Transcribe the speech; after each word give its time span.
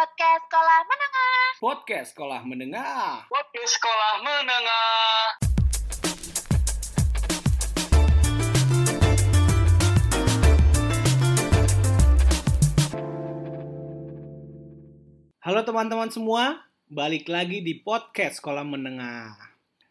podcast 0.00 0.48
sekolah 0.48 0.80
menengah. 0.88 1.44
Podcast 1.60 2.08
Sekolah 2.16 2.40
Menengah. 2.48 3.28
Podcast 3.28 3.72
Sekolah 3.76 4.14
Menengah. 4.24 5.20
Halo 15.44 15.60
teman-teman 15.68 16.08
semua, 16.08 16.64
balik 16.88 17.28
lagi 17.28 17.60
di 17.60 17.84
podcast 17.84 18.40
Sekolah 18.40 18.64
Menengah. 18.64 19.36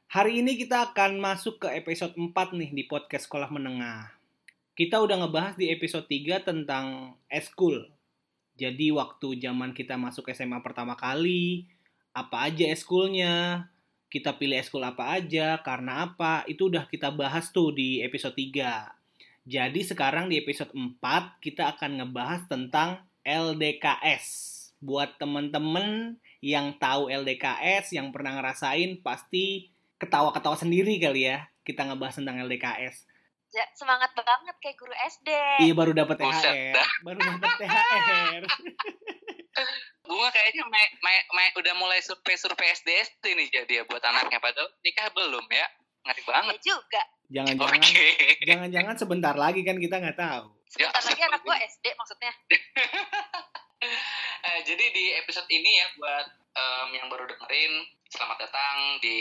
Hari 0.10 0.42
ini 0.42 0.58
kita 0.58 0.90
akan 0.90 1.22
masuk 1.22 1.62
ke 1.62 1.70
episode 1.78 2.18
4 2.18 2.34
nih 2.58 2.74
di 2.74 2.90
podcast 2.90 3.30
Sekolah 3.30 3.54
Menengah. 3.54 4.10
Kita 4.74 5.06
udah 5.06 5.22
ngebahas 5.22 5.54
di 5.54 5.70
episode 5.70 6.10
3 6.10 6.50
tentang 6.50 7.14
eskul. 7.30 7.99
Jadi 8.60 8.92
waktu 8.92 9.40
zaman 9.40 9.72
kita 9.72 9.96
masuk 9.96 10.28
SMA 10.36 10.60
pertama 10.60 11.00
kali, 11.00 11.64
apa 12.12 12.52
aja 12.52 12.68
eskulnya, 12.68 13.66
kita 14.12 14.36
pilih 14.36 14.60
eskul 14.60 14.84
apa 14.84 15.16
aja, 15.16 15.64
karena 15.64 16.12
apa, 16.12 16.44
itu 16.52 16.68
udah 16.68 16.84
kita 16.92 17.14
bahas 17.16 17.56
tuh 17.56 17.72
di 17.72 18.04
episode 18.04 18.36
3. 18.36 18.92
Jadi 19.48 19.82
sekarang 19.82 20.28
di 20.28 20.38
episode 20.38 20.76
4 20.76 21.00
kita 21.42 21.74
akan 21.74 22.04
ngebahas 22.04 22.46
tentang 22.46 23.02
LDKS. 23.24 24.28
Buat 24.84 25.18
temen-temen 25.18 26.20
yang 26.44 26.76
tahu 26.78 27.10
LDKS, 27.10 27.96
yang 27.98 28.14
pernah 28.14 28.38
ngerasain, 28.38 29.00
pasti 29.02 29.74
ketawa-ketawa 29.98 30.60
sendiri 30.60 31.00
kali 31.02 31.30
ya. 31.30 31.50
Kita 31.66 31.86
ngebahas 31.88 32.22
tentang 32.22 32.38
LDKS. 32.46 33.09
Semangat 33.74 34.14
banget 34.14 34.56
kayak 34.60 34.78
guru 34.78 34.94
SD. 34.94 35.30
Iya 35.66 35.74
baru 35.74 35.92
dapat 35.92 36.16
THR, 36.16 36.56
dah. 36.74 36.90
baru 37.02 37.18
dapat 37.18 37.50
THR. 37.58 38.44
Bunga 40.06 40.30
kayaknya 40.36 40.64
me, 40.66 40.84
me- 41.00 41.28
me- 41.30 41.54
udah 41.56 41.74
mulai 41.76 42.00
survei-survei 42.00 42.70
SD 42.72 43.26
nih 43.26 43.48
jadi 43.50 43.74
ya 43.74 43.84
buat 43.84 44.02
anaknya. 44.02 44.38
Padahal 44.38 44.70
nikah 44.80 45.10
belum 45.12 45.46
ya. 45.50 45.68
Ngeri 46.00 46.24
banget. 46.24 46.54
Ya 46.56 46.62
juga. 46.64 47.02
Jangan-jangan, 47.30 47.82
Oke. 47.84 48.10
jangan-jangan 48.42 48.96
sebentar 48.98 49.36
lagi 49.36 49.62
kan 49.62 49.78
kita 49.78 49.96
nggak 49.98 50.18
tahu. 50.18 50.50
Sebentar 50.66 50.98
Ya, 50.98 51.08
lagi 51.10 51.22
anak 51.24 51.42
gua 51.42 51.58
SD 51.58 51.86
maksudnya. 51.94 52.34
Eh, 54.40 54.60
jadi 54.64 54.86
di 54.92 55.16
episode 55.16 55.48
ini 55.48 55.80
ya 55.80 55.88
buat 55.96 56.28
em, 56.52 56.88
yang 56.96 57.08
baru 57.08 57.24
dengerin, 57.24 57.74
selamat 58.08 58.44
datang 58.44 59.00
di 59.00 59.20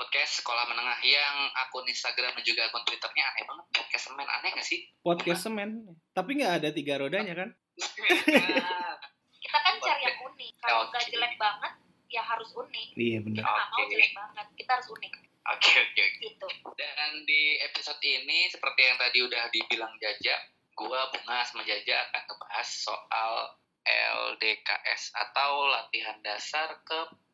podcast 0.00 0.40
Sekolah 0.40 0.64
Menengah 0.64 0.96
yang 1.04 1.52
akun 1.60 1.84
Instagram 1.84 2.32
dan 2.32 2.44
juga 2.48 2.64
akun 2.72 2.80
Twitternya 2.88 3.20
aneh 3.20 3.44
banget. 3.44 3.66
Podcast 3.76 4.04
semen 4.08 4.24
aneh 4.24 4.50
gak 4.56 4.64
sih? 4.64 4.80
Podcast 5.04 5.40
semen, 5.44 5.70
tapi 6.16 6.40
nggak 6.40 6.64
ada 6.64 6.68
tiga 6.72 6.96
rodanya 6.96 7.36
kan? 7.36 7.52
Kita 9.44 9.58
kan 9.60 9.74
cari 9.76 10.02
yang 10.08 10.18
unik. 10.24 10.52
Kalau 10.64 10.88
nggak 10.88 11.04
Oke. 11.04 11.12
jelek 11.12 11.34
banget, 11.36 11.72
ya 12.08 12.22
harus 12.24 12.48
unik. 12.56 12.88
Iya 12.96 13.18
benar. 13.20 13.44
Kita 13.44 13.52
nggak 13.52 13.68
mau 13.68 13.76
Oke. 13.76 13.92
jelek 13.92 14.12
banget. 14.16 14.46
Kita 14.56 14.70
harus 14.72 14.88
unik. 14.88 15.12
Oke 15.40 15.72
oke 15.84 16.00
oke. 16.00 16.20
Gitu. 16.24 16.48
Dan 16.80 17.10
di 17.28 17.42
episode 17.60 18.00
ini 18.00 18.48
seperti 18.48 18.80
yang 18.80 18.96
tadi 18.96 19.18
udah 19.20 19.44
dibilang 19.52 19.92
Jaja, 20.00 20.36
gua 20.80 21.12
Bunga 21.12 21.44
sama 21.44 21.60
Jaja 21.68 22.08
akan 22.08 22.22
ngebahas 22.24 22.68
soal 22.72 23.32
LDKS 23.84 25.12
atau 25.12 25.68
latihan 25.68 26.16
dasar 26.24 26.80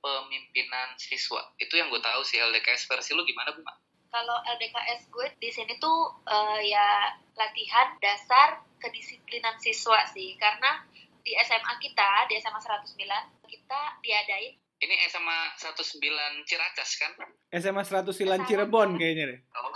kepemimpinan 0.06 0.94
siswa. 0.94 1.42
Itu 1.58 1.74
yang 1.74 1.90
gue 1.90 1.98
tahu 1.98 2.22
sih 2.22 2.38
LDKS 2.38 2.86
versi 2.86 3.10
lu 3.18 3.26
gimana 3.26 3.50
Bunga? 3.50 3.74
Kalau 4.14 4.38
LDKS 4.54 5.10
gue 5.10 5.26
di 5.42 5.50
sini 5.50 5.74
tuh 5.82 6.22
eh, 6.30 6.70
ya 6.70 7.10
latihan 7.34 7.98
dasar 7.98 8.62
kedisiplinan 8.78 9.58
siswa 9.58 10.06
sih. 10.14 10.38
Karena 10.38 10.86
di 11.26 11.34
SMA 11.42 11.74
kita, 11.82 12.30
di 12.30 12.38
SMA 12.38 12.60
109, 12.62 13.50
kita 13.50 13.80
diadain 13.98 14.54
Ini 14.76 14.92
SMA 15.08 15.56
19 15.56 16.04
Ciracas 16.44 16.90
kan? 17.00 17.12
SMA 17.48 17.80
109 17.80 18.44
Cirebon 18.44 19.00
kayaknya 19.00 19.24
deh. 19.34 19.40
Oh. 19.56 19.72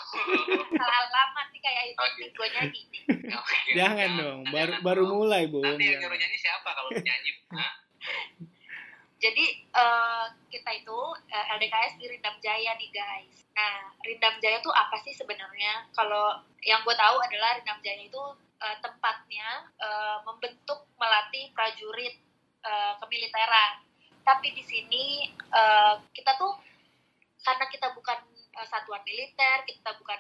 salah 0.76 0.96
alamat 1.08 1.46
nih 1.56 1.60
kayak 1.64 1.84
itu 1.96 2.42
nyanyi 2.52 2.80
nih. 2.92 3.02
Oke, 3.40 3.56
Jangan 3.72 4.10
dong, 4.20 4.40
baru 4.52 4.72
baru 4.84 5.02
mulai 5.08 5.48
bu. 5.48 5.64
Nanti 5.64 5.88
yang 5.88 6.04
nyuruh 6.04 6.20
nyanyi 6.20 6.36
siapa 6.36 6.68
kalau 6.68 6.92
nyanyi? 6.92 7.32
Jadi 9.20 9.46
eh, 9.68 10.26
kita 10.48 10.70
itu 10.80 10.98
eh, 11.28 11.46
LDKS 11.60 12.00
di 12.00 12.08
Rindam 12.08 12.40
Jaya 12.40 12.72
nih 12.80 12.88
guys. 12.88 13.44
Nah, 13.52 13.92
Rindam 14.00 14.40
Jaya 14.40 14.64
tuh 14.64 14.72
apa 14.72 14.96
sih 15.04 15.12
sebenarnya? 15.12 15.84
Kalau 15.92 16.40
yang 16.64 16.80
gue 16.88 16.96
tahu 16.96 17.20
adalah 17.20 17.60
Rindam 17.60 17.84
Jaya 17.84 18.00
itu 18.00 18.22
eh, 18.64 18.76
tempatnya 18.80 19.68
eh, 19.76 20.18
membentuk 20.24 20.88
melatih 20.96 21.52
prajurit 21.52 22.16
eh, 22.64 22.92
kemiliteran. 22.96 23.84
Tapi 24.24 24.56
di 24.56 24.64
sini 24.64 25.28
eh, 25.36 25.94
kita 26.16 26.40
tuh 26.40 26.56
karena 27.44 27.68
kita 27.68 27.92
bukan 27.92 28.24
eh, 28.56 28.66
satuan 28.72 29.04
militer, 29.04 29.68
kita 29.68 30.00
bukan 30.00 30.16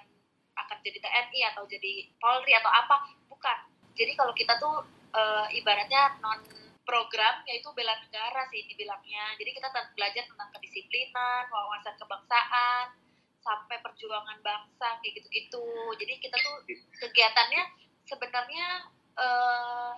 akan 0.60 0.76
jadi 0.84 1.00
TNI 1.00 1.40
atau 1.56 1.64
jadi 1.64 2.04
Polri 2.20 2.52
atau 2.52 2.68
apa, 2.68 3.08
bukan. 3.32 3.58
Jadi 3.96 4.12
kalau 4.12 4.36
kita 4.36 4.60
tuh 4.60 4.84
eh, 5.16 5.56
ibaratnya 5.56 6.20
non 6.20 6.68
program 6.90 7.46
yaitu 7.46 7.70
bela 7.70 7.94
negara 8.02 8.42
sih 8.50 8.66
dibilangnya. 8.66 9.38
Jadi 9.38 9.50
kita 9.54 9.70
belajar 9.94 10.26
tentang 10.26 10.50
kedisiplinan, 10.58 11.46
wawasan 11.46 11.94
kebangsaan, 11.94 12.98
sampai 13.38 13.78
perjuangan 13.78 14.42
bangsa 14.42 14.98
kayak 14.98 15.22
gitu-gitu. 15.22 15.64
Jadi 16.02 16.12
kita 16.18 16.36
tuh 16.42 16.54
kegiatannya 16.98 17.62
sebenarnya 18.10 18.66
eh 19.14 19.92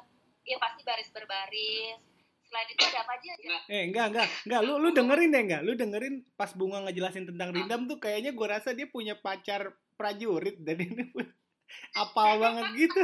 ya 0.52 0.56
pasti 0.60 0.84
baris 0.84 1.08
berbaris. 1.08 1.98
Selain 2.44 2.68
itu 2.68 2.82
ada 2.84 3.00
apa 3.08 3.12
aja? 3.16 3.32
Ya? 3.40 3.58
Eh 3.72 3.82
enggak 3.88 4.06
enggak 4.12 4.28
enggak 4.44 4.60
lu 4.60 4.74
lu 4.76 4.88
dengerin 4.92 5.32
deh 5.32 5.42
enggak 5.48 5.62
lu 5.64 5.72
dengerin 5.72 6.14
pas 6.36 6.52
bunga 6.52 6.84
ngejelasin 6.84 7.24
tentang 7.32 7.56
Rindam 7.56 7.88
tuh 7.88 7.96
kayaknya 7.96 8.36
gua 8.36 8.60
rasa 8.60 8.76
dia 8.76 8.84
punya 8.84 9.16
pacar 9.16 9.72
prajurit 9.96 10.60
dan 10.60 10.76
ini 10.84 11.08
apal 12.02 12.36
banget 12.36 12.66
gitu. 12.76 13.00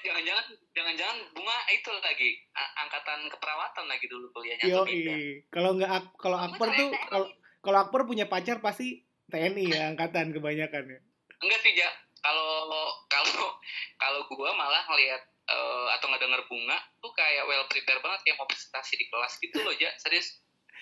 Jangan-jangan 0.00 0.44
jangan-jangan 0.80 1.18
bunga 1.30 1.52
itu 1.68 1.90
lagi 1.94 2.30
angkatan 2.78 3.28
keperawatan 3.28 3.84
lagi 3.84 4.06
dulu 4.06 4.32
kuliahnya 4.32 4.64
Yo 4.64 4.82
tidak? 4.82 5.44
kalau 5.48 5.70
nggak 5.74 5.90
Ak- 5.92 6.16
kalau 6.16 6.38
Akbar 6.40 6.68
Gua 6.68 6.78
tuh 6.78 6.88
kalau 7.06 7.26
kalau 7.60 7.78
Akbar 7.78 8.00
punya 8.04 8.24
pacar 8.24 8.58
pasti 8.58 9.04
TNI 9.28 9.64
ya 9.68 9.82
angkatan 9.90 10.32
kebanyakan 10.32 10.84
ya. 10.88 10.98
Enggak 11.38 11.60
sih, 11.60 11.72
Ja. 11.74 11.92
Kalau 12.18 12.68
kalau 13.06 13.48
kalau 13.96 14.20
gua 14.30 14.52
malah 14.52 14.84
ngelihat 14.86 15.20
eh, 15.46 15.86
atau 15.94 16.06
ngedenger 16.06 16.44
bunga 16.46 16.76
tuh 16.98 17.12
kayak 17.12 17.44
well 17.44 17.64
prepare 17.66 17.96
banget 17.98 18.20
kayak 18.22 18.36
mau 18.36 18.44
presentasi 18.44 18.92
di 18.94 19.06
kelas 19.06 19.36
gitu 19.38 19.56
loh, 19.58 19.72
Ja. 19.74 19.88
Serius. 19.96 20.40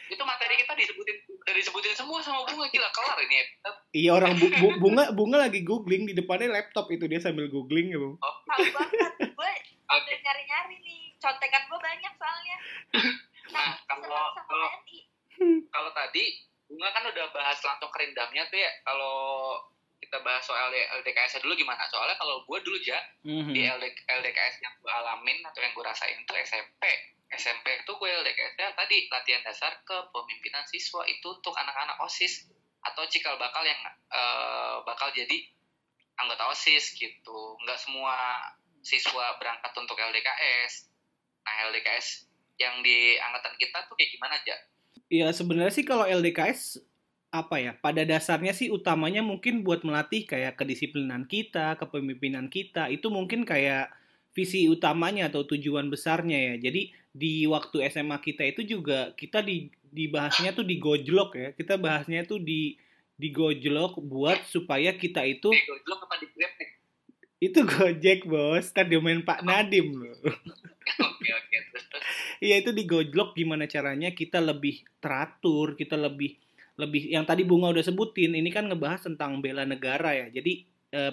Itu 0.09 0.25
materi 0.25 0.57
kita 0.57 0.73
disebutin 0.73 1.15
udah 1.29 1.53
disebutin 1.53 1.93
semua 1.93 2.19
sama 2.19 2.43
bunga 2.43 2.67
gila 2.67 2.89
kelar 2.89 3.19
ini 3.21 3.37
episode. 3.39 3.79
Iya 3.93 4.11
orang 4.15 4.33
bu- 4.35 4.55
bu- 4.57 4.79
bunga 4.81 5.05
bunga 5.13 5.37
lagi 5.41 5.61
googling 5.61 6.07
di 6.07 6.15
depannya 6.15 6.49
laptop 6.51 6.89
itu 6.89 7.05
dia 7.05 7.21
sambil 7.21 7.47
googling 7.47 7.93
ya 7.93 7.99
bu. 7.99 8.17
Tahu 8.17 8.65
banget. 8.73 9.13
Gue 9.31 9.53
udah 9.91 10.17
nyari-nyari 10.19 10.77
nih. 10.79 11.03
Contekan 11.17 11.63
gue 11.65 11.79
banyak 11.79 12.13
soalnya. 12.15 12.57
Nah, 13.49 13.65
Nah, 13.81 13.97
kalau- 13.97 14.37
kalau-. 14.45 14.73
Kalau 15.73 15.91
tadi 15.95 16.25
bunga 16.69 16.93
kan 16.93 17.01
udah 17.07 17.33
bahas 17.33 17.57
langsung 17.63 17.89
kerindamnya 17.89 18.45
tuh 18.45 18.61
ya. 18.61 18.69
Kalau 18.85 19.57
kita 19.99 20.21
bahas 20.21 20.45
soal 20.45 20.69
LDKS 20.69 21.41
dulu 21.41 21.57
gimana? 21.57 21.89
Soalnya 21.89 22.13
kalau 22.15 22.45
gue 22.45 22.59
dulu 22.61 22.77
ja 22.79 23.01
Mhm. 23.25 23.51
di 23.51 23.65
LD, 23.65 23.85
LDKS 24.05 24.61
yang 24.61 24.77
gue 24.77 24.93
alamin 24.93 25.41
atau 25.43 25.59
yang 25.59 25.73
gue 25.73 25.81
rasain 25.81 26.21
tuh 26.23 26.37
SMP 26.37 26.85
SMP 27.31 27.77
itu 27.79 27.89
gue 27.91 28.09
LDKS-nya 28.11 28.73
tadi 28.73 29.05
latihan 29.07 29.41
dasar 29.41 29.81
kepemimpinan 29.83 30.65
siswa 30.65 31.05
itu 31.05 31.29
untuk 31.31 31.53
anak-anak 31.53 31.97
OSIS 32.01 32.49
atau 32.83 33.05
cikal 33.05 33.37
bakal 33.37 33.65
yang 33.65 33.77
eh, 34.09 34.77
bakal 34.83 35.09
jadi 35.11 35.37
anggota 36.17 36.49
OSIS 36.49 36.93
gitu 36.95 37.39
nggak 37.61 37.77
semua 37.77 38.17
siswa 38.83 39.37
berangkat 39.39 39.73
untuk 39.77 39.97
LDKS 39.99 40.91
nah 41.45 41.55
LDKS 41.71 42.29
yang 42.59 42.83
di 42.83 43.15
angkatan 43.23 43.55
kita 43.57 43.87
tuh 43.87 43.95
kayak 43.95 44.11
gimana 44.15 44.35
aja 44.39 44.57
Ya 45.09 45.33
sebenarnya 45.33 45.73
sih 45.73 45.89
kalau 45.89 46.05
LDKS 46.05 46.85
apa 47.29 47.61
ya 47.61 47.77
pada 47.77 48.05
dasarnya 48.05 48.57
sih 48.57 48.73
utamanya 48.73 49.21
mungkin 49.25 49.61
buat 49.65 49.85
melatih 49.85 50.25
kayak 50.29 50.61
kedisiplinan 50.61 51.25
kita, 51.25 51.77
kepemimpinan 51.81 52.49
kita 52.53 52.93
itu 52.93 53.09
mungkin 53.09 53.45
kayak 53.45 53.93
visi 54.37 54.69
utamanya 54.69 55.33
atau 55.33 55.49
tujuan 55.49 55.89
besarnya 55.89 56.53
ya. 56.53 56.55
Jadi 56.69 56.93
di 57.13 57.49
waktu 57.49 57.89
SMA 57.89 58.21
kita 58.21 58.45
itu 58.49 58.65
juga 58.65 59.17
kita 59.17 59.41
di 59.41 59.73
dibahasnya 59.89 60.53
tuh 60.53 60.65
digojlok 60.69 61.31
ya. 61.37 61.49
Kita 61.57 61.81
bahasnya 61.81 62.29
tuh 62.29 62.41
di 62.45 62.77
digojlok 63.17 64.05
buat 64.05 64.45
supaya 64.45 64.93
kita 64.93 65.25
itu 65.25 65.49
gue 65.51 65.97
apa 65.97 66.17
di 66.21 66.29
grab 66.37 66.53
nih 66.55 66.71
itu 67.39 67.63
Gojek 67.63 68.27
bos, 68.27 68.75
tadi 68.75 68.99
main 68.99 69.23
Pak 69.23 69.47
Nadim 69.47 69.95
loh. 69.95 70.19
oke 71.11 71.29
oke 71.31 71.57
Iya 72.39 72.63
itu 72.63 72.71
digojlok 72.71 73.35
gimana 73.35 73.67
caranya 73.67 74.15
kita 74.15 74.39
lebih 74.39 74.87
teratur, 75.03 75.75
kita 75.75 75.99
lebih 75.99 76.39
lebih 76.79 77.11
yang 77.11 77.27
tadi 77.27 77.43
Bunga 77.43 77.75
udah 77.75 77.83
sebutin 77.83 78.39
ini 78.39 78.55
kan 78.55 78.71
ngebahas 78.71 79.11
tentang 79.11 79.43
bela 79.43 79.67
negara 79.67 80.15
ya. 80.15 80.31
Jadi 80.31 80.63
eh, 80.95 81.13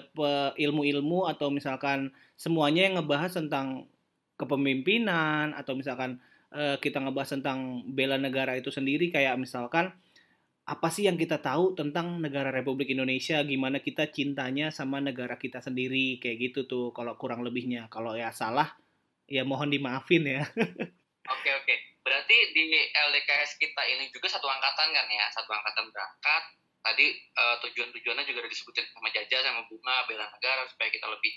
ilmu-ilmu 0.54 1.26
atau 1.26 1.50
misalkan 1.50 2.14
semuanya 2.38 2.86
yang 2.86 3.02
ngebahas 3.02 3.34
tentang 3.34 3.90
kepemimpinan 4.38 5.50
atau 5.58 5.74
misalkan 5.74 6.22
eh, 6.54 6.78
kita 6.78 7.02
ngebahas 7.02 7.38
tentang 7.38 7.82
bela 7.90 8.14
negara 8.14 8.54
itu 8.54 8.70
sendiri 8.70 9.10
kayak 9.10 9.34
misalkan 9.34 9.90
apa 10.66 10.90
sih 10.90 11.06
yang 11.06 11.14
kita 11.14 11.38
tahu 11.38 11.78
tentang 11.78 12.18
negara 12.18 12.50
Republik 12.50 12.90
Indonesia? 12.90 13.38
Gimana 13.46 13.78
kita 13.78 14.10
cintanya 14.10 14.74
sama 14.74 14.98
negara 14.98 15.38
kita 15.38 15.62
sendiri? 15.62 16.18
Kayak 16.18 16.50
gitu 16.50 16.60
tuh 16.66 16.86
kalau 16.90 17.14
kurang 17.14 17.46
lebihnya. 17.46 17.86
Kalau 17.86 18.18
ya 18.18 18.34
salah 18.34 18.74
ya 19.30 19.46
mohon 19.46 19.70
dimaafin 19.70 20.26
ya. 20.26 20.42
Oke 21.26 21.50
oke. 21.50 21.74
Berarti 22.06 22.54
di 22.54 22.70
LDKS 22.94 23.58
kita 23.58 23.82
ini 23.90 24.06
juga 24.14 24.30
satu 24.30 24.46
angkatan 24.46 24.94
kan 24.94 25.10
ya, 25.10 25.26
satu 25.34 25.50
angkatan 25.50 25.90
berangkat. 25.90 26.42
Tadi 26.78 27.06
eh, 27.18 27.56
tujuan-tujuannya 27.66 28.22
juga 28.30 28.46
udah 28.46 28.52
disebutin 28.54 28.86
sama 28.94 29.10
Jaja 29.10 29.42
sama 29.42 29.66
Bunga 29.66 30.06
bela 30.06 30.30
negara 30.30 30.62
supaya 30.70 30.86
kita 30.86 31.10
lebih 31.10 31.34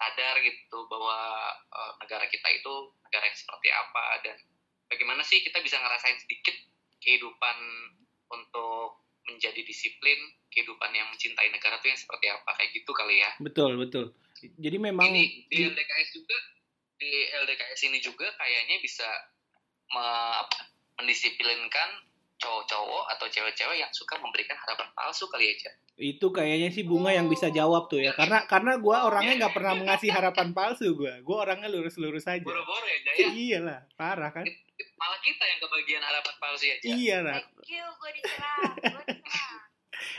sadar 0.00 0.40
gitu 0.40 0.88
bahwa 0.88 1.52
eh, 1.52 1.92
negara 2.00 2.24
kita 2.32 2.48
itu 2.48 2.96
negara 3.04 3.28
yang 3.28 3.36
seperti 3.36 3.68
apa. 3.68 4.04
Dan 4.24 4.40
bagaimana 4.88 5.20
sih 5.20 5.44
kita 5.44 5.60
bisa 5.60 5.76
ngerasain 5.76 6.16
sedikit 6.16 6.56
kehidupan 7.04 7.56
untuk 8.32 9.04
menjadi 9.26 9.58
disiplin, 9.66 10.18
kehidupan 10.54 10.94
yang 10.94 11.10
mencintai 11.10 11.50
negara 11.50 11.82
itu 11.82 11.90
yang 11.90 11.98
seperti 11.98 12.26
apa 12.30 12.50
kayak 12.54 12.70
gitu 12.72 12.90
kali 12.94 13.18
ya. 13.20 13.30
betul 13.42 13.74
betul 13.76 14.14
jadi 14.60 14.76
memang 14.76 15.08
ini 15.10 15.48
di 15.48 15.64
LDKS 15.64 16.08
juga 16.12 16.36
di 16.96 17.12
LDKS 17.44 17.80
ini 17.88 17.98
juga 18.00 18.26
kayaknya 18.36 18.76
bisa 18.80 19.08
me- 19.92 20.36
apa, 20.44 20.58
mendisiplinkan 21.00 21.90
cowok-cowok 22.36 23.04
atau 23.16 23.26
cewek-cewek 23.32 23.80
yang 23.80 23.88
suka 23.92 24.20
memberikan 24.20 24.56
harapan 24.60 24.88
palsu 24.92 25.24
kali 25.32 25.56
aja. 25.56 25.72
itu 25.96 26.28
kayaknya 26.28 26.68
sih 26.68 26.84
bunga 26.84 27.08
yang 27.08 27.24
bisa 27.24 27.48
jawab 27.48 27.88
tuh 27.88 28.04
ya. 28.04 28.12
Karena 28.12 28.44
karena 28.44 28.76
gua 28.76 29.08
orangnya 29.08 29.48
nggak 29.48 29.54
pernah 29.56 29.72
mengasih 29.80 30.12
harapan 30.12 30.52
palsu 30.52 30.92
gua. 30.92 31.16
Gua 31.24 31.48
orangnya 31.48 31.72
lurus-lurus 31.72 32.28
aja. 32.28 32.44
Boro-boro 32.44 32.84
ya 32.84 32.98
Jaya. 33.00 33.26
iyalah 33.48 33.80
parah 33.96 34.28
kan? 34.28 34.44
Malah 35.00 35.20
kita 35.24 35.44
yang 35.48 35.58
kebagian 35.64 36.02
harapan 36.04 36.34
palsu 36.36 36.64
ya 36.68 36.76
iya 36.84 37.16
lah 37.24 37.40
Thank 37.40 37.72
you, 37.72 37.84
gue 37.96 38.10
diserang, 38.20 38.72
gue 38.76 39.04
diserang. 39.08 39.60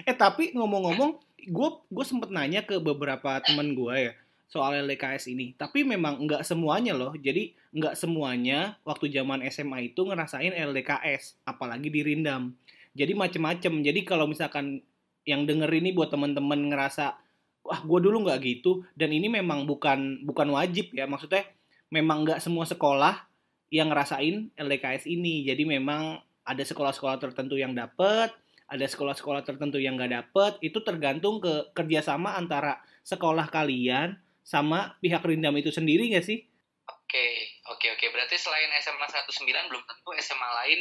Eh 0.09 0.15
tapi 0.17 0.57
ngomong-ngomong, 0.57 1.21
gue 1.45 1.69
gue 1.93 2.05
sempet 2.05 2.33
nanya 2.33 2.65
ke 2.65 2.81
beberapa 2.81 3.37
teman 3.45 3.77
gue 3.77 3.95
ya 4.09 4.13
soal 4.47 4.79
LDKS 4.87 5.27
ini. 5.29 5.53
Tapi 5.53 5.83
memang 5.83 6.23
nggak 6.23 6.41
semuanya 6.47 6.95
loh. 6.95 7.13
Jadi 7.13 7.53
nggak 7.75 7.99
semuanya 7.99 8.79
waktu 8.87 9.11
zaman 9.11 9.43
SMA 9.51 9.93
itu 9.93 10.07
ngerasain 10.07 10.55
LDKS, 10.55 11.43
apalagi 11.43 11.91
di 11.91 12.01
Rindam. 12.01 12.55
Jadi 12.97 13.13
macem-macem. 13.13 13.83
Jadi 13.83 13.99
kalau 14.07 14.25
misalkan 14.25 14.81
yang 15.27 15.43
denger 15.43 15.67
ini 15.69 15.91
buat 15.91 16.07
teman-teman 16.07 16.71
ngerasa 16.71 17.19
wah 17.67 17.83
gue 17.83 17.99
dulu 17.99 18.23
nggak 18.23 18.39
gitu 18.47 18.87
dan 18.95 19.11
ini 19.11 19.27
memang 19.27 19.67
bukan 19.67 20.23
bukan 20.23 20.47
wajib 20.55 20.95
ya 20.95 21.03
maksudnya 21.03 21.43
memang 21.91 22.23
nggak 22.23 22.39
semua 22.39 22.63
sekolah 22.63 23.27
yang 23.67 23.91
ngerasain 23.91 24.55
LDKS 24.55 25.03
ini 25.11 25.43
jadi 25.43 25.67
memang 25.67 26.23
ada 26.47 26.63
sekolah-sekolah 26.63 27.19
tertentu 27.19 27.59
yang 27.59 27.75
dapet 27.75 28.31
ada 28.71 28.85
sekolah-sekolah 28.87 29.43
tertentu 29.43 29.83
yang 29.83 29.99
nggak 29.99 30.15
dapet 30.15 30.51
itu 30.63 30.79
tergantung 30.79 31.43
ke 31.43 31.75
kerjasama 31.75 32.39
antara 32.39 32.79
sekolah 33.03 33.51
kalian 33.51 34.15
sama 34.47 34.95
pihak 35.03 35.19
Rindam 35.27 35.59
itu 35.59 35.75
sendiri 35.75 36.07
nggak 36.07 36.23
sih? 36.23 36.39
Oke, 36.87 37.27
oke, 37.67 37.83
oke. 37.99 38.05
Berarti 38.15 38.39
selain 38.39 38.71
SMA 38.79 39.03
19 39.11 39.43
belum 39.67 39.83
tentu 39.83 40.09
SMA 40.23 40.49
lain 40.63 40.79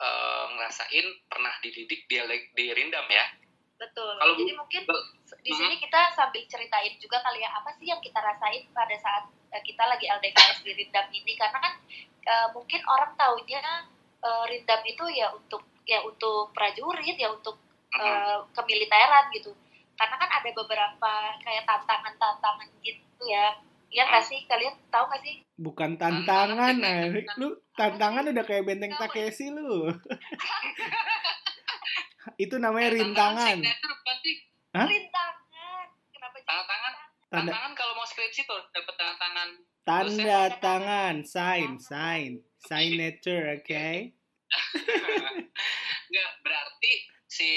eh, 0.00 0.44
ngerasain 0.56 1.06
pernah 1.28 1.52
dididik 1.60 2.08
di, 2.08 2.16
di 2.56 2.64
Rindam 2.72 3.04
ya. 3.12 3.24
Betul. 3.76 4.16
Kalau 4.16 4.32
Jadi 4.40 4.56
mungkin 4.56 4.82
di 5.44 5.52
sini 5.52 5.76
kita 5.76 6.16
sambil 6.16 6.40
ceritain 6.48 6.96
juga 6.96 7.20
kali 7.20 7.44
ya 7.44 7.52
apa 7.52 7.76
sih 7.76 7.92
yang 7.92 8.00
kita 8.00 8.16
rasain 8.16 8.64
pada 8.72 8.96
saat 8.96 9.28
eh, 9.52 9.60
kita 9.60 9.84
lagi 9.84 10.08
LDKS 10.08 10.64
di 10.64 10.72
Rindam 10.72 11.12
ini 11.12 11.36
karena 11.36 11.60
kan 11.60 11.74
eh, 12.24 12.48
mungkin 12.56 12.80
orang 12.88 13.12
taunya 13.20 13.60
eh, 14.24 14.44
Rindam 14.48 14.80
itu 14.88 15.04
ya 15.12 15.28
untuk 15.36 15.60
ya 15.84 16.00
untuk 16.00 16.56
prajurit 16.56 17.20
ya 17.20 17.28
untuk 17.28 17.60
Mhm. 17.86 18.02
eh, 18.02 18.38
kemiliteran 18.52 19.28
gitu. 19.32 19.52
Karena 19.96 20.14
kan 20.14 20.30
ada 20.30 20.48
beberapa 20.52 21.12
kayak 21.40 21.64
tantangan-tantangan 21.64 22.68
gitu 22.80 23.22
ya. 23.26 23.56
Iya 23.86 24.02
nggak 24.04 24.24
sih? 24.24 24.40
Kalian 24.44 24.74
tahu 24.88 25.04
nggak 25.06 25.20
sih? 25.22 25.34
Bukan 25.56 25.90
tantangan, 25.96 26.76
Tantangan. 26.76 27.16
eh. 27.16 27.24
lu 27.36 27.48
tantangan 27.72 28.28
udah 28.28 28.44
kayak 28.44 28.64
benteng 28.64 28.92
Takeshi 28.92 29.48
lu. 29.48 29.88
itu 32.36 32.54
namanya 32.56 32.88
rintangan. 32.92 33.56
Hah? 34.74 34.84
Rintangan. 34.84 35.86
Kenapa 36.10 36.34
jadi 36.36 36.44
Tanda 36.44 36.64
tangan. 36.66 36.92
Tanda 36.92 37.32
Tanda 37.32 37.50
tangan 37.52 37.72
kalau 37.72 37.92
mau 37.94 38.04
skripsi 38.04 38.40
tuh 38.44 38.60
dapat 38.70 38.94
tanda 38.94 39.14
tangan. 39.16 39.48
tanda 39.82 40.40
tangan, 40.58 41.14
sign, 41.22 41.70
sign, 41.78 42.30
signature, 42.60 43.44
oke? 43.56 43.88
Nggak, 46.06 46.30
berarti 46.42 46.92
si 47.26 47.50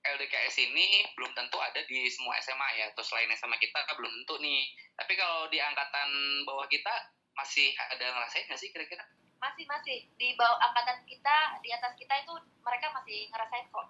LDKS 0.00 0.56
ini 0.62 0.86
belum 1.12 1.32
tentu 1.32 1.58
ada 1.58 1.80
di 1.82 2.06
semua 2.06 2.38
SMA 2.38 2.68
ya. 2.76 2.86
Terus 2.92 3.08
selain 3.08 3.30
SMA 3.32 3.56
kita 3.56 3.82
belum 3.90 4.12
tentu 4.12 4.38
nih. 4.38 4.62
Tapi 4.94 5.12
kalau 5.14 5.46
di 5.46 5.58
angkatan 5.58 6.08
bawah 6.42 6.66
kita 6.66 6.90
masih 7.32 7.70
ada 7.76 8.02
ngerasain 8.08 8.46
nggak 8.46 8.58
sih 8.58 8.68
kira-kira? 8.68 9.06
masih 9.38 9.62
masih 9.64 10.02
di 10.18 10.34
bawah 10.34 10.58
angkatan 10.60 11.06
kita 11.06 11.36
di 11.62 11.70
atas 11.70 11.94
kita 11.94 12.10
itu 12.18 12.34
mereka 12.58 12.90
masih 12.90 13.30
ngerasain 13.30 13.70
kok 13.70 13.86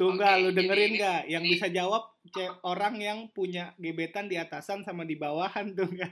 Tuh 0.00 0.16
enggak, 0.16 0.32
Oke, 0.32 0.40
lu 0.40 0.50
dengerin 0.56 0.80
jadi- 0.80 0.92
enggak? 0.96 1.20
Yang 1.28 1.42
ini- 1.44 1.52
bisa 1.52 1.66
jawab 1.68 2.02
ce- 2.26 2.56
orang 2.64 2.96
yang 2.96 3.18
punya 3.28 3.76
gebetan 3.76 4.32
di 4.32 4.40
atasan 4.40 4.80
sama 4.80 5.04
di 5.04 5.12
bawahan 5.12 5.76
tuh 5.76 5.84
enggak? 5.84 6.08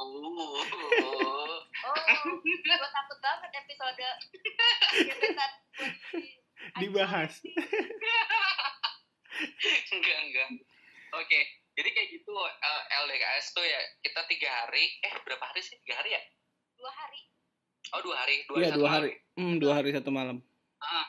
Oh. 0.00 0.56
oh 0.56 1.96
gue 2.40 2.88
takut 2.90 3.18
banget 3.20 3.50
episode 3.54 4.04
gebetan 5.12 5.50
Dibahas. 6.74 7.32
enggak 9.94 10.18
enggak. 10.20 10.48
Oke, 11.14 11.40
jadi 11.72 11.88
kayak 11.88 12.08
gitu 12.12 12.32
eh, 12.34 12.82
LDKS 12.98 13.46
tuh 13.52 13.62
ya 13.62 13.78
kita 14.00 14.20
tiga 14.26 14.48
hari. 14.52 14.98
Eh 14.98 15.14
berapa 15.20 15.44
hari 15.44 15.60
sih? 15.60 15.78
Tiga 15.80 15.96
hari 15.96 16.10
ya? 16.10 16.22
dua 16.74 16.90
hari 16.92 17.20
Oh 17.92 18.00
dua 18.00 18.16
hari. 18.18 18.42
Dua 18.44 18.56
Iya, 18.58 18.68
satu 18.68 18.76
dua 18.76 18.88
malam. 18.88 18.96
hari. 18.98 19.10
Hmm, 19.34 19.54
dua 19.56 19.72
hari 19.74 19.88
satu 19.90 20.10
malam. 20.10 20.36
Ah, 20.80 21.06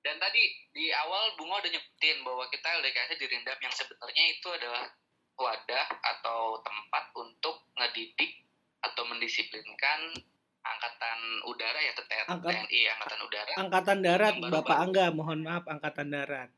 dan 0.00 0.16
tadi 0.16 0.40
di 0.70 0.88
awal 0.90 1.34
Bunga 1.34 1.58
udah 1.58 1.68
nyebutin 1.68 2.16
bahwa 2.22 2.44
kita 2.48 2.68
LDKS 2.78 3.10
di 3.14 3.26
Rindam 3.28 3.58
yang 3.58 3.70
sebenarnya 3.70 4.24
itu 4.30 4.48
adalah 4.48 4.86
wadah 5.34 5.86
atau 6.00 6.40
tempat 6.60 7.04
untuk 7.12 7.66
ngedidik 7.74 8.46
atau 8.80 9.02
mendisiplinkan 9.04 10.00
angkatan 10.62 11.18
udara 11.44 11.74
ya 11.76 11.92
TNI, 11.92 12.30
Angkat- 12.30 12.54
TNI 12.64 12.80
angkatan 12.88 13.20
udara. 13.20 13.52
Angkatan 13.58 13.98
darat, 14.00 14.32
Yang 14.32 14.40
baru-baru. 14.40 14.62
Bapak 14.62 14.78
Angga, 14.78 15.04
mohon 15.10 15.40
maaf, 15.42 15.64
Angkatan 15.66 16.08
darat. 16.08 16.50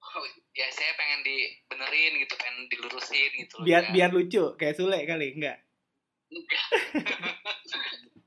Oh, 0.00 0.24
ya 0.56 0.66
saya 0.72 0.96
pengen 0.96 1.20
dibenerin 1.22 2.12
gitu, 2.24 2.34
pengen 2.40 2.66
dilurusin 2.72 3.30
gitu 3.36 3.54
loh. 3.60 3.66
Biar 3.68 3.82
ya. 3.88 3.92
biar 3.92 4.10
lucu, 4.10 4.42
kayak 4.56 4.74
Sule 4.74 5.04
kali, 5.04 5.36
enggak? 5.36 5.60
enggak. 6.32 6.66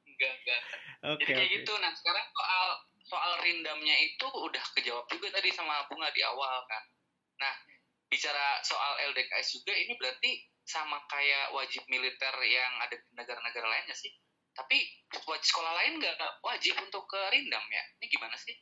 enggak, 0.06 0.34
enggak. 0.38 0.62
Oke, 1.03 1.27
Jadi 1.27 1.34
kayak 1.34 1.50
oke. 1.50 1.56
gitu. 1.60 1.74
Nah 1.82 1.92
sekarang 1.98 2.25
soal 2.32 2.68
soal 3.03 3.32
rindamnya 3.44 3.96
itu 4.00 4.27
udah 4.30 4.63
kejawab 4.80 5.06
juga 5.12 5.27
tadi 5.36 5.50
sama 5.51 5.84
Bunga 5.92 6.08
di 6.15 6.22
awal 6.24 6.63
kan. 6.70 6.84
Nah 7.42 7.53
bicara 8.08 8.62
soal 8.63 9.12
LDKS 9.12 9.60
juga 9.60 9.74
ini 9.75 9.98
berarti 9.98 10.46
sama 10.63 11.01
kayak 11.12 11.51
wajib 11.51 11.84
militer 11.92 12.34
yang 12.48 12.72
ada 12.80 12.96
di 12.96 13.12
negara-negara 13.18 13.68
lainnya 13.68 13.98
sih. 13.98 14.13
Tapi 14.53 14.77
wajib 15.27 15.50
sekolah 15.50 15.74
lain 15.84 16.00
nggak 16.00 16.15
wajib 16.46 16.77
untuk 16.80 17.03
ke 17.10 17.20
rindam 17.34 17.65
ya? 17.68 17.84
Ini 18.00 18.06
gimana 18.08 18.38
sih? 18.39 18.56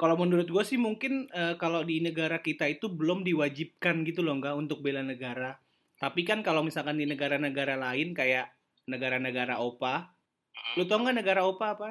Kalau 0.00 0.16
menurut 0.16 0.48
gue 0.48 0.64
sih 0.64 0.80
mungkin 0.80 1.28
eh, 1.28 1.60
kalau 1.60 1.84
di 1.84 2.00
negara 2.00 2.40
kita 2.40 2.64
itu 2.64 2.88
belum 2.88 3.20
diwajibkan 3.20 4.00
gitu 4.08 4.24
loh 4.24 4.40
enggak 4.40 4.56
untuk 4.56 4.80
bela 4.80 5.04
negara. 5.04 5.60
Tapi 6.00 6.24
kan 6.24 6.40
kalau 6.40 6.64
misalkan 6.64 6.96
di 6.96 7.04
negara-negara 7.04 7.76
lain 7.76 8.16
kayak 8.16 8.48
negara-negara 8.88 9.60
OPA, 9.60 10.16
Hmm. 10.50 10.82
lu 10.82 10.84
tau 10.84 10.98
nggak 10.98 11.16
negara 11.22 11.40
OPA 11.46 11.66
apa? 11.78 11.88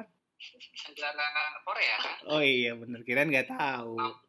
Negara 0.92 1.24
Korea 1.64 1.96
kan? 1.96 2.16
Oh 2.28 2.42
iya 2.44 2.72
bener, 2.76 3.00
kirain 3.04 3.28
nggak 3.28 3.50
tahu. 3.50 3.96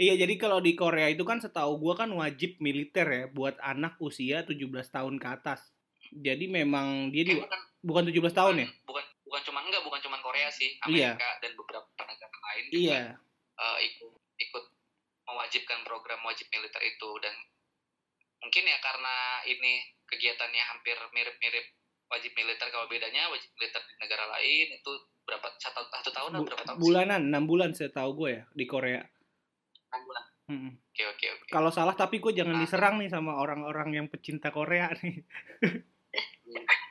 Iya, 0.00 0.16
jadi 0.16 0.34
kalau 0.40 0.64
di 0.64 0.72
Korea 0.72 1.12
itu 1.12 1.28
kan 1.28 1.44
setahu 1.44 1.76
gua 1.76 1.92
kan 1.92 2.08
wajib 2.16 2.56
militer 2.56 3.04
ya 3.04 3.24
buat 3.28 3.60
anak 3.60 4.00
usia 4.00 4.48
17 4.48 4.64
tahun 4.88 5.20
ke 5.20 5.28
atas. 5.28 5.76
Jadi 6.08 6.48
memang 6.48 7.12
dia 7.12 7.22
di 7.28 7.36
bukan, 7.36 7.60
bukan 7.84 8.04
17 8.08 8.32
tahun 8.32 8.54
ya? 8.64 8.68
bukan 8.88 9.04
bukan 9.30 9.42
cuma 9.46 9.62
enggak 9.62 9.80
bukan 9.80 10.02
cuma 10.02 10.18
Korea 10.18 10.50
sih 10.50 10.74
Iya. 10.82 11.14
Amerika 11.14 11.28
dan 11.38 11.52
beberapa 11.54 11.86
negara 12.02 12.36
lain 12.42 12.64
juga 12.66 12.82
Iya. 12.82 13.02
eh, 13.56 13.78
ikut 13.86 14.10
ikut 14.36 14.64
mewajibkan 15.24 15.80
program 15.82 16.18
wajib 16.26 16.50
militer 16.50 16.82
itu 16.82 17.10
dan 17.22 17.30
mungkin 18.40 18.64
ya 18.64 18.78
karena 18.80 19.14
ini 19.46 19.72
kegiatannya 20.04 20.64
hampir 20.66 20.98
mirip-mirip 21.14 21.66
wajib 22.10 22.34
militer 22.34 22.66
kalau 22.68 22.90
bedanya 22.90 23.30
wajib 23.30 23.46
militer 23.54 23.78
di 23.80 23.94
negara 23.96 24.26
lain 24.28 24.66
itu 24.74 24.90
berapa 25.22 25.46
satu, 25.56 25.86
satu 25.86 26.10
tahun 26.10 26.30
atau 26.34 26.42
berapa 26.42 26.62
tahun 26.66 26.78
bulanan, 26.82 27.20
6 27.30 27.46
bulan 27.46 27.70
saya 27.70 27.94
tahu 27.94 28.10
gue 28.18 28.30
ya 28.32 28.44
di 28.50 28.64
Korea. 28.66 28.98
Enam 29.86 30.02
bulan 30.02 30.24
Mm-mm. 30.50 30.72
Oke 30.82 31.02
oke 31.06 31.26
oke. 31.30 31.46
Kalau 31.46 31.70
salah 31.70 31.94
tapi 31.94 32.18
gue 32.18 32.34
jangan 32.34 32.58
Ah. 32.58 32.60
diserang 32.60 32.98
nih 32.98 33.06
sama 33.06 33.38
orang-orang 33.38 33.94
yang 33.94 34.06
pecinta 34.10 34.50
Korea 34.50 34.90
nih. 34.98 35.22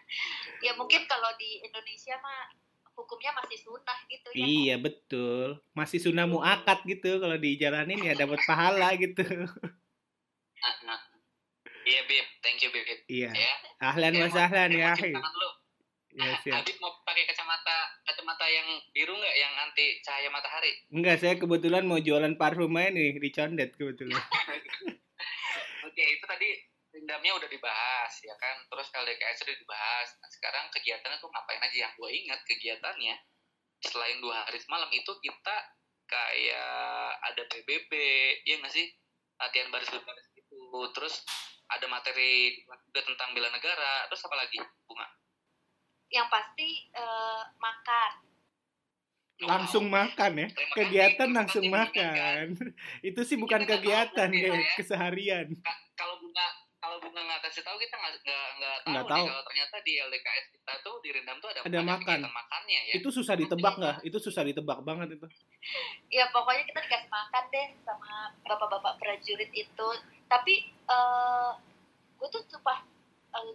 Ya 0.60 0.72
mungkin 0.76 1.04
kalau 1.06 1.32
di 1.36 1.62
Indonesia 1.62 2.16
mah 2.20 2.52
hukumnya 2.94 3.32
masih 3.34 3.58
sunnah 3.58 4.00
gitu 4.06 4.28
ya. 4.36 4.44
Iya 4.44 4.76
betul. 4.78 5.64
Masih 5.72 6.00
sunnah 6.00 6.28
muakat 6.28 6.84
gitu 6.84 7.20
kalau 7.20 7.36
dijalanin 7.36 8.00
ya 8.00 8.14
dapat 8.14 8.40
pahala 8.44 8.92
gitu. 9.00 9.24
Ah. 10.60 11.00
Iya 11.88 12.02
Bib, 12.06 12.28
thank 12.44 12.60
you 12.60 12.70
Bib. 12.70 12.86
Iya. 13.08 13.32
Ya. 13.32 13.54
Ahlan 13.80 14.14
wa 14.14 14.28
Ya, 14.28 14.30
sahlan 14.30 14.70
mau- 14.70 14.78
ya. 14.78 14.92
Ya 16.10 16.36
siap. 16.42 16.60
Habib 16.60 16.76
mau 16.84 16.92
pakai 17.06 17.24
kacamata 17.24 17.96
kacamata 18.04 18.44
yang 18.44 18.66
biru 18.92 19.14
nggak 19.14 19.36
yang 19.38 19.54
anti 19.62 20.02
cahaya 20.04 20.28
matahari? 20.28 20.74
Enggak, 20.92 21.22
saya 21.22 21.38
kebetulan 21.38 21.86
mau 21.86 22.02
jualan 22.02 22.36
parfum 22.36 22.76
aja 22.76 22.92
nih 22.92 23.16
di 23.16 23.30
Condet 23.32 23.72
kebetulan. 23.78 24.18
Oke, 25.88 26.04
itu 26.04 26.26
tadi 26.26 26.50
dendamnya 26.90 27.38
udah 27.38 27.50
dibahas 27.50 28.14
ya 28.22 28.34
kan. 28.38 28.62
Terus 28.66 28.88
LDKS 28.90 29.38
udah 29.46 29.58
dibahas. 29.58 30.08
Nah, 30.18 30.30
sekarang 30.30 30.66
kegiatannya 30.74 31.18
tuh 31.18 31.30
ngapain 31.30 31.62
aja 31.62 31.78
yang 31.88 31.94
gue 31.94 32.10
ingat 32.10 32.40
kegiatannya 32.46 33.16
selain 33.80 34.20
dua 34.20 34.44
hari 34.44 34.60
semalam 34.60 34.92
itu 34.92 35.12
kita 35.24 35.56
kayak 36.04 37.10
ada 37.24 37.44
PBB, 37.48 37.92
ya 38.44 38.58
nggak 38.60 38.74
sih? 38.74 38.90
Latihan 39.40 39.70
baris 39.72 39.88
baris 39.88 40.28
gitu. 40.36 40.60
Terus 40.98 41.22
ada 41.70 41.86
materi 41.86 42.60
juga 42.90 43.02
tentang 43.06 43.32
bela 43.38 43.48
negara. 43.54 44.10
Terus 44.10 44.26
apa 44.26 44.36
lagi, 44.36 44.58
Bunga? 44.84 45.08
Yang 46.10 46.28
pasti 46.28 46.68
eh, 46.92 47.42
makan. 47.56 48.12
Langsung 49.40 49.88
makan 49.88 50.32
ya. 50.36 50.48
Terima 50.52 50.74
kasih. 50.76 50.84
Kegiatan 50.84 51.16
Terima 51.24 51.38
langsung 51.40 51.64
kasih 51.64 51.72
diingatkan. 51.72 52.48
makan. 52.60 52.76
Itu 53.00 53.22
sih 53.24 53.38
bukan 53.40 53.60
Kita 53.64 53.68
nggak 53.72 53.80
kegiatan 53.80 54.30
ya, 54.36 54.40
kayak 54.44 54.60
ya. 54.60 54.76
keseharian. 54.76 55.48
Ka- 55.64 55.84
kalau 55.96 56.19
kalau 56.90 57.06
bunga 57.06 57.22
nggak 57.22 57.42
kasih 57.46 57.62
tahu 57.62 57.78
kita 57.78 57.94
nggak 57.94 58.14
nggak 58.18 58.50
nggak 58.58 58.76
tahu, 58.82 58.90
Nggak 58.90 59.04
nih 59.06 59.14
tahu. 59.14 59.26
kalau 59.30 59.44
ternyata 59.46 59.76
di 59.86 59.94
LDKS 60.02 60.46
kita 60.50 60.74
tuh 60.82 60.96
di 61.06 61.10
Rendam 61.14 61.38
tuh 61.38 61.50
ada, 61.54 61.60
Ada 61.62 61.80
makan. 61.86 62.20
makannya 62.26 62.80
ya 62.82 62.94
Itu 62.98 63.10
susah 63.14 63.36
ditebak 63.38 63.74
nggak? 63.78 63.98
Itu 64.02 64.18
susah 64.18 64.42
ditebak 64.42 64.82
banget 64.82 65.22
itu. 65.22 65.28
Ya 66.10 66.26
pokoknya 66.34 66.66
kita 66.66 66.82
dikasih 66.82 67.12
makan 67.14 67.44
deh 67.54 67.68
sama 67.86 68.34
bapak-bapak 68.42 68.98
prajurit 68.98 69.54
itu. 69.54 69.88
Tapi 70.26 70.54
eh 70.66 71.52
gue 72.18 72.28
tuh 72.34 72.42
sumpah 72.50 72.82
eh, 73.38 73.54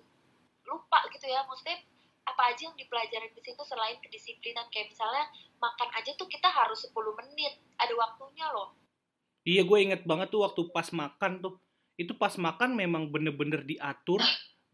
lupa 0.63 1.03
gitu 1.11 1.27
ya. 1.27 1.43
Maksudnya 1.43 1.83
apa 2.25 2.55
aja 2.55 2.71
yang 2.71 2.77
dipelajarin 2.79 3.35
di 3.35 3.43
situ 3.43 3.63
selain 3.67 3.99
kedisiplinan 3.99 4.71
kayak 4.71 4.95
misalnya 4.95 5.27
makan 5.59 5.91
aja 5.93 6.15
tuh 6.15 6.25
kita 6.25 6.47
harus 6.47 6.87
10 6.87 6.95
menit 7.21 7.53
ada 7.77 7.93
waktunya 7.93 8.49
loh 8.49 8.73
Iya, 9.45 9.61
gue 9.61 9.77
inget 9.77 10.09
banget 10.09 10.33
tuh 10.33 10.41
waktu 10.41 10.73
pas 10.73 10.89
makan 10.89 11.45
tuh. 11.45 11.61
Itu 11.95 12.19
pas 12.19 12.35
makan 12.35 12.75
memang 12.75 13.11
bener-bener 13.15 13.63
diatur, 13.63 14.21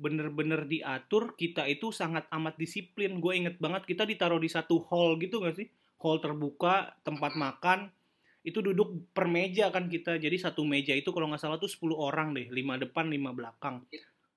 bener-bener 0.01 0.65
diatur. 0.65 1.37
Kita 1.37 1.69
itu 1.69 1.93
sangat 1.93 2.27
amat 2.33 2.57
disiplin. 2.57 3.21
Gue 3.21 3.37
inget 3.37 3.61
banget 3.61 3.85
kita 3.85 4.09
ditaruh 4.09 4.41
di 4.41 4.49
satu 4.49 4.81
hall 4.89 5.21
gitu 5.21 5.45
gak 5.45 5.57
sih? 5.61 5.69
Hall 6.01 6.17
terbuka, 6.19 6.97
tempat 7.05 7.37
makan. 7.37 7.93
Itu 8.41 8.65
duduk 8.65 9.13
per 9.13 9.29
meja 9.29 9.69
kan 9.69 9.93
kita. 9.93 10.17
Jadi 10.17 10.41
satu 10.41 10.65
meja 10.65 10.97
itu 10.97 11.13
kalau 11.13 11.29
nggak 11.29 11.45
salah 11.45 11.61
tuh 11.61 11.69
10 11.69 11.93
orang 11.93 12.33
deh. 12.33 12.49
5 12.49 12.81
depan, 12.89 13.13
5 13.13 13.37
belakang. 13.37 13.85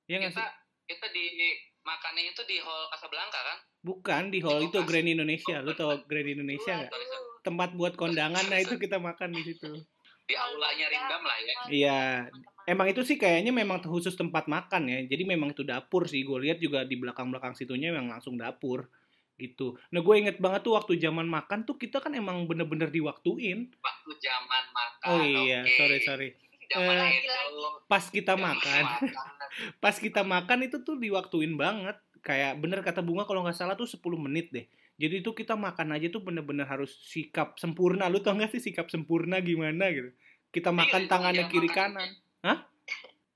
Iya 0.04 0.20
nggak 0.20 0.36
kita 0.36 0.44
sih? 0.44 0.52
kita 0.84 1.08
di 1.16 1.24
makannya 1.88 2.36
itu 2.36 2.44
di 2.44 2.60
Hall 2.60 2.92
Casablanca 2.92 3.40
kan 3.40 3.58
Bukan, 3.84 4.32
di 4.32 4.40
hall 4.40 4.64
Di 4.64 4.72
itu. 4.72 4.80
Grand 4.88 5.08
Indonesia. 5.08 5.60
Lu 5.60 5.76
tau 5.76 6.00
Grand 6.08 6.24
Indonesia 6.28 6.72
nggak? 6.72 6.92
Sorry, 6.92 7.08
sorry. 7.08 7.44
Tempat 7.44 7.70
buat 7.76 7.94
kondangan, 8.00 8.48
nah 8.48 8.60
itu 8.64 8.80
kita 8.80 8.96
makan 9.00 9.36
di 9.36 9.44
situ. 9.44 9.72
di 10.24 10.40
aulanya 10.40 10.88
Rindam 10.88 11.20
lah 11.28 11.38
ya 11.44 11.56
Iya, 11.68 12.02
Emang 12.64 12.88
itu 12.88 13.04
sih 13.04 13.20
kayaknya 13.20 13.52
memang 13.52 13.84
khusus 13.84 14.16
tempat 14.16 14.48
makan 14.48 14.88
ya. 14.88 15.00
Jadi 15.08 15.24
memang 15.28 15.52
itu 15.52 15.68
dapur 15.68 16.08
sih. 16.08 16.24
Gue 16.24 16.48
lihat 16.48 16.64
juga 16.64 16.88
di 16.88 16.96
belakang-belakang 16.96 17.54
situnya 17.60 17.92
memang 17.92 18.20
langsung 18.20 18.40
dapur 18.40 18.88
gitu. 19.36 19.76
Nah 19.92 20.00
gue 20.00 20.16
inget 20.16 20.38
banget 20.40 20.64
tuh 20.64 20.78
waktu 20.78 20.96
zaman 21.02 21.26
makan 21.26 21.66
tuh 21.66 21.76
kita 21.76 22.00
kan 22.00 22.14
emang 22.14 22.46
bener-bener 22.46 22.88
diwaktuin. 22.88 23.68
waktu 23.82 24.12
zaman 24.22 24.64
makan 24.72 25.08
Oh 25.10 25.20
iya, 25.20 25.66
oke. 25.66 25.74
sorry 25.76 25.98
sorry. 26.06 26.30
zaman 26.72 26.96
Eh, 27.12 27.22
itu 27.22 27.70
Pas 27.90 28.06
kita 28.08 28.34
zaman 28.34 28.56
makan, 28.56 28.84
pas 29.84 29.96
kita 30.00 30.22
makan 30.24 30.60
itu 30.66 30.82
tuh 30.82 30.96
diwaktuin 30.98 31.54
banget. 31.60 31.98
Kayak 32.24 32.64
bener 32.64 32.80
kata 32.80 33.04
Bunga 33.04 33.28
kalau 33.28 33.44
nggak 33.44 33.58
salah 33.58 33.76
tuh 33.76 33.86
10 33.86 34.16
menit 34.16 34.50
deh. 34.56 34.64
Jadi 34.96 35.26
itu 35.26 35.34
kita 35.34 35.58
makan 35.58 35.98
aja 35.98 36.08
tuh 36.08 36.22
bener-bener 36.22 36.64
harus 36.70 36.94
sikap 37.10 37.58
sempurna. 37.58 38.08
Lu 38.08 38.22
tau 38.22 38.38
gak 38.38 38.54
sih 38.54 38.62
sikap 38.62 38.88
sempurna 38.94 39.42
gimana 39.42 39.90
gitu? 39.90 40.14
Kita 40.54 40.70
makan 40.70 41.02
Diri 41.04 41.10
dong, 41.10 41.12
tangannya 41.12 41.46
kiri 41.50 41.70
makan. 41.70 41.78
kanan. 41.98 42.10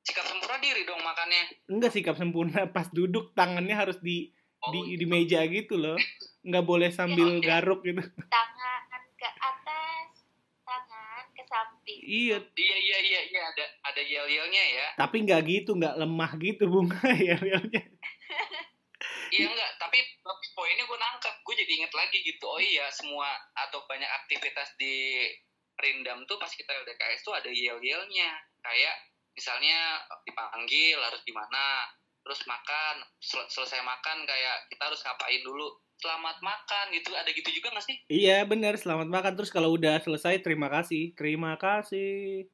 Sikap 0.04 0.26
sempurna 0.28 0.58
diri 0.60 0.82
dong 0.88 1.00
makannya. 1.04 1.44
Enggak 1.72 1.92
sikap 1.96 2.16
sempurna. 2.16 2.68
Pas 2.76 2.88
duduk 2.92 3.32
tangannya 3.36 3.76
harus 3.76 4.00
di 4.04 4.32
Oh, 4.58 4.74
di 4.74 4.98
di 4.98 5.06
meja 5.06 5.46
gitu 5.46 5.78
loh. 5.78 5.94
Nggak 6.42 6.66
boleh 6.66 6.90
sambil 6.90 7.38
oke. 7.38 7.46
garuk 7.46 7.86
gitu. 7.86 8.02
Tangan 8.34 9.02
ke 9.14 9.30
atas 9.30 10.26
tangan 10.66 11.26
ke 11.38 11.44
samping. 11.46 12.00
Iya. 12.02 12.38
Iya 12.42 12.78
iya 12.82 12.98
iya 13.06 13.22
iya 13.30 13.42
ada 13.54 13.66
ada 13.86 14.02
yel 14.02 14.26
yelnya 14.26 14.64
ya. 14.74 14.88
Tapi 14.98 15.30
nggak 15.30 15.42
gitu 15.46 15.78
nggak 15.78 15.96
lemah 16.02 16.32
gitu 16.42 16.64
bunga 16.74 17.06
ya 17.30 17.38
realnya 17.38 17.86
Iya 19.28 19.44
enggak, 19.52 19.72
tapi 19.76 20.00
tapi 20.24 20.46
poinnya 20.56 20.88
gue 20.88 20.96
nangkep, 20.96 21.36
gue 21.44 21.56
jadi 21.60 21.72
inget 21.84 21.92
lagi 21.92 22.18
gitu. 22.24 22.48
Oh 22.48 22.64
iya, 22.64 22.88
semua 22.96 23.28
atau 23.60 23.84
banyak 23.84 24.08
aktivitas 24.24 24.72
di 24.80 25.28
Rindam 25.78 26.24
tuh 26.26 26.40
pas 26.40 26.48
kita 26.48 26.72
LDKS 26.72 27.28
tuh 27.28 27.36
ada 27.36 27.52
yel-yelnya. 27.52 28.32
Kayak 28.68 28.96
misalnya 29.32 29.80
dipanggil 30.22 31.00
harus 31.00 31.24
gimana, 31.24 31.88
terus 32.20 32.44
makan, 32.44 32.96
sel- 33.18 33.48
selesai 33.48 33.80
makan 33.80 34.28
kayak 34.28 34.68
kita 34.68 34.84
harus 34.84 35.00
ngapain 35.00 35.40
dulu. 35.42 35.72
Selamat 35.98 36.38
makan 36.44 36.94
gitu, 36.94 37.10
ada 37.10 37.32
gitu 37.32 37.50
juga 37.50 37.74
gak 37.74 37.82
sih? 37.82 37.98
iya 38.06 38.44
benar 38.44 38.76
selamat 38.76 39.08
makan. 39.08 39.34
Terus 39.34 39.50
kalau 39.50 39.74
udah 39.74 39.98
selesai 39.98 40.44
terima 40.44 40.68
kasih. 40.68 41.16
Terima 41.16 41.58
kasih. 41.58 42.46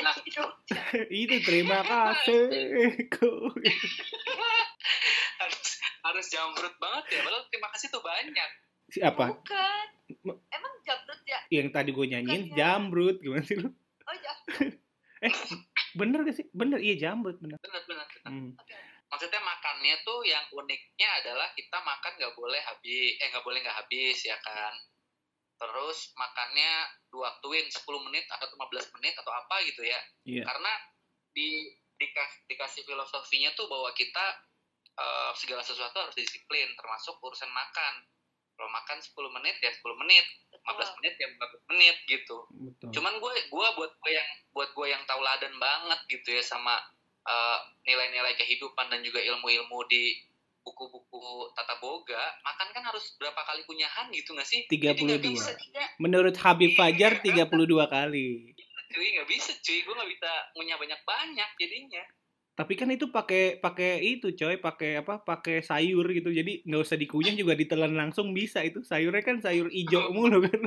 Nah. 0.00 0.14
Itu. 1.12 1.40
Terima 1.44 1.80
kasih. 1.82 2.44
Harus 5.36 5.68
harus 6.00 6.26
jambrut 6.28 6.74
banget 6.76 7.04
ya, 7.10 7.20
padahal 7.20 7.44
terima 7.48 7.68
kasih 7.72 7.86
tuh 7.88 8.00
banyak. 8.00 8.50
siapa 8.88 9.24
bukan. 9.30 9.86
Emang 10.50 10.74
jamrut 10.82 11.20
ya? 11.22 11.38
Yang 11.52 11.68
tadi 11.70 11.90
gue 11.92 12.06
nyanyiin 12.08 12.42
Bukannya- 12.48 12.56
jambrut 12.56 13.16
gimana 13.20 13.44
sih 13.44 13.56
lu 13.56 13.70
oh 14.10 14.16
ya 14.26 14.34
bener 16.00 16.24
gak 16.24 16.36
sih? 16.36 16.46
Bener 16.50 16.80
iya 16.80 16.96
jambrut 16.96 17.36
bener. 17.38 17.60
Benar 17.60 17.82
benar. 17.86 18.06
benar. 18.08 18.30
Hmm. 18.30 18.52
maksudnya 19.10 19.42
makannya 19.42 19.98
tuh 20.06 20.22
yang 20.22 20.46
uniknya 20.54 21.08
adalah 21.18 21.50
kita 21.58 21.82
makan 21.82 22.14
nggak 22.14 22.30
boleh 22.38 22.62
habis 22.62 23.18
eh 23.18 23.26
nggak 23.26 23.42
boleh 23.42 23.58
nggak 23.58 23.78
habis 23.82 24.18
ya 24.22 24.38
kan? 24.38 24.74
Terus 25.60 26.14
makannya 26.14 26.88
diwaktuin 27.10 27.66
10 27.68 28.06
menit 28.06 28.24
atau 28.30 28.46
15 28.54 28.94
menit 28.96 29.14
atau 29.18 29.32
apa 29.34 29.60
gitu 29.66 29.82
ya. 29.82 29.98
Iya. 30.24 30.46
Karena 30.46 30.72
di 31.34 31.68
dikas, 32.00 32.48
dikasih 32.48 32.86
filosofinya 32.86 33.50
tuh 33.58 33.66
bahwa 33.68 33.90
kita 33.92 34.24
eh, 34.94 35.32
segala 35.36 35.60
sesuatu 35.66 36.00
harus 36.00 36.16
disiplin 36.16 36.70
termasuk 36.78 37.18
urusan 37.18 37.50
makan. 37.50 38.06
Kalau 38.56 38.70
makan 38.70 38.98
10 39.02 39.36
menit 39.36 39.58
ya 39.58 39.74
10 39.74 40.02
menit 40.06 40.24
15 40.64 40.96
menit 41.00 41.14
ya 41.16 41.26
15 41.32 41.70
menit 41.72 41.96
gitu. 42.06 42.36
Betul. 42.52 42.90
Cuman 42.94 43.14
gue 43.18 43.32
gue 43.48 43.66
buat 43.76 43.92
gue 43.96 44.12
yang 44.12 44.28
buat 44.52 44.70
gue 44.76 44.86
yang 44.88 45.02
tauladan 45.08 45.54
banget 45.56 46.00
gitu 46.08 46.28
ya 46.36 46.42
sama 46.44 46.76
eh, 47.24 47.58
nilai-nilai 47.88 48.36
kehidupan 48.36 48.92
dan 48.92 49.00
juga 49.00 49.20
ilmu-ilmu 49.24 49.78
di 49.88 50.20
buku-buku 50.60 51.56
tata 51.56 51.80
boga 51.80 52.20
makan 52.44 52.68
kan 52.76 52.84
harus 52.84 53.16
berapa 53.16 53.40
kali 53.48 53.64
kunyahan 53.64 54.12
gitu 54.12 54.36
nggak 54.36 54.48
sih? 54.48 54.68
Jadi 54.68 55.00
nggak 55.00 55.24
32. 55.24 55.32
bisa 55.32 55.52
tiga. 55.56 55.84
Menurut 55.96 56.36
Habib 56.36 56.76
Fajar 56.76 57.18
32 57.24 57.48
kali. 57.88 58.52
Cuy 58.90 59.08
nggak 59.16 59.28
bisa 59.28 59.52
cuy. 59.56 59.78
Gue 59.80 59.94
nggak 59.96 60.10
bisa 60.12 60.30
ngunyah 60.54 60.76
banyak-banyak 60.76 61.50
jadinya 61.56 62.04
Tapi 62.52 62.72
kan 62.74 62.88
itu 62.88 63.08
pakai 63.08 63.56
pakai 63.56 63.90
itu 64.00 64.30
coy, 64.30 64.56
pakai 64.56 65.00
apa? 65.00 65.18
Pakai 65.18 65.60
sayur 65.60 66.04
gitu. 66.10 66.28
Jadi 66.28 66.60
nggak 66.62 66.82
usah 66.82 66.94
dikunyah 66.94 67.32
juga 67.32 67.54
ditelan 67.54 67.92
langsung 67.92 68.30
bisa 68.30 68.60
itu. 68.60 68.80
Sayurnya 68.80 69.20
kan 69.20 69.38
sayur 69.38 69.68
ijo 69.68 70.08
mulu 70.14 70.42
kan. 70.42 70.60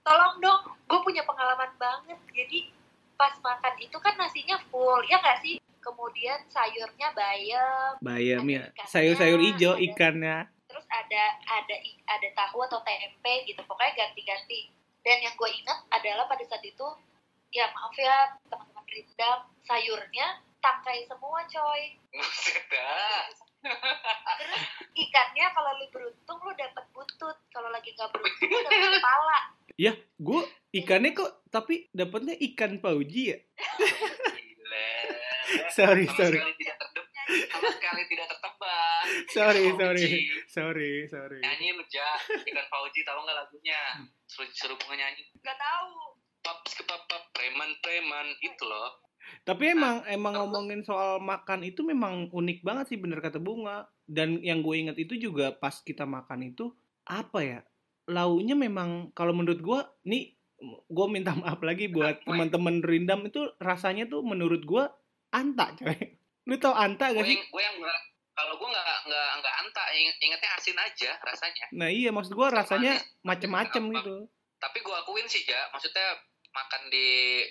tolong 0.00 0.40
dong 0.40 0.62
gue 0.88 1.00
punya 1.02 1.20
pengalaman 1.20 1.68
banget 1.76 2.16
jadi 2.32 2.72
pas 3.12 3.36
makan 3.38 3.76
itu 3.76 3.92
kan 3.94 4.16
nasinya 4.16 4.56
full 4.66 5.04
ya 5.04 5.20
nggak 5.20 5.36
sih 5.38 5.60
kemudian 5.78 6.40
sayurnya 6.48 7.12
bayam 7.12 7.92
Bayam 8.00 8.40
ya. 8.46 8.72
Sayur-sayur 8.84 9.36
ijo 9.38 9.76
ada- 9.76 9.82
ikannya. 9.82 10.36
terus 10.64 10.88
ada 10.88 11.24
ada 11.46 11.76
ada 12.06 12.28
tahu 12.32 12.60
atau 12.62 12.80
tempe 12.80 13.44
gitu 13.44 13.60
pokoknya 13.62 14.00
ganti-ganti 14.00 14.72
dan 15.02 15.20
yang 15.20 15.34
gue 15.34 15.50
ingat 15.50 15.76
adalah 15.90 16.24
pada 16.24 16.40
saat 16.42 16.64
itu 16.64 16.88
ya 17.50 17.68
maaf 17.68 17.92
ya 17.92 18.32
teman-teman 18.48 18.84
rindam 18.86 19.38
sayurnya 19.60 20.40
tangkai 20.58 21.04
semua 21.04 21.40
coy 21.44 21.82
Buset 22.10 22.64
dah. 22.68 23.24
terus 24.38 24.62
ikannya 24.94 25.46
kalau 25.50 25.70
lu 25.74 25.86
beruntung 25.88 26.38
lu 26.38 26.52
dapat 26.52 26.84
butut 26.90 27.36
kalau 27.48 27.68
lagi 27.68 27.90
nggak 27.90 28.08
beruntung 28.08 28.48
lu 28.48 28.60
dapat 28.62 28.90
kepala 28.94 29.38
Ya, 29.76 29.94
gue 29.94 30.42
ikannya 30.72 31.10
kok 31.12 31.46
tapi 31.48 31.86
dapatnya 31.92 32.34
ikan 32.50 32.78
pauji 32.78 33.30
ya 33.30 33.38
sorry 35.70 36.04
Sama 36.04 36.18
sorry 36.18 36.38
sekali 36.38 36.54
tidak 36.56 36.76
terdep, 36.78 37.06
sama 37.46 37.68
sekali 37.72 38.02
tidak 38.06 38.26
tertebak. 38.28 39.02
sorry 39.28 39.62
Ikan 39.64 39.76
sorry 39.76 40.02
Fauji. 40.02 40.18
sorry 40.46 40.92
sorry 41.06 41.38
Nyanyi 41.38 41.68
lu 41.72 41.84
Ja, 41.88 42.10
ikan 42.20 42.66
Fauji 42.66 43.00
tahu 43.02 43.18
nggak 43.22 43.36
lagunya? 43.36 43.80
Suruh 44.26 44.50
suruh 44.50 44.76
bunga 44.76 44.98
nyanyi. 44.98 45.24
Gak 45.40 45.56
tahu. 45.56 46.18
Paps 46.38 46.72
ke 46.74 46.82
papa 46.84 47.16
preman 47.32 47.70
preman 47.80 48.28
itu 48.40 48.60
loh. 48.62 48.92
Tapi 49.44 49.72
emang 49.72 50.04
emang 50.08 50.34
ngomongin 50.36 50.84
soal 50.84 51.22
makan 51.22 51.64
itu 51.64 51.80
memang 51.84 52.28
unik 52.30 52.60
banget 52.60 52.94
sih 52.94 52.98
bener 53.00 53.18
kata 53.18 53.40
bunga. 53.40 53.88
Dan 54.08 54.40
yang 54.40 54.64
gue 54.64 54.74
inget 54.76 54.96
itu 54.96 55.16
juga 55.16 55.52
pas 55.56 55.74
kita 55.80 56.08
makan 56.08 56.52
itu 56.52 56.72
apa 57.08 57.38
ya? 57.40 57.60
Launya 58.08 58.56
memang 58.56 59.12
kalau 59.12 59.36
menurut 59.36 59.60
gue 59.60 59.80
nih 60.08 60.38
gue 60.90 61.06
minta 61.06 61.36
maaf 61.38 61.62
lagi 61.62 61.86
buat 61.86 62.26
teman-teman 62.26 62.82
rindam 62.82 63.22
itu 63.28 63.46
rasanya 63.62 64.10
tuh 64.10 64.26
menurut 64.26 64.64
gue 64.66 64.84
anta 65.30 65.76
coy. 65.76 65.94
Lu 66.48 66.56
tau 66.56 66.72
anta 66.72 67.12
gak 67.12 67.28
sih? 67.28 67.36
gue 67.36 67.62
yang 67.62 67.76
kalau 68.38 68.54
gue 68.54 68.68
nggak 68.70 68.86
nggak 69.10 69.28
nggak 69.42 69.54
anta, 69.66 69.82
inget, 69.98 70.16
ingetnya 70.22 70.50
asin 70.54 70.78
aja 70.78 71.10
rasanya. 71.26 71.66
Nah 71.74 71.90
iya 71.90 72.14
maksud 72.14 72.38
gue 72.38 72.48
rasanya 72.48 72.94
macem-macem 73.26 73.82
gitu. 73.98 74.30
Tapi 74.62 74.78
gue 74.78 74.94
akuin 74.94 75.26
sih 75.26 75.42
Ja, 75.42 75.66
maksudnya 75.74 76.22
makan 76.58 76.82
di 76.88 77.08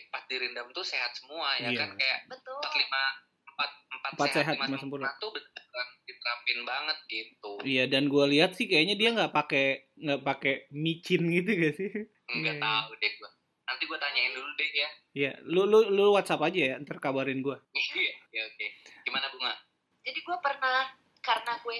pas 0.07 0.23
di 0.23 0.35
Rindam 0.35 0.67
tuh 0.69 0.83
sehat 0.83 1.11
semua 1.13 1.55
ya 1.57 1.69
Iya. 1.69 1.79
kan 1.79 1.89
kayak 1.93 2.19
Betul. 2.27 2.57
empat 2.57 2.73
lima 2.75 3.03
empat 3.47 3.69
empat, 3.89 4.11
Empat 4.13 4.27
sehat, 4.33 4.53
lima 4.53 4.65
lima 4.67 4.77
sempurna. 4.77 5.09
tuh 5.17 5.31
beneran 5.31 5.87
diterapin 6.03 6.59
banget 6.63 6.97
gitu. 7.07 7.51
Iya 7.63 7.83
dan 7.87 8.03
gue 8.05 8.25
lihat 8.29 8.51
sih 8.53 8.65
kayaknya 8.65 8.95
dia 8.95 9.09
nggak 9.11 9.31
pakai 9.31 9.65
nggak 9.95 10.21
pakai 10.21 10.53
micin 10.71 11.23
gitu 11.25 11.49
gak 11.55 11.73
sih? 11.73 11.89
Nggak 12.29 12.55
Iya. 12.55 12.61
tahu 12.61 12.89
deh 12.93 13.11
gue. 13.13 13.29
Nanti 13.65 13.83
gue 13.83 13.97
tanyain 13.97 14.31
dulu 14.31 14.49
deh 14.53 14.69
ya. 14.73 14.89
Iya, 15.13 15.31
lu 15.43 15.61
lu 15.63 15.89
lu 15.89 16.13
WhatsApp 16.13 16.39
aja 16.41 16.61
ya, 16.67 16.75
ntar 16.77 16.99
kabarin 16.99 17.39
gue. 17.39 17.57
Iya, 17.97 18.13
ya 18.31 18.41
oke. 18.45 18.65
Gimana 19.03 19.27
bunga? 19.27 19.53
Jadi 20.01 20.19
gue 20.19 20.37
pernah 20.37 20.87
karena 21.19 21.53
gue 21.57 21.77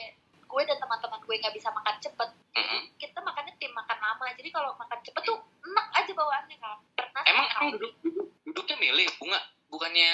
gue 0.47 0.61
dan 0.63 0.77
teman-teman 0.79 1.19
gue 1.21 1.35
nggak 1.37 1.55
bisa 1.55 1.69
makan 1.69 1.95
cepet. 1.99 2.29
Mm-mm. 2.55 2.81
Kita 2.95 3.19
makannya 3.19 3.53
tim 3.59 3.71
makan 3.75 3.97
lama. 3.99 4.25
Jadi 4.33 4.49
kalau 4.49 4.71
makan 4.79 4.99
cepet 5.03 5.21
tuh 5.21 5.37
enak 5.37 5.87
aja 5.93 6.11
bawaannya 6.15 6.57
kan. 6.57 6.77
Pernah 6.95 7.21
Emang 7.27 7.45
sekali 7.45 7.51
emang 7.53 7.69
duduk, 7.75 7.91
duduk 8.01 8.27
duduknya 8.47 8.75
milih 8.79 9.05
bunga 9.19 9.39
bukannya 9.67 10.11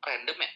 random 0.00 0.38
ya? 0.38 0.50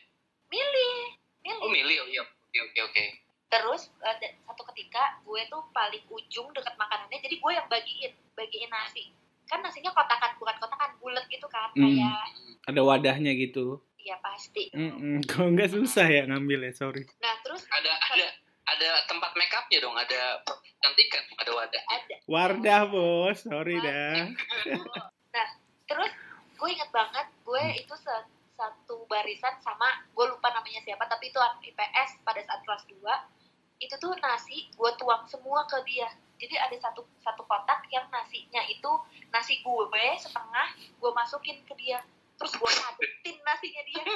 milih, 0.51 0.95
milih. 1.43 1.63
Oh 1.63 1.71
milih 1.71 1.97
oh 2.03 2.09
iya 2.09 2.23
oke 2.27 2.59
oke 2.71 2.81
oke. 2.91 3.05
Terus 3.51 3.91
ada 3.99 4.27
satu 4.47 4.63
ketika 4.75 5.19
gue 5.23 5.43
tuh 5.47 5.63
paling 5.71 6.03
ujung 6.07 6.51
deket 6.51 6.75
makanannya. 6.75 7.19
Jadi 7.19 7.37
gue 7.39 7.53
yang 7.53 7.67
bagiin, 7.67 8.13
bagiin 8.35 8.71
nasi. 8.71 9.11
Kan 9.47 9.63
nasinya 9.63 9.91
kotakan, 9.91 10.39
bukan 10.39 10.55
kotakan 10.63 10.91
bulat 11.03 11.27
gitu 11.27 11.47
kan. 11.51 11.71
Kayak 11.75 12.31
Ada 12.71 12.81
wadahnya 12.83 13.35
gitu. 13.35 13.83
ya 14.01 14.17
pasti. 14.25 14.71
Mm 14.73 15.21
Kalau 15.29 15.53
nggak 15.53 15.71
susah 15.71 16.07
ya 16.09 16.23
ngambil 16.25 16.71
ya, 16.71 16.73
sorry. 16.73 17.05
Nah 17.21 17.35
terus 17.45 17.67
Ada 17.69 17.93
ada 18.15 18.27
ada 18.71 18.91
tempat 19.05 19.35
make 19.35 19.51
upnya 19.51 19.79
dong, 19.81 19.95
ada 19.95 20.39
cantikan, 20.79 21.23
ada 21.37 21.51
wadah. 21.53 21.83
ada. 21.91 22.17
Wardah 22.25 22.81
bos, 22.87 23.39
sorry 23.43 23.77
dah. 23.79 24.31
Nah, 25.31 25.47
terus 25.87 26.11
gue 26.53 26.69
inget 26.69 26.91
banget 26.91 27.23
gue 27.41 27.63
itu 27.79 27.95
se- 27.95 28.29
satu 28.53 29.07
barisan 29.07 29.55
sama 29.63 29.87
gue 30.11 30.27
lupa 30.27 30.51
namanya 30.51 30.83
siapa 30.83 31.07
tapi 31.07 31.31
itu 31.31 31.39
anak 31.39 31.63
IPS 31.63 32.21
pada 32.21 32.43
saat 32.43 32.61
kelas 32.61 32.83
2 32.91 32.99
itu 33.81 33.95
tuh 33.97 34.13
nasi 34.19 34.69
gue 34.69 34.91
tuang 34.99 35.23
semua 35.25 35.65
ke 35.65 35.79
dia. 35.87 36.11
Jadi 36.37 36.59
ada 36.59 36.77
satu 36.77 37.07
satu 37.21 37.47
kotak 37.47 37.87
yang 37.89 38.05
nasinya 38.11 38.61
itu 38.67 38.91
nasi 39.31 39.63
gue 39.63 40.05
setengah 40.19 40.69
gue 40.77 41.11
masukin 41.15 41.63
ke 41.63 41.75
dia. 41.79 42.03
Terus 42.37 42.53
gue 42.59 42.71
padetin 42.71 43.37
nasinya 43.41 43.83
dia. 43.87 44.03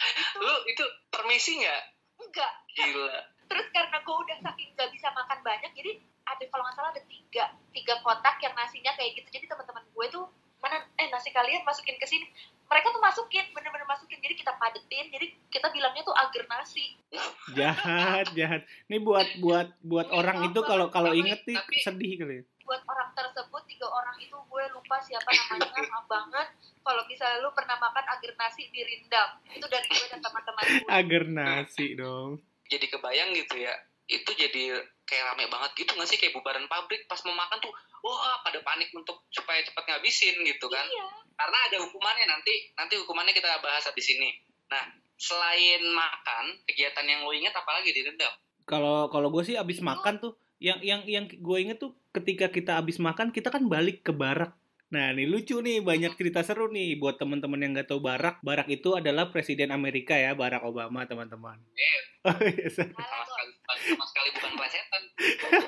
Itu 0.00 0.38
Lu 0.40 0.54
itu 0.64 0.84
permisi 1.12 1.60
nggak? 1.60 1.82
enggak. 2.16 2.52
Gila. 2.72 3.20
Terus 3.50 3.66
karena 3.74 3.98
gue 3.98 4.14
udah 4.14 4.38
saking 4.46 4.70
gak 4.78 4.90
bisa 4.94 5.10
makan 5.10 5.38
banyak 5.42 5.70
jadi 5.74 5.98
ada 6.22 6.44
kalau 6.46 6.62
nggak 6.62 6.76
salah 6.78 6.90
ada 6.94 7.02
tiga 7.10 7.44
tiga 7.74 7.94
kotak 8.06 8.38
yang 8.38 8.54
nasinya 8.54 8.94
kayak 8.94 9.18
gitu 9.18 9.28
jadi 9.34 9.50
teman-teman 9.50 9.82
gue 9.90 10.06
tuh 10.14 10.24
mana 10.60 10.76
eh 11.00 11.08
nasi 11.08 11.32
kalian 11.32 11.64
masukin 11.64 11.96
ke 11.96 12.06
sini 12.06 12.28
mereka 12.70 12.92
tuh 12.94 13.02
masukin 13.02 13.48
bener-bener 13.50 13.88
masukin 13.88 14.20
jadi 14.20 14.36
kita 14.36 14.52
padetin 14.60 15.08
jadi 15.10 15.26
kita 15.50 15.72
bilangnya 15.72 16.06
tuh 16.06 16.14
agar 16.14 16.44
nasi 16.46 16.94
Jahat, 17.58 18.30
jahat. 18.38 18.62
Ini 18.86 19.02
buat 19.02 19.26
buat 19.42 19.74
buat 19.82 20.06
orang 20.14 20.46
itu 20.46 20.60
kalau 20.62 20.86
kalau 20.94 21.10
inget 21.10 21.42
nih 21.42 21.58
sedih 21.82 22.14
kali. 22.22 22.36
ya. 22.38 22.42
buat 22.62 22.86
orang 22.86 23.10
tersebut 23.18 23.62
tiga 23.66 23.90
orang 23.90 24.14
itu 24.22 24.38
gue 24.38 24.64
lupa 24.70 25.02
siapa 25.02 25.26
namanya 25.26 25.82
maaf 25.90 26.06
banget 26.06 26.48
kalau 26.86 27.02
misalnya 27.10 27.42
lu 27.42 27.50
pernah 27.50 27.74
makan 27.82 28.04
agar 28.06 28.30
nasi 28.38 28.70
di 28.70 28.86
rindam 28.86 29.28
itu 29.50 29.66
dari 29.66 29.90
gue 29.90 30.06
dan 30.06 30.22
teman-teman 30.22 30.62
gue 30.62 30.86
Agar 30.86 31.22
nasi 31.26 31.86
dong. 31.98 32.38
Jadi 32.70 32.86
kebayang 32.86 33.34
gitu 33.34 33.58
ya. 33.58 33.74
Itu 34.06 34.30
jadi 34.34 34.78
kayak 35.06 35.34
rame 35.34 35.50
banget 35.50 35.70
gitu 35.74 35.92
nggak 35.98 36.08
sih? 36.08 36.18
Kayak 36.18 36.38
bubaran 36.38 36.70
pabrik 36.70 37.04
pas 37.10 37.18
mau 37.26 37.34
makan 37.34 37.58
tuh 37.58 37.72
wah 38.06 38.40
pada 38.46 38.62
panik 38.62 38.88
untuk 38.94 39.26
supaya 39.34 39.60
cepat 39.66 39.84
ngabisin 39.90 40.40
gitu 40.46 40.66
kan? 40.70 40.86
Iya. 40.86 41.06
Karena 41.34 41.58
ada 41.68 41.76
hukumannya 41.82 42.26
nanti 42.30 42.70
nanti 42.78 42.94
hukumannya 42.96 43.34
kita 43.34 43.58
bahas 43.60 43.84
di 43.90 44.04
sini 44.04 44.30
nah 44.70 44.86
selain 45.20 45.82
makan 45.92 46.44
kegiatan 46.64 47.04
yang 47.04 47.26
lo 47.26 47.34
inget 47.34 47.52
apalagi 47.52 47.92
di 47.92 48.06
rendam 48.06 48.32
Kalau 48.64 49.10
kalau 49.10 49.34
gue 49.34 49.42
sih 49.42 49.58
abis 49.58 49.82
makan 49.82 50.22
tuh, 50.22 50.38
yang 50.62 50.78
yang 50.78 51.02
yang 51.02 51.26
gue 51.26 51.58
inget 51.58 51.82
tuh 51.82 51.90
ketika 52.14 52.46
kita 52.46 52.78
abis 52.78 53.02
makan 53.02 53.34
kita 53.34 53.50
kan 53.50 53.66
balik 53.66 54.06
ke 54.06 54.14
barak. 54.14 54.54
Nah 54.90 55.14
ini 55.14 55.22
lucu 55.30 55.62
nih 55.62 55.78
banyak 55.86 56.18
cerita 56.18 56.42
seru 56.42 56.66
nih 56.66 56.98
buat 56.98 57.14
teman-teman 57.14 57.62
yang 57.62 57.72
nggak 57.78 57.88
tahu 57.94 58.02
barak. 58.02 58.42
Barak 58.42 58.66
itu 58.66 58.98
adalah 58.98 59.30
presiden 59.30 59.70
Amerika 59.70 60.18
ya 60.18 60.34
Barack 60.34 60.66
Obama 60.66 61.06
teman-teman. 61.06 61.62
Eh. 61.78 62.00
Oh, 62.26 62.36
iya, 62.42 62.68
sama 62.68 63.00
sekali 63.00 63.52
sama 63.64 64.04
sekali 64.04 64.28
bukan 64.36 64.52
plesetan 64.60 65.02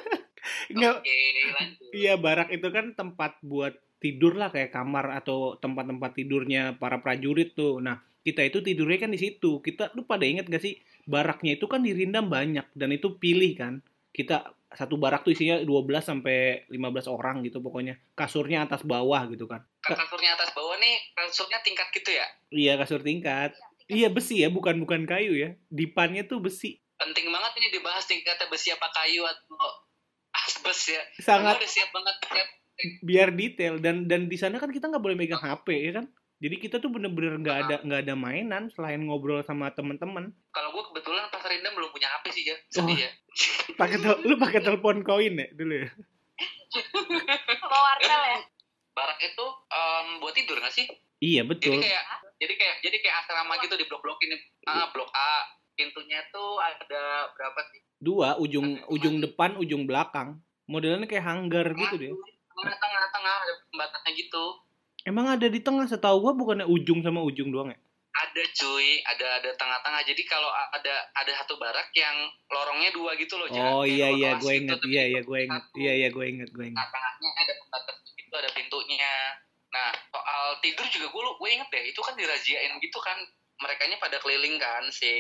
Nggak, 0.76 0.94
oke 1.00 1.16
lanjut 1.54 1.90
Iya, 1.96 2.14
barak 2.20 2.48
itu 2.52 2.68
kan 2.68 2.86
tempat 2.92 3.32
buat 3.40 3.72
tidur 4.02 4.34
lah 4.34 4.50
kayak 4.50 4.74
kamar 4.74 5.14
atau 5.22 5.54
tempat-tempat 5.62 6.10
tidurnya 6.18 6.74
para 6.76 6.98
prajurit 6.98 7.54
tuh. 7.54 7.78
Nah, 7.78 8.02
kita 8.26 8.42
itu 8.42 8.58
tidurnya 8.58 9.06
kan 9.06 9.14
di 9.14 9.20
situ. 9.22 9.62
Kita 9.62 9.94
lu 9.94 10.02
pada 10.02 10.26
inget 10.26 10.50
gak 10.50 10.60
sih 10.60 10.82
baraknya 11.06 11.54
itu 11.54 11.70
kan 11.70 11.86
di 11.86 11.94
Rindam 11.94 12.26
banyak 12.26 12.66
dan 12.74 12.90
itu 12.90 13.14
pilih 13.22 13.54
kan. 13.54 13.78
Kita 14.10 14.50
satu 14.74 14.96
barak 14.96 15.24
tuh 15.24 15.32
isinya 15.36 15.60
12 15.60 15.68
sampai 16.02 16.68
15 16.68 17.08
orang 17.08 17.40
gitu 17.44 17.60
pokoknya. 17.60 17.98
Kasurnya 18.16 18.64
atas 18.64 18.82
bawah 18.84 19.28
gitu 19.30 19.44
kan. 19.48 19.64
Kasurnya 19.84 20.36
atas 20.36 20.52
bawah 20.56 20.76
nih 20.80 20.96
kasurnya 21.16 21.58
tingkat 21.64 21.88
gitu 21.92 22.10
ya 22.12 22.26
Iya, 22.52 22.72
kasur 22.80 23.00
tingkat. 23.00 23.56
Iya, 23.88 24.08
besi 24.12 24.40
ya, 24.44 24.48
bukan 24.48 24.78
bukan 24.80 25.04
kayu 25.08 25.34
ya. 25.36 25.56
Dipannya 25.68 26.24
tuh 26.28 26.40
besi. 26.40 26.78
penting 27.02 27.34
banget 27.34 27.58
ini 27.58 27.68
dibahas 27.74 28.06
tingkatnya 28.06 28.46
besi 28.46 28.70
apa 28.70 28.86
kayu 28.94 29.26
atau 29.26 29.58
asbes 30.30 30.94
ya 30.94 31.02
Sangat 31.18 31.58
udah 31.58 31.66
siap 31.66 31.90
banget 31.90 32.14
siap 32.30 32.48
biar 33.02 33.34
detail 33.34 33.78
dan 33.78 34.06
dan 34.06 34.30
di 34.30 34.38
sana 34.38 34.58
kan 34.62 34.70
kita 34.70 34.86
nggak 34.86 35.02
boleh 35.02 35.18
megang 35.18 35.42
HP 35.42 35.66
ya 35.82 35.92
kan. 35.98 36.06
Jadi 36.42 36.58
kita 36.58 36.82
tuh 36.82 36.90
bener-bener 36.90 37.38
nggak 37.38 37.56
ada 37.62 37.76
nggak 37.86 38.00
ada 38.02 38.14
mainan 38.18 38.66
selain 38.74 38.98
ngobrol 39.06 39.46
sama 39.46 39.70
teman-teman. 39.70 40.34
kalau 40.50 40.74
gue 40.74 40.82
kebetulan 40.90 41.30
pas 41.30 41.38
Rindam 41.46 41.72
belum 41.78 41.94
punya 41.94 42.10
HP 42.18 42.24
sih 42.34 42.42
ya 42.50 42.56
sedih 42.66 42.98
ya 42.98 43.10
pakai 43.80 43.98
lu 44.26 44.34
pakai 44.36 44.60
telepon 44.60 45.06
koin 45.06 45.38
ya 45.38 45.46
dulu 45.54 45.74
ya 45.86 45.88
sama 47.62 47.78
wartel 47.78 48.22
ya 48.26 48.38
barak 48.92 49.18
itu 49.22 49.46
buat 50.20 50.34
tidur 50.36 50.56
nggak 50.60 50.74
sih 50.74 50.86
iya 51.22 51.42
jadi 51.44 51.50
betul 51.50 51.76
kayak 51.80 52.04
jadi 52.40 52.54
kayak 52.58 52.76
jadi 52.84 52.96
kayak 53.00 53.16
asrama 53.24 53.54
gitu 53.62 53.74
di 53.78 53.86
blok-blok 53.88 54.18
ini 54.24 54.36
ah, 54.68 54.88
blok 54.92 55.08
A 55.14 55.46
pintunya 55.76 56.20
tuh 56.32 56.60
ada 56.60 57.32
berapa 57.32 57.60
sih 57.72 57.80
dua 58.02 58.36
ujung 58.36 58.82
ujung 58.92 59.22
depan 59.22 59.56
ujung 59.56 59.88
belakang 59.88 60.42
modelnya 60.68 61.08
kayak 61.08 61.24
hanggar 61.24 61.66
gitu 61.72 61.94
deh 61.96 62.12
tengah 62.52 62.76
tengah 62.76 63.04
tengah 63.10 63.36
ada 63.42 63.54
pembatasnya 63.72 64.12
gitu 64.16 64.44
emang 65.06 65.26
ada 65.38 65.46
di 65.46 65.60
tengah 65.60 65.86
setahu 65.86 66.22
gua 66.22 66.32
bukannya 66.34 66.66
ujung 66.66 67.02
sama 67.02 67.22
ujung 67.22 67.50
doang 67.50 67.70
ya? 67.72 67.78
Ada 68.12 68.42
cuy. 68.54 69.00
Ada 69.08 69.26
ada 69.40 69.50
tengah-tengah. 69.56 70.02
Jadi 70.04 70.22
kalau 70.28 70.50
ada 70.52 70.94
ada 71.16 71.32
satu 71.42 71.56
barak 71.56 71.88
yang 71.96 72.16
lorongnya 72.52 72.90
dua 72.92 73.16
gitu 73.16 73.40
loh 73.40 73.48
oh 73.48 73.82
Kayak 73.82 73.88
iya 73.88 74.08
dua 74.08 74.18
iya. 74.18 74.30
kelas 74.36 74.42
gue 74.42 74.52
gitu, 74.52 74.62
inget 74.62 74.80
iya 74.84 75.02
iya 75.08 75.20
itu 75.20 75.28
gue 75.28 75.38
inget 75.44 75.64
iya 75.76 75.92
iya 75.96 76.08
gue 76.12 76.24
inget 76.28 76.50
gue 76.52 76.66
inget 76.68 76.78
nah 76.78 76.88
tengahnya 76.92 77.30
ada 77.40 77.52
pembatas 77.56 77.96
gitu 78.16 78.34
ada 78.36 78.50
pintunya. 78.52 79.14
Nah 79.72 79.88
soal 80.12 80.44
tidur 80.60 80.86
juga 80.92 81.06
gue 81.08 81.22
gue 81.40 81.50
inget 81.50 81.68
deh. 81.72 81.84
Itu 81.88 82.00
kan 82.04 82.14
dirajiain 82.16 82.72
gitu 82.78 82.98
kan 83.00 83.18
mereka 83.62 83.86
pada 84.02 84.18
keliling 84.18 84.58
kan 84.58 84.84
si 84.90 85.12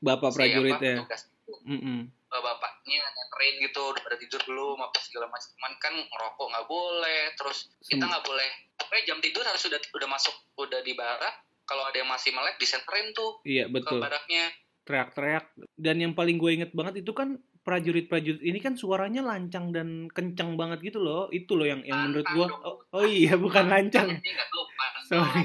bapak 0.00 0.32
si 0.32 0.36
prajurit 0.40 0.74
apa, 0.80 0.84
ya? 0.84 0.96
petugas 1.04 1.22
itu. 1.28 1.54
Mm-mm. 1.68 2.00
bapaknya 2.36 3.00
nganterin 3.00 3.54
gitu 3.64 3.80
udah 3.96 4.02
pada 4.04 4.16
tidur 4.20 4.40
belum 4.44 4.78
apa 4.82 4.98
segala 5.00 5.30
macam. 5.32 5.48
Cuman 5.56 5.72
kan 5.80 5.94
ngerokok 5.94 6.46
nggak 6.52 6.66
boleh 6.68 7.22
terus 7.38 7.58
kita 7.86 8.04
nggak 8.04 8.24
boleh. 8.24 8.50
Pokoknya 8.76 9.02
jam 9.08 9.18
tidur 9.24 9.44
harus 9.46 9.62
sudah 9.62 9.80
udah 9.80 10.08
masuk 10.10 10.34
udah 10.60 10.80
di 10.84 10.92
barak 10.92 11.32
kalau 11.64 11.88
ada 11.88 11.96
yang 11.96 12.10
masih 12.10 12.36
melek 12.36 12.60
disenterin 12.60 13.14
tuh 13.16 13.40
iya 13.42 13.64
ke 13.68 13.72
betul. 13.72 14.04
baraknya 14.04 14.52
teriak-teriak. 14.86 15.46
Dan 15.74 15.96
yang 16.00 16.12
paling 16.12 16.36
gue 16.36 16.50
inget 16.50 16.70
banget 16.76 17.02
itu 17.02 17.12
kan 17.16 17.40
prajurit-prajurit 17.66 18.46
ini 18.46 18.62
kan 18.62 18.78
suaranya 18.78 19.26
lancang 19.26 19.74
dan 19.74 20.06
kencang 20.14 20.54
banget 20.54 20.86
gitu 20.86 21.02
loh. 21.02 21.26
Itu 21.34 21.58
loh 21.58 21.66
yang 21.66 21.82
yang 21.82 22.06
menurut 22.06 22.22
Lantang 22.30 22.62
gua. 22.62 22.62
Oh, 22.62 22.76
oh 22.94 23.04
iya, 23.04 23.34
bukan 23.34 23.66
lancang. 23.66 24.14
Sopan. 24.22 24.92
Sorry. 25.10 25.44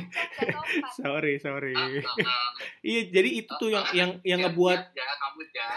Sorry, 0.97 1.33
sorry. 1.37 1.73
Ah, 1.77 1.85
ah, 1.85 2.25
ah. 2.25 2.49
Iya, 2.81 3.13
jadi 3.13 3.29
itu 3.45 3.51
tuh 3.61 3.69
yang 3.69 3.85
yang 3.93 4.11
yang 4.25 4.39
Ya, 4.41 4.45
ngebuat 4.49 4.79
ya, 4.97 5.05
ya, 5.05 5.13
ya. 5.53 5.67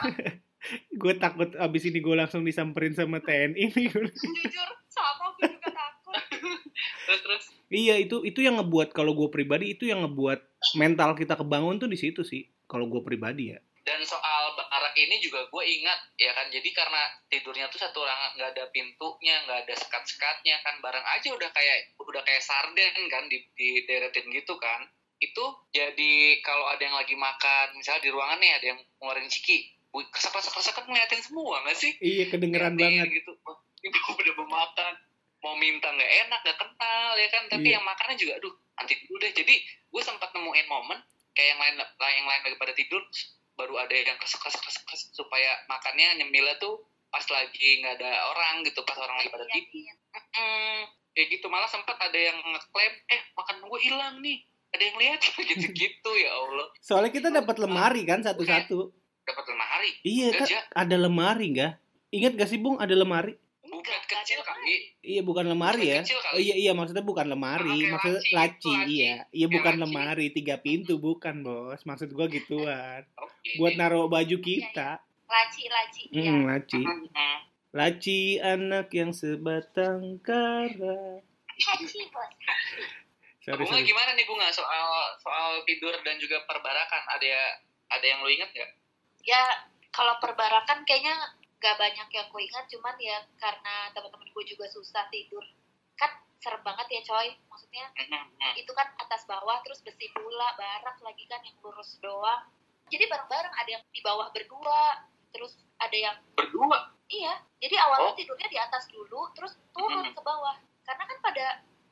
gue 0.97 1.13
takut 1.21 1.53
abis 1.53 1.93
ini 1.93 2.01
gue 2.01 2.17
langsung 2.17 2.41
disamperin 2.49 2.97
sama 2.97 3.21
TNI 3.21 3.53
nih. 3.69 3.89
Jujur, 3.93 4.69
sama 4.89 5.37
gue 5.37 5.53
juga 5.53 5.69
takut. 5.69 6.17
Terus 7.05 7.21
terus. 7.21 7.45
iya, 7.69 8.01
itu 8.01 8.25
itu 8.25 8.41
yang 8.41 8.57
ngebuat 8.57 8.97
kalau 8.97 9.13
gue 9.13 9.29
pribadi 9.29 9.77
itu 9.77 9.85
yang 9.85 10.01
ngebuat 10.09 10.41
mental 10.81 11.13
kita 11.13 11.37
kebangun 11.37 11.77
tuh 11.77 11.89
di 11.93 12.01
situ 12.01 12.25
sih. 12.25 12.49
Kalau 12.65 12.89
gue 12.89 13.05
pribadi 13.05 13.53
ya. 13.53 13.61
Dan 13.85 14.01
soal 14.09 14.34
ini 14.97 15.19
juga 15.19 15.47
gue 15.47 15.65
ingat 15.65 15.99
ya 16.17 16.33
kan. 16.33 16.47
Jadi 16.49 16.69
karena 16.71 17.03
tidurnya 17.27 17.67
tuh 17.69 17.79
satu 17.79 18.03
orang 18.03 18.35
nggak 18.35 18.51
ada 18.55 18.65
pintunya, 18.71 19.37
nggak 19.45 19.69
ada 19.69 19.75
sekat-sekatnya 19.77 20.63
kan. 20.63 20.79
Barang 20.81 21.05
aja 21.15 21.31
udah 21.31 21.51
kayak 21.51 21.95
udah 21.99 22.23
kayak 22.23 22.43
sarden 22.43 22.95
kan 23.11 23.27
di, 23.27 23.43
di 23.55 23.83
deretin 23.85 24.31
gitu 24.31 24.55
kan. 24.57 24.87
Itu 25.19 25.45
jadi 25.71 26.43
kalau 26.43 26.69
ada 26.69 26.83
yang 26.83 26.97
lagi 26.97 27.15
makan, 27.15 27.75
misalnya 27.75 28.03
di 28.03 28.11
ruangan 28.11 28.39
nih 28.39 28.53
ada 28.55 28.67
yang 28.75 28.81
ngeluarin 28.99 29.31
ciki, 29.31 29.73
kesek-kesek 30.11 30.75
kan 30.75 30.85
ngeliatin 30.85 31.23
semua 31.23 31.63
nggak 31.65 31.79
sih? 31.79 31.93
Iya, 32.03 32.29
kedengeran 32.29 32.75
Ngeliatin 32.75 33.07
banget. 33.07 33.19
gitu. 33.23 33.33
Ini 33.85 33.99
udah 34.11 34.35
mau 34.43 34.49
makan, 34.49 34.93
mau 35.41 35.55
minta 35.55 35.89
nggak 35.93 36.13
enak, 36.27 36.41
nggak 36.43 36.59
kenal 36.59 37.11
ya 37.15 37.29
kan. 37.31 37.43
Tapi 37.47 37.67
Iya. 37.69 37.75
yang 37.79 37.85
makannya 37.85 38.17
juga, 38.19 38.33
aduh 38.43 38.55
nanti 38.75 38.93
dulu 39.07 39.17
deh. 39.23 39.33
Jadi 39.33 39.55
gue 39.65 40.03
sempat 40.03 40.35
nemuin 40.35 40.67
momen 40.67 40.99
kayak 41.35 41.49
yang 41.51 41.61
lain 41.63 41.75
yang 42.15 42.27
lain 42.31 42.43
lagi 42.47 42.57
pada 42.59 42.75
tidur, 42.75 43.03
baru 43.55 43.75
ada 43.79 43.95
yang 43.95 44.19
kesek 44.19 44.41
kesek 44.43 44.63
kesek 44.63 44.85
kesek, 44.87 45.11
supaya 45.15 45.55
makannya 45.71 46.23
nyemilnya 46.23 46.59
tuh 46.59 46.83
pas 47.15 47.23
lagi 47.31 47.79
nggak 47.79 48.03
ada 48.03 48.11
orang 48.35 48.67
gitu, 48.67 48.83
pas 48.83 48.99
orang 48.99 49.15
lagi 49.23 49.31
pada 49.31 49.47
tidur. 49.47 49.71
iya. 49.71 49.95
Mm, 50.35 50.81
kayak 51.15 51.29
gitu 51.39 51.47
malah 51.47 51.71
sempat 51.71 51.95
ada 52.03 52.19
yang 52.19 52.35
ngeklaim, 52.43 52.95
eh 53.07 53.21
makan 53.39 53.57
gue 53.63 53.81
hilang 53.87 54.15
nih, 54.19 54.43
ada 54.75 54.83
yang 54.83 54.97
lihat 54.99 55.21
gitu-gitu 55.55 56.11
ya 56.19 56.31
Allah. 56.35 56.67
Soalnya 56.83 57.13
kita 57.15 57.29
dapat 57.31 57.57
lemari 57.63 58.03
kan 58.03 58.19
satu-satu. 58.27 58.79
Dapat 59.25 59.45
lemari, 59.49 59.91
Iya, 60.05 60.29
kan 60.37 60.49
ada 60.75 60.97
lemari 61.01 61.47
nggak? 61.55 61.73
Ingat 62.15 62.33
gak 62.39 62.51
sih, 62.51 62.61
Bung, 62.61 62.77
ada 62.79 62.93
lemari? 62.93 63.35
Bukan 63.75 64.01
kecil 64.07 64.41
kali. 64.41 64.75
Iya, 65.01 65.21
bukan 65.21 65.45
lemari 65.45 65.85
ya. 65.91 66.01
Kecil 66.01 66.19
kali. 66.19 66.35
Oh 66.35 66.41
iya 66.41 66.55
iya 66.55 66.73
maksudnya 66.73 67.03
bukan 67.03 67.27
lemari, 67.27 67.67
Ah, 67.67 67.75
kayak 67.75 67.93
maksudnya 67.93 68.15
laci 68.15 68.33
laci, 68.33 68.71
laci. 68.71 68.93
iya. 68.95 69.15
Iya 69.29 69.47
bukan 69.49 69.75
laci. 69.75 69.83
lemari, 69.83 70.27
tiga 70.31 70.57
pintu 70.57 70.95
bukan, 70.97 71.43
Bos. 71.43 71.83
Maksud 71.83 72.09
gua 72.11 72.27
gituan. 72.27 73.03
Oke. 73.25 73.51
Buat 73.57 73.75
naruh 73.75 74.07
baju 74.07 74.37
kita. 74.39 75.03
Laci, 75.25 75.63
laci. 75.67 76.03
Iya. 76.11 76.31
Hmm, 76.31 76.45
laci. 76.47 76.81
Laci 77.71 78.19
anak 78.39 78.87
yang 78.91 79.11
sebatang 79.11 80.23
kara. 80.23 81.19
Laci, 81.55 82.01
bos. 82.09 82.31
Sorry, 83.41 83.61
Bunga 83.61 83.77
sorry. 83.77 83.85
gimana 83.85 84.15
nih 84.15 84.25
bunga 84.25 84.49
soal 84.49 84.89
soal 85.19 85.61
tidur 85.65 85.93
dan 86.01 86.17
juga 86.17 86.41
perbarakan 86.45 87.03
ada 87.11 87.61
ada 87.91 88.01
yang 88.03 88.19
lo 88.19 88.31
inget 88.31 88.49
nggak? 88.49 88.71
Ya, 89.21 89.43
kalau 89.91 90.17
perbarakan 90.17 90.81
kayaknya 90.83 91.13
gak 91.65 91.81
banyak 91.81 92.09
yang 92.13 92.27
gue 92.29 92.43
ingat, 92.45 92.65
cuman 92.69 92.97
ya 93.01 93.25
karena 93.41 93.89
teman-teman 93.91 94.29
gue 94.29 94.45
juga 94.45 94.69
susah 94.69 95.09
tidur. 95.09 95.41
Kan 95.97 96.13
serem 96.37 96.61
banget 96.61 96.87
ya 96.93 97.01
coy, 97.03 97.33
maksudnya 97.49 97.89
itu 98.55 98.69
kan 98.71 98.85
atas 99.01 99.25
bawah 99.25 99.65
terus 99.65 99.81
besi 99.81 100.13
pula 100.13 100.53
barak 100.55 101.01
lagi 101.01 101.25
kan 101.25 101.41
yang 101.41 101.57
lurus 101.65 101.97
doang 101.99 102.45
jadi 102.87 103.09
bareng-bareng 103.09 103.55
ada 103.57 103.71
yang 103.73 103.83
di 103.89 104.05
bawah 104.05 104.29
berdua 104.29 105.09
terus 105.33 105.57
ada 105.81 105.97
yang 105.97 106.17
Berdua. 106.37 106.93
iya 107.09 107.41
jadi 107.59 107.81
awalnya 107.81 108.13
Oh. 108.13 108.17
tidurnya 108.17 108.47
di 108.47 108.59
atas 108.61 108.85
dulu 108.93 109.33
terus 109.33 109.57
turun 109.73 110.05
ke 110.05 110.21
bawah 110.21 110.55
karena 110.85 111.03
kan 111.03 111.19
pada 111.25 111.47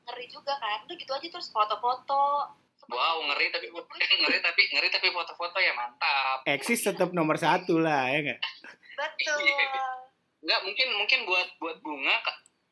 ngeri 0.05 0.27
juga 0.29 0.53
kan 0.55 0.85
udah 0.85 0.97
gitu 1.01 1.11
aja 1.11 1.29
terus 1.33 1.49
foto-foto 1.49 2.53
Wow 2.91 2.99
gitu. 3.17 3.27
ngeri 3.31 3.47
tapi 3.49 3.67
gue, 3.73 3.83
ngeri 4.21 4.39
tapi 4.43 4.63
ngeri 4.69 4.89
tapi 4.91 5.09
foto-foto 5.15 5.57
ya 5.57 5.73
mantap. 5.73 6.43
Eksis 6.45 6.83
tetap 6.83 7.15
nomor 7.15 7.39
satu 7.39 7.79
lah, 7.79 8.11
ya 8.11 8.19
nggak? 8.21 8.41
betul 9.05 9.39
Iya. 9.41 9.85
Nggak 10.41 10.61
mungkin 10.63 10.89
mungkin 10.93 11.19
buat 11.23 11.49
buat 11.57 11.79
bunga 11.79 12.17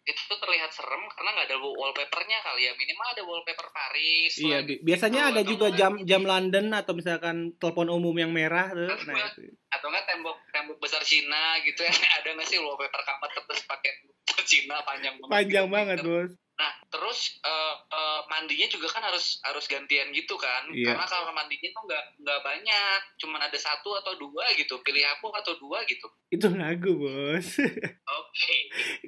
itu 0.03 0.17
tuh 0.27 0.39
terlihat 0.39 0.71
serem 0.71 1.07
karena 1.07 1.31
nggak 1.31 1.47
ada 1.47 1.59
wallpapernya 1.61 2.39
kali 2.41 2.67
ya 2.67 2.73
minimal 2.73 3.07
ada 3.07 3.23
wallpaper 3.23 3.69
Paris. 3.71 4.33
Iya, 4.35 4.59
bi- 4.61 4.81
biasanya 4.81 5.21
Atau- 5.21 5.31
ada 5.31 5.41
atau 5.41 5.51
juga 5.51 5.67
jam 5.73 5.93
jam 6.03 6.23
London 6.25 6.67
atau 6.73 6.93
misalkan 6.93 7.37
telepon 7.57 7.87
umum 7.89 8.11
yang 8.13 8.33
merah 8.33 8.67
tuh. 8.69 8.91
Nah, 9.05 9.29
itu. 9.29 9.55
atau 9.71 9.87
nggak 9.87 10.05
tembok 10.05 10.37
tembok 10.51 10.79
besar 10.79 10.99
Cina 11.01 11.55
gitu 11.61 11.79
ya 11.81 11.93
ada 12.17 12.29
nggak 12.29 12.43
sih 12.45 12.59
wallpaper 12.59 12.99
kamar 12.99 13.29
terus 13.31 13.63
pakai 13.65 13.93
Cina 14.51 14.83
panjang 14.83 15.15
banget 15.17 15.31
Panjang 15.31 15.65
gitu. 15.65 15.75
banget, 15.77 15.99
Bos. 16.03 16.31
Nah, 16.61 16.73
terus 16.93 17.41
eh, 17.41 17.75
eh, 17.89 18.21
mandinya 18.29 18.69
juga 18.69 18.93
kan 18.93 19.01
harus 19.09 19.41
harus 19.49 19.65
gantian 19.65 20.13
gitu 20.13 20.37
kan? 20.37 20.69
Iya. 20.69 20.93
Karena 20.93 21.09
kamar 21.09 21.33
mandinya 21.33 21.73
tuh 21.73 21.83
nggak 21.89 22.05
nggak 22.21 22.41
banyak, 22.45 23.01
cuman 23.17 23.41
ada 23.49 23.57
satu 23.57 23.97
atau 23.97 24.13
dua 24.21 24.45
gitu. 24.61 24.77
Pilih 24.85 25.01
aku 25.17 25.33
atau 25.33 25.57
dua 25.57 25.81
gitu. 25.89 26.05
Itu 26.29 26.53
lagu, 26.53 27.01
Bos. 27.01 27.57
Oke. 28.21 28.57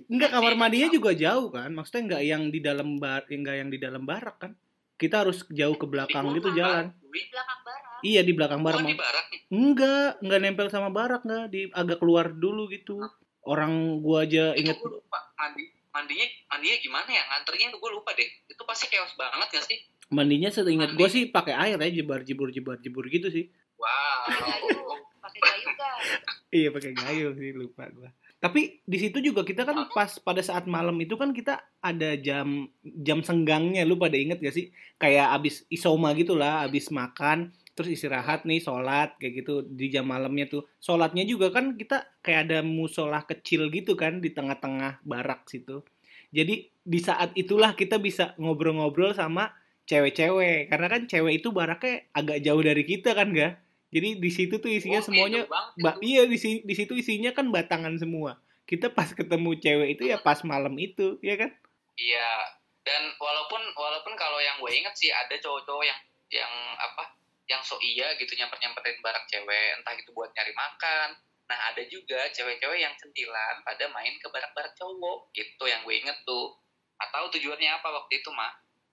Enggak 0.08 0.32
kamar 0.32 0.56
mandinya 0.56 0.88
juga 0.88 1.12
jauh 1.12 1.52
kan? 1.52 1.68
Maksudnya 1.76 2.02
enggak 2.08 2.22
yang 2.24 2.42
di 2.48 2.60
dalam 2.64 2.96
bar, 2.96 3.28
enggak 3.28 3.56
yang 3.60 3.68
di 3.68 3.76
dalam 3.76 4.08
barak 4.08 4.36
kan? 4.40 4.56
Kita 4.96 5.28
harus 5.28 5.44
jauh 5.52 5.76
ke 5.76 5.84
belakang 5.84 6.32
Di 6.32 6.40
gitu 6.40 6.56
jalan. 6.56 6.88
Di 7.04 7.22
belakang 7.28 7.60
barak 7.68 8.00
Iya 8.02 8.20
di 8.24 8.32
belakang 8.32 8.60
barak. 8.64 8.80
Bukan 8.80 8.88
di 8.88 8.96
barak. 8.96 9.24
Enggak, 9.52 10.10
enggak 10.24 10.40
nempel 10.40 10.68
sama 10.72 10.88
barak 10.88 11.20
enggak, 11.28 11.46
di 11.52 11.68
agak 11.68 12.00
keluar 12.00 12.32
dulu 12.32 12.72
gitu. 12.72 12.96
Orang 13.44 14.00
gua 14.00 14.24
aja 14.24 14.56
Itu 14.56 14.64
inget 14.64 14.78
gue 14.80 15.02
lupa 15.02 15.18
mandi 15.34 15.81
mandinya 15.92 16.26
mandinya 16.48 16.76
gimana 16.80 17.08
ya? 17.12 17.22
Nganternya 17.28 17.76
gue 17.76 17.90
lupa 17.92 18.10
deh. 18.16 18.28
Itu 18.48 18.62
pasti 18.64 18.88
chaos 18.88 19.12
banget 19.14 19.48
gak 19.52 19.64
sih? 19.68 19.78
Mandinya 20.12 20.52
seingat 20.52 20.92
gua 20.92 21.08
Mandi. 21.08 21.14
sih 21.14 21.22
pakai 21.32 21.54
air 21.56 21.78
ya 21.80 22.02
jebar 22.02 22.20
jebur 22.20 22.52
jebar 22.52 22.76
jebur 22.84 23.08
gitu 23.08 23.32
sih. 23.32 23.48
wow. 23.80 24.28
Pakai 24.28 24.44
gayu 24.44 24.80
pakai 25.22 25.40
gayu 25.40 25.70
kan 25.78 26.00
Iya 26.52 26.68
pakai 26.68 26.92
gayung 26.92 27.34
sih 27.40 27.50
lupa 27.56 27.88
gua. 27.96 28.12
Tapi 28.42 28.82
di 28.82 28.98
situ 28.98 29.22
juga 29.22 29.46
kita 29.46 29.62
kan 29.62 29.86
pas 29.94 30.18
pada 30.18 30.42
saat 30.42 30.66
malam 30.66 30.98
itu 30.98 31.14
kan 31.14 31.30
kita 31.30 31.62
ada 31.78 32.18
jam 32.18 32.68
jam 32.82 33.22
senggangnya. 33.22 33.86
Lu 33.86 33.96
pada 33.96 34.18
inget 34.18 34.42
gak 34.42 34.52
sih? 34.52 34.74
Kayak 34.98 35.32
abis 35.40 35.64
isoma 35.72 36.12
gitu 36.12 36.34
lah, 36.36 36.66
abis 36.66 36.90
makan 36.92 37.54
terus 37.72 37.96
istirahat 37.96 38.44
nih 38.44 38.60
sholat 38.60 39.16
kayak 39.16 39.44
gitu 39.44 39.64
di 39.64 39.88
jam 39.88 40.04
malamnya 40.08 40.48
tuh 40.48 40.62
sholatnya 40.78 41.24
juga 41.24 41.48
kan 41.48 41.74
kita 41.76 42.20
kayak 42.20 42.50
ada 42.50 42.58
musola 42.60 43.24
kecil 43.24 43.72
gitu 43.72 43.96
kan 43.96 44.20
di 44.20 44.32
tengah-tengah 44.32 45.00
barak 45.02 45.48
situ 45.48 45.80
jadi 46.32 46.68
di 46.68 46.98
saat 47.00 47.32
itulah 47.36 47.72
kita 47.72 47.96
bisa 47.96 48.36
ngobrol-ngobrol 48.36 49.16
sama 49.16 49.56
cewek-cewek 49.88 50.68
karena 50.68 50.86
kan 50.88 51.02
cewek 51.08 51.40
itu 51.40 51.48
baraknya 51.50 52.06
agak 52.12 52.38
jauh 52.44 52.62
dari 52.62 52.84
kita 52.84 53.16
kan 53.16 53.32
ga 53.32 53.62
jadi 53.92 54.16
di 54.16 54.30
situ 54.32 54.56
tuh 54.56 54.72
isinya 54.72 55.04
Oh, 55.04 55.06
semuanya 55.12 55.44
Ba 55.76 56.00
itu. 56.00 56.16
iya 56.16 56.22
di 56.24 56.40
di 56.64 56.74
situ 56.74 56.96
isinya 56.96 57.36
kan 57.36 57.52
batangan 57.52 58.00
semua. 58.00 58.40
Kita 58.64 58.88
pas 58.88 59.12
ketemu 59.12 59.52
cewek 59.60 60.00
itu 60.00 60.08
ya 60.08 60.16
pas 60.16 60.40
malam 60.48 60.72
itu, 60.80 61.20
ya 61.20 61.36
kan? 61.36 61.52
Iya, 62.00 62.30
dan 62.88 63.12
walaupun 63.20 63.60
walaupun 63.76 64.16
kalau 64.16 64.40
yang 64.40 64.56
gue 64.64 64.72
inget 64.72 64.96
sih 64.96 65.12
ada 65.12 65.36
cowok-cowok 65.36 65.84
yang 65.84 66.00
yang 66.32 66.52
apa, 66.80 67.12
yang 67.50 67.62
so 67.62 67.76
iya 67.82 68.14
gitu 68.18 68.32
nyamper 68.38 68.58
nyamperin 68.62 68.98
barak 69.02 69.24
cewek, 69.26 69.68
entah 69.80 69.94
itu 69.98 70.10
buat 70.14 70.30
nyari 70.32 70.52
makan. 70.54 71.08
Nah 71.50 71.58
ada 71.74 71.82
juga 71.90 72.30
cewek-cewek 72.32 72.78
yang 72.80 72.94
centilan 72.96 73.60
pada 73.66 73.90
main 73.90 74.14
ke 74.18 74.26
barak-barak 74.30 74.72
cowok, 74.78 75.30
gitu 75.34 75.64
yang 75.66 75.82
gue 75.82 75.94
inget 75.98 76.16
tuh. 76.22 76.54
Atau 77.02 77.28
tujuannya 77.34 77.82
apa 77.82 77.88
waktu 77.90 78.22
itu 78.22 78.30
mah? 78.30 78.52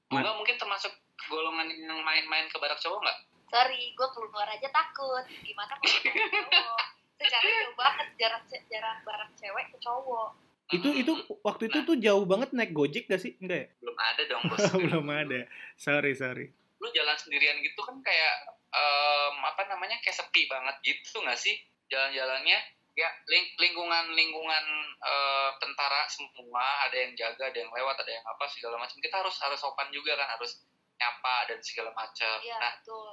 Ma- 0.09 0.25
Bunga 0.25 0.33
mungkin 0.41 0.57
termasuk 0.57 0.91
golongan 1.29 1.69
yang 1.69 2.01
main-main 2.01 2.49
ke 2.49 2.57
barak 2.57 2.81
cowok 2.81 2.99
nggak? 3.05 3.19
sorry 3.49 3.97
gue 3.97 4.07
keluar 4.13 4.45
aja 4.45 4.69
takut 4.69 5.25
gimana 5.41 5.73
mau 5.73 5.81
ketemu 5.81 6.49
cowok 6.53 6.81
secara 7.17 7.45
jauh 7.49 7.75
banget 7.75 8.07
jarak 8.21 8.43
jarak 8.45 8.97
barak 9.01 9.29
cewek 9.35 9.65
ke 9.73 9.77
cowok 9.81 10.29
Itu 10.69 10.85
Hmm, 10.93 11.01
itu 11.01 11.11
waktu 11.41 11.63
itu 11.65 11.79
tuh 11.81 11.97
jauh 11.97 12.29
banget 12.29 12.53
naik 12.53 12.77
Gojek 12.77 13.09
gak 13.09 13.17
sih? 13.17 13.33
Enggak 13.41 13.57
ya? 13.57 13.67
belum 13.81 13.97
ada 13.97 14.21
dong 14.29 14.43
bos. 14.53 14.59
Belum 14.77 15.07
ada. 15.09 15.39
Sorry, 15.81 16.13
sorry. 16.13 16.53
Lu 16.79 16.87
jalan 16.91 17.15
sendirian 17.15 17.59
gitu 17.59 17.79
kan 17.83 17.99
kayak 17.99 18.33
em, 18.71 19.35
apa 19.43 19.67
namanya 19.67 19.99
kayak 19.99 20.15
sepi 20.15 20.47
banget 20.47 20.75
gitu 20.81 21.19
nggak 21.21 21.37
sih 21.37 21.55
jalan-jalannya? 21.87 22.59
Ya 22.97 23.07
ling- 23.27 23.55
lingkungan 23.55 24.11
lingkungan 24.11 24.65
eh, 24.99 25.49
tentara 25.59 26.03
semua 26.07 26.83
ada 26.83 26.95
yang 26.99 27.15
jaga, 27.15 27.47
ada 27.47 27.57
yang 27.57 27.71
lewat, 27.71 27.95
ada 27.99 28.11
yang 28.11 28.25
apa 28.27 28.43
segala 28.51 28.75
macam. 28.75 28.99
Kita 28.99 29.23
harus 29.23 29.35
harus 29.39 29.59
sopan 29.59 29.87
juga 29.91 30.19
kan 30.19 30.35
harus 30.35 30.63
nyapa 30.99 31.47
dan 31.47 31.59
segala 31.63 31.95
macam. 31.95 32.35
iya 32.43 32.59
Nah 32.59 32.73
betul 32.75 33.07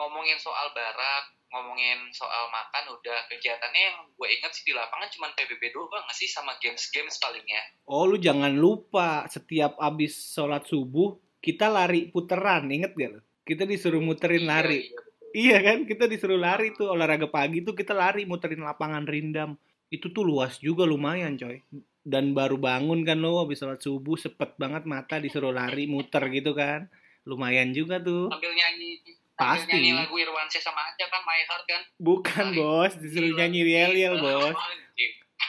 ngomongin 0.00 0.40
soal 0.40 0.72
barak, 0.72 1.28
ngomongin 1.52 2.08
soal 2.10 2.48
makan 2.48 2.96
udah 2.96 3.28
kegiatannya 3.28 3.82
yang 3.92 3.98
gue 4.08 4.28
inget 4.32 4.48
sih 4.56 4.64
di 4.64 4.72
lapangan 4.72 5.12
cuma 5.12 5.28
PBB 5.36 5.76
doang 5.76 5.92
nggak 5.92 6.16
sih 6.16 6.24
sama 6.24 6.56
games-games 6.56 7.20
palingnya. 7.20 7.60
Oh, 7.84 8.08
lu 8.08 8.16
jangan 8.16 8.56
lupa 8.56 9.28
setiap 9.28 9.76
abis 9.76 10.32
sholat 10.32 10.64
subuh 10.64 11.20
kita 11.42 11.66
lari 11.66 12.06
puteran, 12.06 12.70
inget 12.70 12.94
gak 12.94 13.10
lu? 13.10 13.20
Kita 13.42 13.66
disuruh 13.66 13.98
muterin 13.98 14.40
Iya, 14.40 14.48
lari. 14.48 14.80
iya. 14.80 15.00
Iya 15.32 15.58
kan? 15.60 15.78
Kita 15.82 16.06
disuruh 16.06 16.36
lari 16.36 16.70
tuh 16.70 16.88
olahraga 16.88 17.26
pagi 17.26 17.60
tuh 17.60 17.72
kita 17.72 17.92
lari 17.92 18.22
muterin 18.22 18.62
lapangan 18.62 19.02
rindam. 19.04 19.58
itu 19.90 20.08
tuh 20.08 20.24
luas 20.24 20.56
juga 20.56 20.88
lumayan 20.88 21.36
coy 21.36 21.60
dan 22.02 22.32
baru 22.32 22.56
bangun 22.56 23.04
kan 23.04 23.20
lo 23.20 23.38
habis 23.38 23.60
sholat 23.60 23.76
subuh 23.76 24.16
sepet 24.16 24.56
banget 24.56 24.88
mata 24.88 25.20
disuruh 25.20 25.52
lari 25.52 25.84
muter 25.84 26.32
gitu 26.32 26.56
kan 26.56 26.88
lumayan 27.22 27.70
juga 27.70 28.00
tuh 28.00 28.32
sambil 28.32 28.50
nyanyi 28.50 29.04
Pasti. 29.36 29.68
sambil 29.68 29.76
nyanyi 29.76 29.92
lagu 29.92 30.16
Irwansyah 30.16 30.62
sama 30.64 30.80
aja 30.82 31.04
kan 31.06 31.20
My 31.22 31.44
Heart 31.44 31.64
kan 31.68 31.82
bukan 32.00 32.44
Lari. 32.46 32.56
bos 32.56 32.92
disuruh 32.96 33.36
nyanyi 33.36 33.60
riel 33.62 33.90
riel 33.92 34.14
bos 34.16 34.56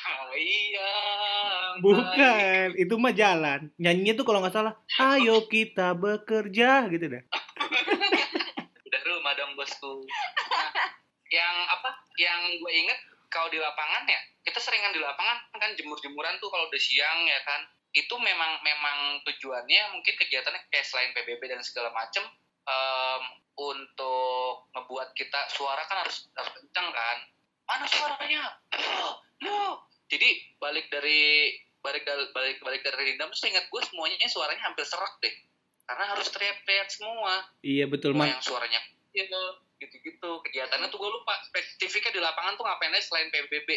iya 0.40 0.92
bukan 1.80 2.76
itu 2.78 2.94
mah 3.00 3.14
jalan. 3.16 3.72
Nyanyinya 3.80 4.14
tuh 4.20 4.26
kalau 4.28 4.40
nggak 4.44 4.54
salah 4.54 4.74
ayo 5.16 5.48
kita 5.50 5.98
bekerja 5.98 6.92
gitu 6.92 7.06
dah. 7.10 7.24
Udah 8.88 9.02
rumah 9.10 9.34
dong 9.40 9.58
bosku. 9.58 10.06
Nah, 10.06 10.72
yang 11.32 11.56
apa? 11.72 11.90
Yang 12.20 12.42
gue 12.62 12.72
inget 12.72 13.00
kalau 13.34 13.50
di 13.50 13.58
lapangan 13.58 14.06
ya 14.06 14.22
kita 14.44 14.60
seringan 14.60 14.94
di 14.94 15.02
lapangan 15.02 15.40
kan 15.58 15.72
jemur-jemuran 15.80 16.38
tuh 16.38 16.52
kalau 16.52 16.68
udah 16.68 16.82
siang 16.82 17.26
ya 17.26 17.40
kan. 17.48 17.66
Itu 17.94 18.18
memang 18.18 18.62
memang 18.66 19.22
tujuannya 19.22 19.94
mungkin 19.94 20.14
kegiatannya 20.18 20.66
kayak 20.74 20.86
selain 20.86 21.14
PBB 21.14 21.46
dan 21.46 21.62
segala 21.62 21.94
macem 21.94 22.26
em, 22.66 23.22
untuk 23.54 24.66
ngebuat 24.74 25.14
kita 25.14 25.46
suara 25.54 25.86
kan 25.86 26.02
harus 26.06 26.26
harus 26.34 26.52
kencang 26.58 26.90
kan. 26.90 27.18
Mana 27.70 27.86
suaranya? 27.86 28.44
Loh. 29.46 29.93
Jadi 30.14 30.30
balik 30.62 30.88
dari 30.94 31.54
balik 31.82 32.06
dari 32.06 32.24
balik 32.32 32.58
balik 32.62 32.82
dari 32.86 33.12
Rindam 33.12 33.34
tuh 33.34 33.50
ingat 33.50 33.66
gue 33.68 33.82
semuanya 33.82 34.30
suaranya 34.30 34.64
hampir 34.70 34.86
serak 34.86 35.18
deh 35.20 35.34
karena 35.84 36.16
harus 36.16 36.28
teriak-teriak 36.32 36.90
semua 36.94 37.44
iya 37.66 37.90
betul 37.90 38.16
man 38.16 38.32
yang 38.32 38.44
suaranya 38.46 38.80
gitu-gitu 39.84 40.32
kegiatannya 40.48 40.88
tuh 40.88 40.98
gue 41.02 41.12
lupa 41.12 41.34
spesifiknya 41.50 42.16
di 42.16 42.22
lapangan 42.24 42.56
tuh 42.56 42.64
ngapain 42.64 42.96
aja 42.96 43.04
selain 43.04 43.28
PBB 43.34 43.70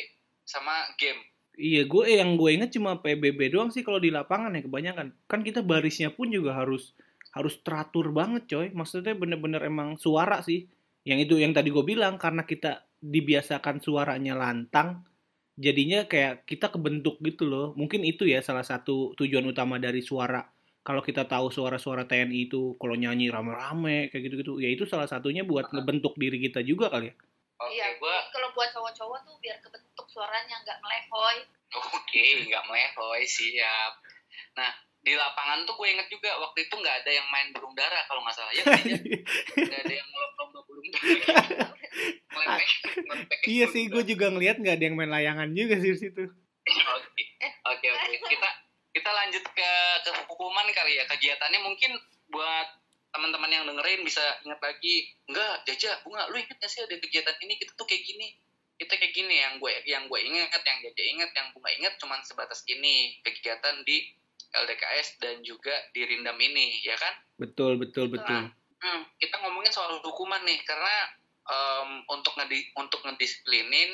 sama 0.46 0.86
game 1.00 1.18
Iya, 1.56 1.88
gue 1.88 2.04
eh, 2.04 2.20
yang 2.20 2.36
gue 2.36 2.52
inget 2.52 2.76
cuma 2.76 3.00
PBB 3.00 3.48
doang 3.48 3.72
sih 3.72 3.80
kalau 3.80 3.96
di 3.96 4.12
lapangan 4.12 4.52
ya 4.52 4.68
kebanyakan. 4.68 5.16
Kan 5.24 5.40
kita 5.40 5.64
barisnya 5.64 6.12
pun 6.12 6.28
juga 6.28 6.52
harus 6.52 6.92
harus 7.32 7.56
teratur 7.64 8.12
banget, 8.12 8.44
coy. 8.44 8.68
Maksudnya 8.76 9.16
bener-bener 9.16 9.64
emang 9.64 9.96
suara 9.96 10.44
sih. 10.44 10.68
Yang 11.08 11.18
itu 11.32 11.34
yang 11.40 11.56
tadi 11.56 11.72
gue 11.72 11.80
bilang 11.80 12.20
karena 12.20 12.44
kita 12.44 12.84
dibiasakan 13.00 13.80
suaranya 13.80 14.36
lantang, 14.36 15.00
jadinya 15.56 16.04
kayak 16.04 16.44
kita 16.44 16.68
kebentuk 16.70 17.16
gitu 17.24 17.48
loh. 17.48 17.66
Mungkin 17.74 18.04
itu 18.04 18.28
ya 18.28 18.44
salah 18.44 18.62
satu 18.62 19.16
tujuan 19.16 19.44
utama 19.48 19.80
dari 19.80 20.04
suara. 20.04 20.44
Kalau 20.86 21.02
kita 21.02 21.26
tahu 21.26 21.50
suara-suara 21.50 22.06
TNI 22.06 22.46
itu 22.46 22.78
kalau 22.78 22.94
nyanyi 22.94 23.26
rame-rame 23.26 24.06
kayak 24.12 24.22
gitu-gitu, 24.30 24.62
ya 24.62 24.70
itu 24.70 24.86
salah 24.86 25.10
satunya 25.10 25.42
buat 25.42 25.66
ngebentuk 25.74 26.14
diri 26.14 26.38
kita 26.38 26.62
juga 26.62 26.86
kali 26.92 27.10
ya. 27.10 27.14
oke 27.58 27.72
Iya, 27.74 27.86
gue 27.98 28.16
kalau 28.30 28.48
buat 28.54 28.70
cowok-cowok 28.70 29.18
tuh 29.26 29.34
biar 29.42 29.58
kebentuk 29.64 30.06
suaranya 30.06 30.62
nggak 30.62 30.78
melehoy. 30.78 31.36
oke 31.74 32.24
nggak 32.46 32.62
melehoy 32.70 33.22
siap 33.26 33.92
nah 34.54 34.70
di 35.06 35.14
lapangan 35.14 35.62
tuh 35.62 35.78
gue 35.78 35.86
inget 35.86 36.08
juga 36.10 36.34
waktu 36.42 36.66
itu 36.66 36.74
nggak 36.74 37.06
ada 37.06 37.10
yang 37.14 37.26
main 37.30 37.54
burung 37.54 37.78
dara 37.78 38.02
kalau 38.10 38.26
nggak 38.26 38.34
salah 38.34 38.50
ya 38.58 38.66
nggak 38.66 39.80
ada 39.86 39.94
yang 39.94 40.08
lomba 40.10 40.60
burung 40.66 40.88
dara 40.90 41.70
ngelepek 42.36 43.38
iya 43.54 43.66
sih, 43.70 43.88
gue 43.88 44.02
juga 44.04 44.26
ngeliat 44.30 44.60
nggak 44.60 44.76
ada 44.76 44.84
yang 44.84 44.96
main 44.96 45.10
layangan 45.10 45.48
juga 45.52 45.78
sih 45.80 45.90
di 45.96 45.98
situ. 45.98 46.24
Oke, 46.66 47.24
oke, 47.66 47.86
oke. 47.86 48.14
Kita 48.26 48.48
kita 48.96 49.10
lanjut 49.12 49.44
ke 49.54 49.70
ke 50.02 50.10
hukuman 50.26 50.66
kali 50.72 50.98
ya. 50.98 51.04
Kegiatannya 51.08 51.60
mungkin 51.62 51.94
buat 52.32 52.68
teman-teman 53.14 53.50
yang 53.50 53.64
dengerin 53.64 54.02
bisa 54.04 54.22
ingat 54.44 54.60
lagi. 54.60 55.14
Enggak, 55.30 55.64
Jaja, 55.64 56.00
bunga, 56.04 56.28
lu 56.28 56.36
inget 56.36 56.56
gak 56.58 56.68
sih 56.68 56.84
ada 56.84 56.96
kegiatan 57.00 57.36
ini? 57.40 57.54
Kita 57.56 57.72
tuh 57.78 57.86
kayak 57.88 58.02
gini. 58.04 58.28
Kita 58.76 58.92
kayak 58.92 59.14
gini 59.16 59.40
yang 59.40 59.56
gue 59.56 59.72
yang 59.88 60.04
gue 60.04 60.20
inget, 60.20 60.52
yang 60.52 60.78
Jaja 60.84 61.02
inget, 61.02 61.30
yang 61.32 61.48
bunga 61.56 61.70
inget 61.80 61.94
cuman 61.96 62.20
sebatas 62.28 62.60
ini 62.68 63.16
kegiatan 63.24 63.80
di 63.88 64.12
LDKS 64.64 65.20
dan 65.20 65.44
juga 65.44 65.72
di 65.92 66.06
Rindam 66.06 66.38
ini, 66.40 66.80
ya 66.80 66.96
kan? 66.96 67.14
Betul, 67.36 67.76
betul, 67.76 68.08
betul. 68.08 68.48
Hmm, 68.80 69.02
kita 69.20 69.36
ngomongin 69.44 69.72
soal 69.72 70.00
hukuman 70.00 70.40
nih 70.44 70.60
karena 70.64 70.96
em, 71.46 71.90
untuk 72.12 72.32
ngedi 72.36 72.72
untuk 72.76 73.00
ngedisiplinin 73.04 73.90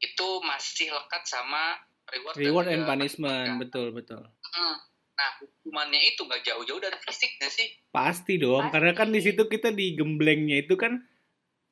itu 0.00 0.28
masih 0.46 0.88
lekat 0.90 1.22
sama 1.28 1.76
reward, 2.08 2.34
dan 2.34 2.42
Reward 2.42 2.66
juga 2.66 2.74
and 2.74 2.84
punishment, 2.88 3.48
kan. 3.54 3.60
betul, 3.60 3.86
betul. 3.92 4.22
Hmm. 4.56 4.76
Nah, 5.20 5.30
hukumannya 5.44 6.00
itu 6.00 6.24
nggak 6.24 6.42
jauh-jauh 6.48 6.80
dari 6.80 6.96
fisik 7.04 7.36
nggak 7.36 7.52
sih? 7.52 7.68
Pasti 7.92 8.40
dong, 8.40 8.68
Pasti. 8.68 8.72
karena 8.72 8.92
kan 8.96 9.08
di 9.12 9.20
situ 9.20 9.42
kita 9.44 9.68
digemblengnya 9.68 10.64
itu 10.64 10.80
kan 10.80 11.04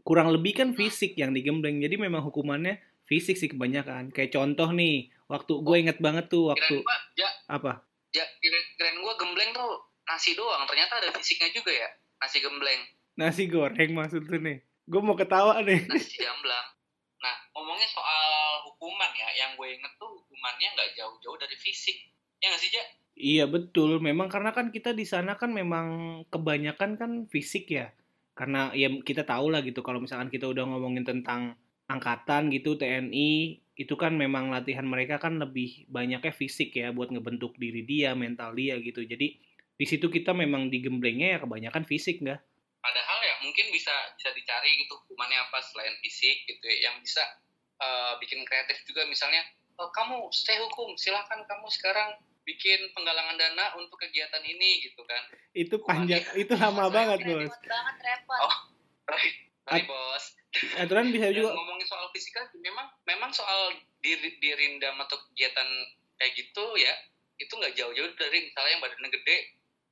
kurang 0.04 0.28
lebih 0.32 0.52
kan 0.56 0.68
fisik 0.76 1.16
yang 1.16 1.32
digembleng. 1.32 1.80
Jadi 1.80 1.96
memang 1.96 2.20
hukumannya 2.28 2.76
fisik 3.08 3.40
sih 3.40 3.48
kebanyakan. 3.48 4.12
Kayak 4.12 4.36
contoh 4.36 4.68
nih, 4.76 5.08
waktu 5.32 5.52
gue 5.64 5.76
inget 5.80 5.98
banget 6.00 6.28
tuh 6.28 6.52
waktu 6.52 6.84
Kirain 6.84 6.84
gua, 6.84 6.96
ya, 7.16 7.30
apa? 7.48 7.72
Ya 8.18 8.26
kirain, 8.42 8.66
kirain 8.74 8.98
gua 8.98 9.14
gembleng 9.14 9.54
tuh 9.54 9.86
nasi 10.10 10.34
doang. 10.34 10.66
Ternyata 10.66 10.98
ada 10.98 11.14
fisiknya 11.14 11.54
juga 11.54 11.70
ya, 11.70 11.88
nasi 12.18 12.42
gembleng, 12.42 12.82
Nasi 13.18 13.50
goreng 13.50 13.98
maksud 13.98 14.30
tuh 14.30 14.38
nih. 14.38 14.62
Gue 14.86 15.02
mau 15.02 15.18
ketawa 15.18 15.58
nih. 15.66 15.90
nasi 15.90 16.22
jamblang. 16.22 16.66
Nah, 17.18 17.34
ngomongnya 17.50 17.90
soal 17.90 18.62
hukuman 18.70 19.10
ya, 19.10 19.26
yang 19.42 19.58
gue 19.58 19.74
inget 19.74 19.90
tuh 19.98 20.06
hukumannya 20.06 20.70
nggak 20.78 20.94
jauh-jauh 20.94 21.34
dari 21.34 21.58
fisik. 21.58 21.98
Ya 22.38 22.54
nggak 22.54 22.62
sih, 22.62 22.70
Ja? 22.70 22.84
Iya 23.18 23.44
betul, 23.50 23.98
memang 23.98 24.30
karena 24.30 24.54
kan 24.54 24.70
kita 24.70 24.94
di 24.94 25.02
sana 25.02 25.34
kan 25.34 25.50
memang 25.50 26.22
kebanyakan 26.30 26.94
kan 26.94 27.10
fisik 27.26 27.66
ya. 27.74 27.90
Karena 28.38 28.70
ya 28.70 28.86
kita 29.02 29.26
tahu 29.26 29.50
lah 29.50 29.66
gitu 29.66 29.82
kalau 29.82 29.98
misalkan 29.98 30.30
kita 30.30 30.46
udah 30.46 30.62
ngomongin 30.70 31.02
tentang 31.02 31.58
angkatan 31.90 32.54
gitu 32.54 32.78
TNI 32.78 33.58
itu 33.78 33.94
kan 33.94 34.10
memang 34.18 34.50
latihan 34.50 34.82
mereka 34.82 35.22
kan 35.22 35.38
lebih 35.38 35.86
banyaknya 35.86 36.34
fisik 36.34 36.74
ya 36.74 36.90
buat 36.90 37.14
ngebentuk 37.14 37.54
diri 37.56 37.86
dia, 37.86 38.18
mental 38.18 38.52
dia 38.58 38.74
gitu. 38.82 39.06
Jadi 39.06 39.38
di 39.78 39.86
situ 39.86 40.10
kita 40.10 40.34
memang 40.34 40.66
digemblengnya 40.66 41.38
ya 41.38 41.46
kebanyakan 41.46 41.86
fisik 41.86 42.18
nggak? 42.26 42.42
padahal 42.88 43.18
ya 43.20 43.34
mungkin 43.42 43.66
bisa 43.74 43.92
bisa 44.16 44.30
dicari 44.32 44.70
gitu 44.80 44.94
hukumannya 45.04 45.38
apa 45.44 45.58
selain 45.60 45.94
fisik 46.00 46.46
gitu 46.46 46.62
ya 46.64 46.90
yang 46.90 46.96
bisa 47.02 47.22
eh, 47.82 48.12
bikin 48.22 48.46
kreatif 48.46 48.80
juga 48.86 49.04
misalnya 49.04 49.42
"Oh, 49.78 49.90
kamu 49.90 50.30
stay 50.34 50.58
hukum 50.58 50.94
silahkan 50.96 51.42
kamu 51.44 51.66
sekarang 51.74 52.16
bikin 52.48 52.80
penggalangan 52.96 53.36
dana 53.36 53.76
untuk 53.76 54.00
kegiatan 54.00 54.40
ini 54.40 54.80
gitu 54.80 55.04
kan 55.04 55.20
Itu 55.52 55.76
panjang, 55.84 56.24
itu 56.42 56.54
lama 56.56 56.88
banget 56.88 57.28
bos. 57.28 57.52
Banget 57.60 57.96
repot. 58.00 58.40
Oh. 58.40 58.56
Sorry, 59.04 59.30
sorry 59.68 59.82
bos 59.84 60.24
Aturan 60.80 61.12
bisa 61.12 61.28
juga 61.28 61.52
ngomongin 61.52 61.86
soal 61.86 62.08
fisika 62.10 62.40
memang 62.56 62.88
memang 63.04 63.30
soal 63.30 63.76
di, 64.00 64.16
di 64.16 64.50
rindam 64.56 64.96
atau 65.04 65.20
kegiatan 65.30 65.68
kayak 66.16 66.32
gitu 66.34 66.64
ya 66.80 66.94
itu 67.38 67.52
nggak 67.52 67.76
jauh-jauh 67.76 68.10
dari 68.18 68.48
misalnya 68.48 68.70
yang 68.74 68.82
badannya 68.82 69.10
gede 69.12 69.36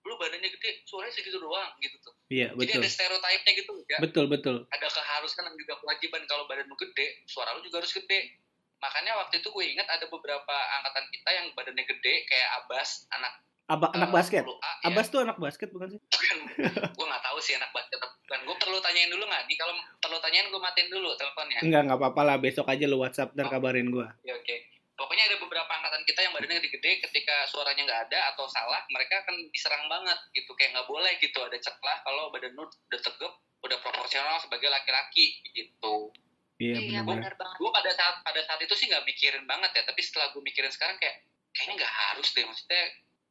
lu 0.06 0.14
badannya 0.16 0.50
gede 0.50 0.70
suaranya 0.86 1.12
segitu 1.14 1.38
doang 1.42 1.70
gitu 1.82 1.98
tuh 2.00 2.14
Iya 2.30 2.50
jadi 2.54 2.72
betul. 2.72 2.82
ada 2.82 2.88
stereotipnya 2.90 3.52
gitu 3.58 3.72
ya 3.86 3.98
Betul 4.02 4.24
betul. 4.26 4.56
ada 4.70 4.86
keharusan 4.90 5.46
dan 5.46 5.54
juga 5.54 5.78
kewajiban 5.78 6.22
kalau 6.26 6.46
badan 6.50 6.66
lu 6.66 6.74
gede, 6.74 7.22
suara 7.30 7.54
lu 7.54 7.62
juga 7.62 7.78
harus 7.82 7.94
gede. 7.94 8.34
Makanya 8.82 9.14
waktu 9.22 9.38
itu 9.40 9.48
gue 9.48 9.64
ingat 9.72 9.86
ada 9.88 10.10
beberapa 10.10 10.54
angkatan 10.82 11.06
kita 11.14 11.30
yang 11.32 11.46
badannya 11.54 11.86
gede 11.86 12.14
kayak 12.26 12.48
Abbas, 12.62 13.06
anak 13.14 13.45
Apa 13.66 13.90
anak 13.92 14.10
basket? 14.10 14.42
10A, 14.42 14.54
ya. 14.54 14.86
Abbas 14.86 15.06
tuh 15.10 15.20
anak 15.20 15.36
basket 15.36 15.74
bukan 15.74 15.88
sih? 15.90 16.00
Bukan, 16.00 16.38
gue 16.86 17.06
nggak 17.06 17.24
tahu 17.24 17.38
sih 17.42 17.58
anak 17.58 17.74
basket 17.74 17.98
bukan. 17.98 18.38
Gue 18.46 18.56
perlu 18.56 18.78
tanyain 18.78 19.10
dulu 19.10 19.26
nggak? 19.26 19.42
Kalau 19.52 19.74
perlu 19.98 20.18
tanyain 20.20 20.46
gue 20.46 20.60
matiin 20.60 20.86
dulu 20.86 21.10
teleponnya. 21.14 21.58
Enggak, 21.60 21.80
enggak 21.82 21.98
apa-apa 21.98 22.22
lah. 22.22 22.36
Besok 22.38 22.66
aja 22.66 22.84
lu 22.86 23.02
WhatsApp 23.02 23.34
dan 23.34 23.46
Oh. 23.46 23.50
kabarin 23.50 23.90
gua. 23.90 24.14
Oke, 24.16 24.32
oke. 24.32 24.56
Pokoknya 24.96 25.28
ada 25.28 25.36
beberapa 25.36 25.68
angkatan 25.68 26.02
kita 26.02 26.20
yang 26.20 26.32
badannya 26.32 26.56
gede-gede 26.56 26.90
ketika 27.02 27.44
suaranya 27.44 27.82
nggak 27.84 28.02
ada 28.08 28.32
atau 28.32 28.46
salah, 28.46 28.80
mereka 28.88 29.20
akan 29.20 29.50
diserang 29.50 29.84
banget 29.86 30.16
gitu. 30.32 30.54
Kayak 30.54 30.70
nggak 30.72 30.88
boleh 30.88 31.12
gitu 31.18 31.38
ada 31.38 31.58
ceklah 31.58 31.98
kalau 32.00 32.30
badan 32.30 32.54
lu 32.54 32.64
udah 32.64 33.00
tegep, 33.02 33.32
udah 33.60 33.78
proporsional 33.82 34.38
sebagai 34.38 34.70
laki-laki 34.70 35.42
gitu. 35.50 36.14
Iya 36.56 36.80
Iya 36.80 37.04
benar-benar. 37.04 37.04
benar 37.04 37.34
banget. 37.36 37.56
gue 37.58 37.70
pada 37.70 37.90
saat 37.92 38.14
pada 38.22 38.40
saat 38.40 38.60
itu 38.62 38.72
sih 38.72 38.88
nggak 38.88 39.04
mikirin 39.04 39.44
banget 39.44 39.70
ya 39.74 39.82
tapi 39.84 40.00
setelah 40.00 40.32
gue 40.32 40.40
mikirin 40.40 40.72
sekarang 40.72 40.96
kayak 40.96 41.20
kayaknya 41.52 41.84
nggak 41.84 41.92
harus 41.92 42.28
deh 42.32 42.40
maksudnya 42.42 42.80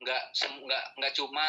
nggak 0.01 0.23
nggak 0.35 0.83
nggak 0.99 1.13
cuma 1.15 1.45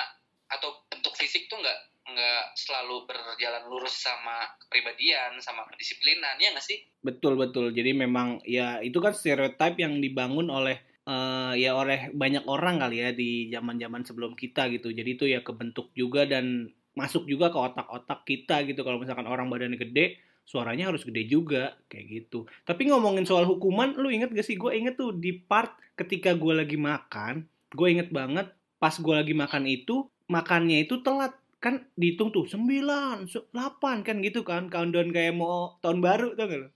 atau 0.46 0.86
bentuk 0.86 1.14
fisik 1.18 1.50
tuh 1.50 1.58
nggak 1.58 1.78
nggak 2.06 2.42
selalu 2.54 3.02
berjalan 3.10 3.66
lurus 3.66 3.98
sama 3.98 4.46
kepribadian 4.62 5.42
sama 5.42 5.66
kedisiplinan 5.66 6.38
ya 6.38 6.54
nggak 6.54 6.62
sih 6.62 6.78
Betul 7.06 7.38
betul. 7.38 7.70
Jadi 7.70 7.94
memang 7.94 8.42
ya 8.42 8.82
itu 8.82 8.98
kan 8.98 9.14
stereotip 9.14 9.78
yang 9.78 10.02
dibangun 10.02 10.50
oleh 10.50 10.82
eh, 11.06 11.52
ya 11.54 11.78
oleh 11.78 12.10
banyak 12.10 12.42
orang 12.50 12.82
kali 12.82 12.98
ya 12.98 13.10
di 13.14 13.46
zaman-zaman 13.54 14.02
sebelum 14.02 14.34
kita 14.34 14.66
gitu. 14.74 14.90
Jadi 14.90 15.10
itu 15.14 15.24
ya 15.30 15.46
kebentuk 15.46 15.94
juga 15.94 16.26
dan 16.26 16.66
masuk 16.98 17.30
juga 17.30 17.54
ke 17.54 17.58
otak-otak 17.62 18.26
kita 18.26 18.66
gitu. 18.66 18.82
Kalau 18.82 18.98
misalkan 18.98 19.30
orang 19.30 19.46
badannya 19.46 19.78
gede, 19.78 20.18
suaranya 20.42 20.90
harus 20.90 21.06
gede 21.06 21.30
juga 21.30 21.78
kayak 21.86 22.06
gitu. 22.10 22.50
Tapi 22.66 22.90
ngomongin 22.90 23.22
soal 23.22 23.46
hukuman, 23.46 23.94
lu 23.94 24.10
inget 24.10 24.34
gak 24.34 24.42
sih? 24.42 24.58
Gue 24.58 24.74
inget 24.74 24.98
tuh 24.98 25.14
di 25.14 25.30
part 25.30 25.78
ketika 25.94 26.34
gue 26.34 26.54
lagi 26.58 26.74
makan, 26.74 27.46
gue 27.76 27.88
inget 27.92 28.08
banget 28.08 28.48
pas 28.80 28.96
gue 28.96 29.14
lagi 29.14 29.36
makan 29.36 29.68
itu 29.68 30.08
makannya 30.32 30.88
itu 30.88 31.04
telat. 31.04 31.36
Kan 31.56 31.88
dihitung 31.96 32.30
tuh 32.32 32.44
9, 32.48 33.28
8 33.28 34.06
kan 34.06 34.16
gitu 34.24 34.44
kan 34.44 34.68
countdown 34.72 35.12
kayak 35.12 35.36
mau 35.36 35.76
tahun 35.84 36.00
baru 36.00 36.36
tau 36.36 36.46
gak? 36.48 36.72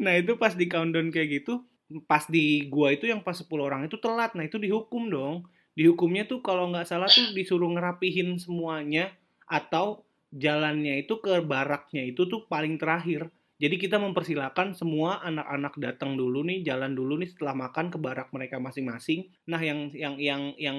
Nah 0.00 0.12
itu 0.16 0.36
pas 0.36 0.52
di 0.52 0.68
countdown 0.68 1.08
kayak 1.08 1.44
gitu 1.44 1.64
pas 2.04 2.28
di 2.28 2.68
gua 2.68 2.92
itu 2.92 3.08
yang 3.08 3.24
pas 3.24 3.36
10 3.36 3.48
orang 3.60 3.88
itu 3.88 3.96
telat. 3.96 4.36
Nah 4.36 4.44
itu 4.44 4.60
dihukum 4.60 5.08
dong. 5.08 5.48
Dihukumnya 5.78 6.26
tuh 6.26 6.42
kalau 6.42 6.68
nggak 6.74 6.88
salah 6.90 7.06
tuh 7.06 7.30
disuruh 7.32 7.70
ngerapihin 7.70 8.34
semuanya 8.36 9.14
atau 9.46 10.02
jalannya 10.34 11.06
itu 11.06 11.16
ke 11.22 11.40
baraknya 11.40 12.04
itu 12.04 12.28
tuh 12.28 12.44
paling 12.50 12.76
terakhir 12.76 13.32
jadi 13.58 13.74
kita 13.74 13.98
mempersilahkan 13.98 14.78
semua 14.78 15.18
anak-anak 15.20 15.74
datang 15.82 16.14
dulu 16.14 16.46
nih, 16.46 16.62
jalan 16.62 16.94
dulu 16.94 17.18
nih 17.18 17.26
setelah 17.26 17.58
makan 17.58 17.90
ke 17.90 17.98
barak 17.98 18.30
mereka 18.30 18.62
masing-masing. 18.62 19.26
Nah, 19.50 19.58
yang 19.58 19.90
yang 19.90 20.14
yang 20.14 20.42
yang 20.54 20.78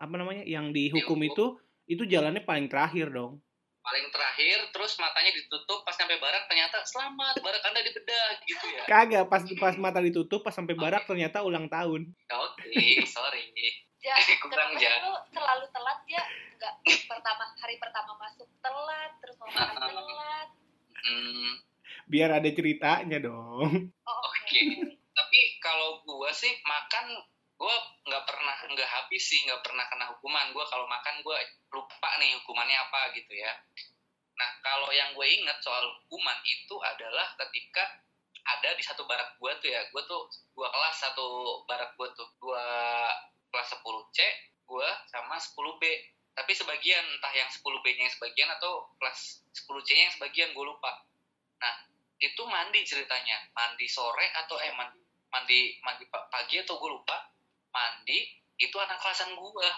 apa 0.00 0.14
namanya? 0.16 0.40
Yang 0.48 0.72
dihukum 0.72 1.20
itu 1.20 1.60
itu 1.84 2.08
jalannya 2.08 2.40
paling 2.48 2.72
terakhir 2.72 3.12
dong. 3.12 3.44
Paling 3.84 4.08
terakhir, 4.12 4.68
terus 4.72 4.96
matanya 5.00 5.32
ditutup 5.32 5.80
pas 5.80 5.96
sampai 5.96 6.20
barak 6.20 6.44
ternyata 6.44 6.80
selamat 6.84 7.40
barak 7.40 7.62
anda 7.64 7.80
dibedah 7.80 8.28
gitu 8.44 8.66
ya. 8.72 8.82
Kagak, 8.84 9.24
pas 9.28 9.40
pas 9.56 9.74
mata 9.76 10.00
ditutup 10.00 10.40
pas 10.40 10.52
sampai 10.52 10.76
barak 10.76 11.04
ternyata 11.08 11.44
ulang 11.44 11.68
tahun. 11.68 12.08
Oke, 12.32 12.72
sorry. 13.16 13.52
Ja, 13.98 14.16
Kurang, 14.44 14.76
kenapa 14.76 14.80
Ja. 14.80 14.92
lu 15.04 15.12
selalu 15.32 15.64
telat 15.72 16.00
ya? 16.08 16.24
Enggak 16.56 16.74
pertama 17.04 17.44
hari 17.60 17.76
pertama 17.76 18.12
masuk 18.16 18.48
telat, 18.60 19.10
terus 19.20 19.36
mau 19.40 19.48
makan 19.52 19.80
telat. 19.92 20.48
Hmm, 20.98 21.52
Biar 22.08 22.32
ada 22.32 22.48
ceritanya 22.48 23.20
dong. 23.20 23.92
Oh, 24.08 24.20
Oke. 24.32 24.60
tapi 25.12 25.38
kalau 25.60 26.00
gua 26.08 26.32
sih 26.32 26.50
makan 26.64 27.20
gua 27.60 27.74
nggak 28.08 28.24
pernah 28.24 28.56
nggak 28.64 28.88
habis 28.88 29.22
sih 29.28 29.44
nggak 29.44 29.60
pernah 29.60 29.84
kena 29.92 30.08
hukuman. 30.16 30.56
Gua 30.56 30.64
kalau 30.72 30.88
makan 30.88 31.20
gua 31.20 31.36
lupa 31.68 32.10
nih 32.16 32.32
hukumannya 32.40 32.80
apa 32.80 33.12
gitu 33.12 33.36
ya. 33.36 33.52
Nah 34.38 34.50
kalau 34.64 34.88
yang 34.94 35.12
gue 35.18 35.26
inget 35.26 35.58
soal 35.60 35.82
hukuman 36.00 36.38
itu 36.46 36.78
adalah 36.78 37.34
ketika 37.44 37.82
ada 38.56 38.70
di 38.72 38.80
satu 38.80 39.04
barak 39.04 39.36
gua 39.36 39.52
tuh 39.60 39.68
ya. 39.68 39.84
Gua 39.92 40.00
tuh 40.08 40.32
dua 40.56 40.72
kelas 40.72 40.96
satu 40.96 41.26
barak 41.68 41.92
gua 42.00 42.08
tuh. 42.16 42.28
Dua 42.40 42.64
kelas 43.52 43.68
10 43.80 43.84
C 44.14 44.18
gua 44.68 44.88
sama 45.12 45.36
10 45.36 45.80
B. 45.80 45.84
Tapi 46.38 46.54
sebagian 46.54 47.02
entah 47.02 47.34
yang 47.34 47.50
10 47.50 47.66
B 47.82 47.86
nya 47.98 48.06
yang 48.06 48.14
sebagian 48.14 48.48
atau 48.54 48.86
kelas 49.02 49.42
10 49.50 49.82
C 49.82 49.88
nya 49.98 50.02
yang 50.06 50.14
sebagian 50.14 50.50
gue 50.54 50.64
lupa. 50.64 51.02
Nah 51.58 51.74
itu 52.18 52.42
mandi 52.44 52.80
ceritanya. 52.82 53.38
Mandi 53.54 53.86
sore 53.86 54.28
atau 54.34 54.58
eh 54.58 54.74
mandi 54.74 54.98
mandi 55.28 55.58
mandi 55.82 56.04
pa- 56.10 56.26
pagi 56.28 56.58
atau 56.58 56.76
gue 56.76 56.90
lupa. 56.90 57.16
Mandi 57.70 58.18
itu 58.58 58.74
anak 58.74 58.98
kelasan 58.98 59.34
gue 59.34 59.68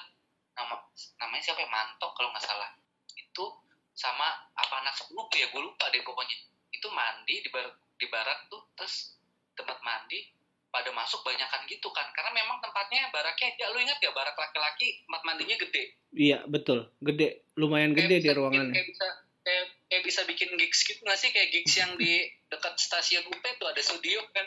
nama 0.56 0.76
namanya 1.20 1.42
siapa 1.42 1.60
ya? 1.60 1.68
Mantok 1.68 2.10
kalau 2.16 2.32
nggak 2.32 2.44
salah. 2.44 2.70
Itu 3.14 3.44
sama 3.92 4.26
apa 4.56 4.74
anak 4.80 4.96
sepuluh 4.96 5.28
ya 5.36 5.48
gue 5.52 5.62
lupa 5.62 5.92
deh 5.92 6.00
pokoknya. 6.00 6.36
Itu 6.72 6.88
mandi 6.90 7.44
di 7.44 7.48
barak 7.52 7.74
di 8.00 8.06
barak 8.08 8.48
tuh 8.48 8.64
terus 8.72 9.16
tempat 9.52 9.76
mandi 9.84 10.32
pada 10.70 10.88
masuk 10.94 11.20
banyakan 11.20 11.66
gitu 11.66 11.90
kan. 11.90 12.06
Karena 12.14 12.30
memang 12.32 12.62
tempatnya 12.62 13.10
baraknya 13.10 13.48
ya 13.58 13.68
lu 13.74 13.82
ingat 13.82 13.98
gak 13.98 14.14
barak 14.14 14.38
laki-laki 14.38 15.02
tempat 15.04 15.22
mandinya 15.26 15.56
gede? 15.58 15.98
Iya, 16.14 16.46
betul. 16.46 16.86
Gede, 17.02 17.42
lumayan 17.58 17.90
gede 17.90 18.06
bisa 18.06 18.22
di 18.22 18.22
bikin- 18.30 18.38
ruangannya. 18.38 18.74
kayak 18.78 18.86
bisa 18.86 19.06
kayak, 19.42 19.64
kayak 19.90 20.02
bisa 20.02 20.22
bikin 20.22 20.54
gigs 20.54 20.80
gitu 20.82 21.02
nggak 21.02 21.18
sih 21.18 21.28
kayak 21.28 21.50
gigs 21.50 21.74
yang 21.74 21.92
di 21.94 22.22
dekat 22.46 22.78
stasiun 22.78 23.26
UP 23.26 23.42
tuh 23.58 23.66
ada 23.66 23.82
studio 23.82 24.22
kan 24.30 24.46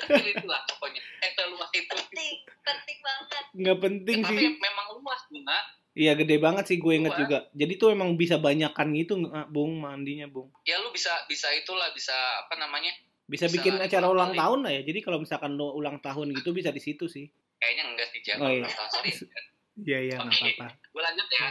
kecil 0.00 0.26
itu 0.26 0.46
lah 0.46 0.64
pokoknya 0.66 0.98
eh 1.20 1.30
luas 1.46 1.68
itu 1.70 1.84
penting, 1.86 2.34
penting 2.60 2.98
banget. 2.98 3.44
Nggak 3.52 3.78
penting 3.78 4.18
tapi 4.22 4.40
sih. 4.40 4.50
memang 4.56 4.86
luas 4.96 5.20
bunga 5.28 5.58
Iya, 5.90 6.14
gede 6.14 6.38
banget 6.38 6.64
sih 6.64 6.78
gue 6.78 6.94
inget 6.94 7.10
Luas. 7.10 7.20
juga. 7.20 7.38
Jadi 7.50 7.72
tuh 7.74 7.90
emang 7.90 8.14
bisa 8.14 8.38
banyakan 8.38 8.94
gitu, 8.94 9.18
nggak, 9.18 9.50
Bung, 9.50 9.74
mandinya, 9.76 10.24
Bung. 10.24 10.46
ya 10.62 10.78
lu 10.78 10.88
bisa 10.88 11.10
bisa 11.26 11.50
itulah 11.50 11.90
bisa 11.90 12.14
apa 12.40 12.54
namanya 12.56 12.94
Bisa, 13.26 13.46
Bisa 13.46 13.58
bikin 13.58 13.74
acara 13.76 14.06
ulang 14.06 14.30
kali. 14.30 14.38
tahun 14.38 14.58
lah 14.62 14.72
ya. 14.72 14.82
Jadi 14.82 14.98
kalau 15.02 15.18
misalkan 15.18 15.54
lo 15.54 15.70
ulang 15.72 15.98
tahun 15.98 16.30
gitu 16.32 16.50
bisa 16.50 16.70
di 16.70 16.78
situ 16.78 17.04
sih. 17.04 17.26
kayaknya 17.58 17.84
enggak 17.86 18.06
sih 18.08 18.20
jam 18.22 18.38
Oh, 18.38 18.48
iya. 18.48 18.70
sorry 18.86 19.10
Iya, 19.76 19.98
iya, 20.00 20.14
nggak 20.16 20.30
Oke. 20.30 20.50
apa-apa. 20.56 20.66
gue 20.88 21.02
lanjut 21.02 21.26
ya 21.28 21.46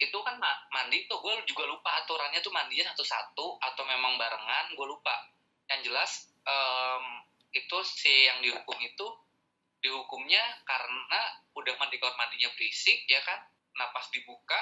itu 0.00 0.18
kan 0.24 0.40
ma- 0.40 0.64
mandi 0.72 1.04
tuh 1.04 1.20
gue 1.20 1.44
juga 1.44 1.68
lupa 1.68 1.92
aturannya 2.00 2.40
tuh 2.40 2.48
mandinya 2.50 2.88
satu-satu 2.90 3.60
atau 3.60 3.82
memang 3.84 4.16
barengan 4.16 4.72
gue 4.72 4.86
lupa. 4.88 5.12
Yang 5.68 5.92
jelas 5.92 6.10
em, 6.48 7.04
itu 7.52 7.76
si 7.84 8.08
yang 8.26 8.40
dihukum 8.40 8.80
itu 8.80 9.06
dihukumnya 9.80 10.40
karena 10.64 11.20
udah 11.52 11.74
mandi 11.76 12.00
kamar 12.00 12.16
mandinya 12.16 12.48
berisik 12.56 13.04
ya 13.06 13.20
kan? 13.22 13.44
Nah 13.76 13.92
pas 13.92 14.08
dibuka 14.08 14.56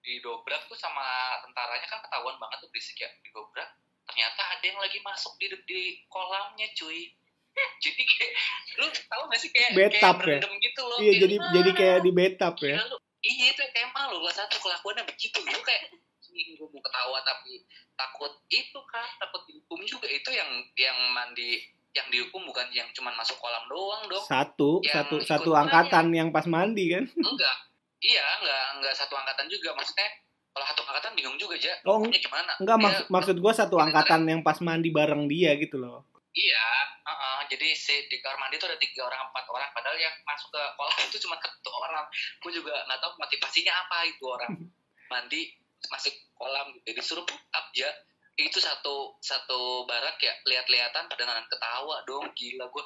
didobrak 0.00 0.64
tuh 0.64 0.80
sama 0.80 1.36
tentaranya 1.44 1.84
kan 1.84 2.00
ketahuan 2.00 2.40
banget 2.40 2.64
tuh 2.64 2.68
berisik 2.72 2.96
ya 2.96 3.10
didobrak. 3.20 3.68
Ternyata 4.08 4.42
ada 4.58 4.64
yang 4.64 4.80
lagi 4.80 4.98
masuk 5.04 5.36
di 5.36 5.52
di 5.68 5.80
kolamnya 6.08 6.66
cuy. 6.72 7.12
Jadi 7.84 8.02
kayak 8.06 8.32
lu 8.80 8.86
tahu 8.88 9.22
gak 9.28 9.40
sih 9.42 9.50
kayak 9.52 9.76
Betap 9.76 9.92
kayak 9.92 10.00
ya? 10.00 10.16
berendam 10.40 10.52
gitu 10.56 10.82
loh 10.86 10.98
Iya, 11.02 11.12
jadi 11.26 11.36
jadi 11.52 11.70
kayak 11.74 11.98
di 12.06 12.10
betap 12.14 12.54
ya. 12.62 12.76
Gila 12.78 12.84
lu, 12.88 12.96
iya 13.20 13.52
itu 13.52 13.60
kayak 13.60 13.90
malu 13.92 14.20
kelas 14.20 14.36
satu 14.40 14.56
kelakuannya 14.58 15.04
begitu 15.04 15.38
lu 15.40 15.60
kayak 15.60 15.92
"Ih, 16.30 16.54
gue 16.54 16.62
mau 16.62 16.78
ketawa 16.78 17.18
tapi 17.26 17.66
takut 17.98 18.32
itu 18.48 18.78
kan 18.86 19.02
takut 19.18 19.42
dihukum 19.50 19.82
juga. 19.82 20.06
Itu 20.06 20.30
yang 20.30 20.46
yang 20.78 20.98
mandi 21.10 21.58
yang 21.90 22.06
dihukum 22.06 22.46
bukan 22.46 22.70
yang 22.70 22.86
cuman 22.94 23.18
masuk 23.18 23.34
kolam 23.42 23.66
doang 23.66 24.06
dong 24.06 24.22
Satu, 24.22 24.78
Yang 24.86 24.94
satu, 24.94 25.16
satu 25.26 25.50
angkatan 25.58 26.06
yang 26.14 26.30
pas 26.30 26.46
mandi 26.46 26.94
kan. 26.94 27.02
enggak. 27.34 27.56
Iya 27.98 28.24
enggak 28.40 28.64
enggak 28.78 28.94
satu 28.94 29.18
angkatan 29.18 29.50
juga. 29.50 29.74
Maksudnya 29.74 30.06
kalau 30.54 30.66
satu 30.70 30.82
angkatan 30.86 31.12
bingung 31.18 31.34
juga 31.38 31.54
aja 31.58 31.72
Oh, 31.82 31.98
hukumnya 31.98 32.20
gimana? 32.22 32.52
Enggak, 32.62 32.76
Dia- 32.78 32.84
maksud, 32.86 33.04
maksud 33.10 33.36
gue 33.42 33.52
satu 33.54 33.76
angkatan 33.82 34.22
yang 34.26 34.40
pas 34.46 34.58
mandi 34.62 34.90
bareng 34.94 35.26
dia 35.26 35.54
gitu 35.58 35.82
loh. 35.82 36.06
Iya, 36.30 36.66
uh-uh. 37.02 37.38
jadi 37.50 37.74
si 37.74 38.06
di 38.06 38.22
kamar 38.22 38.46
mandi 38.46 38.54
itu 38.54 38.66
ada 38.70 38.78
tiga 38.78 39.02
orang 39.10 39.26
empat 39.34 39.50
orang, 39.50 39.66
padahal 39.74 39.98
yang 39.98 40.14
masuk 40.22 40.54
ke 40.54 40.62
kolam 40.78 40.98
itu 41.10 41.18
cuma 41.26 41.36
satu 41.42 41.70
orang. 41.74 42.06
Gue 42.38 42.52
juga 42.54 42.74
nggak 42.86 42.98
tahu 43.02 43.12
motivasinya 43.18 43.74
apa 43.74 43.96
itu 44.06 44.24
orang 44.30 44.52
mandi 45.12 45.50
masuk 45.90 46.14
kolam 46.38 46.70
gitu. 46.86 47.02
Disuruh 47.02 47.26
put 47.26 47.42
up 47.50 47.66
ya. 47.74 47.90
Itu 48.38 48.62
satu 48.62 49.18
satu 49.18 49.84
barak 49.90 50.22
ya 50.22 50.32
lihat-lihatan 50.46 51.10
pada 51.10 51.18
dengan 51.18 51.42
ketawa 51.50 52.06
dong 52.06 52.30
gila 52.32 52.64
gue 52.70 52.84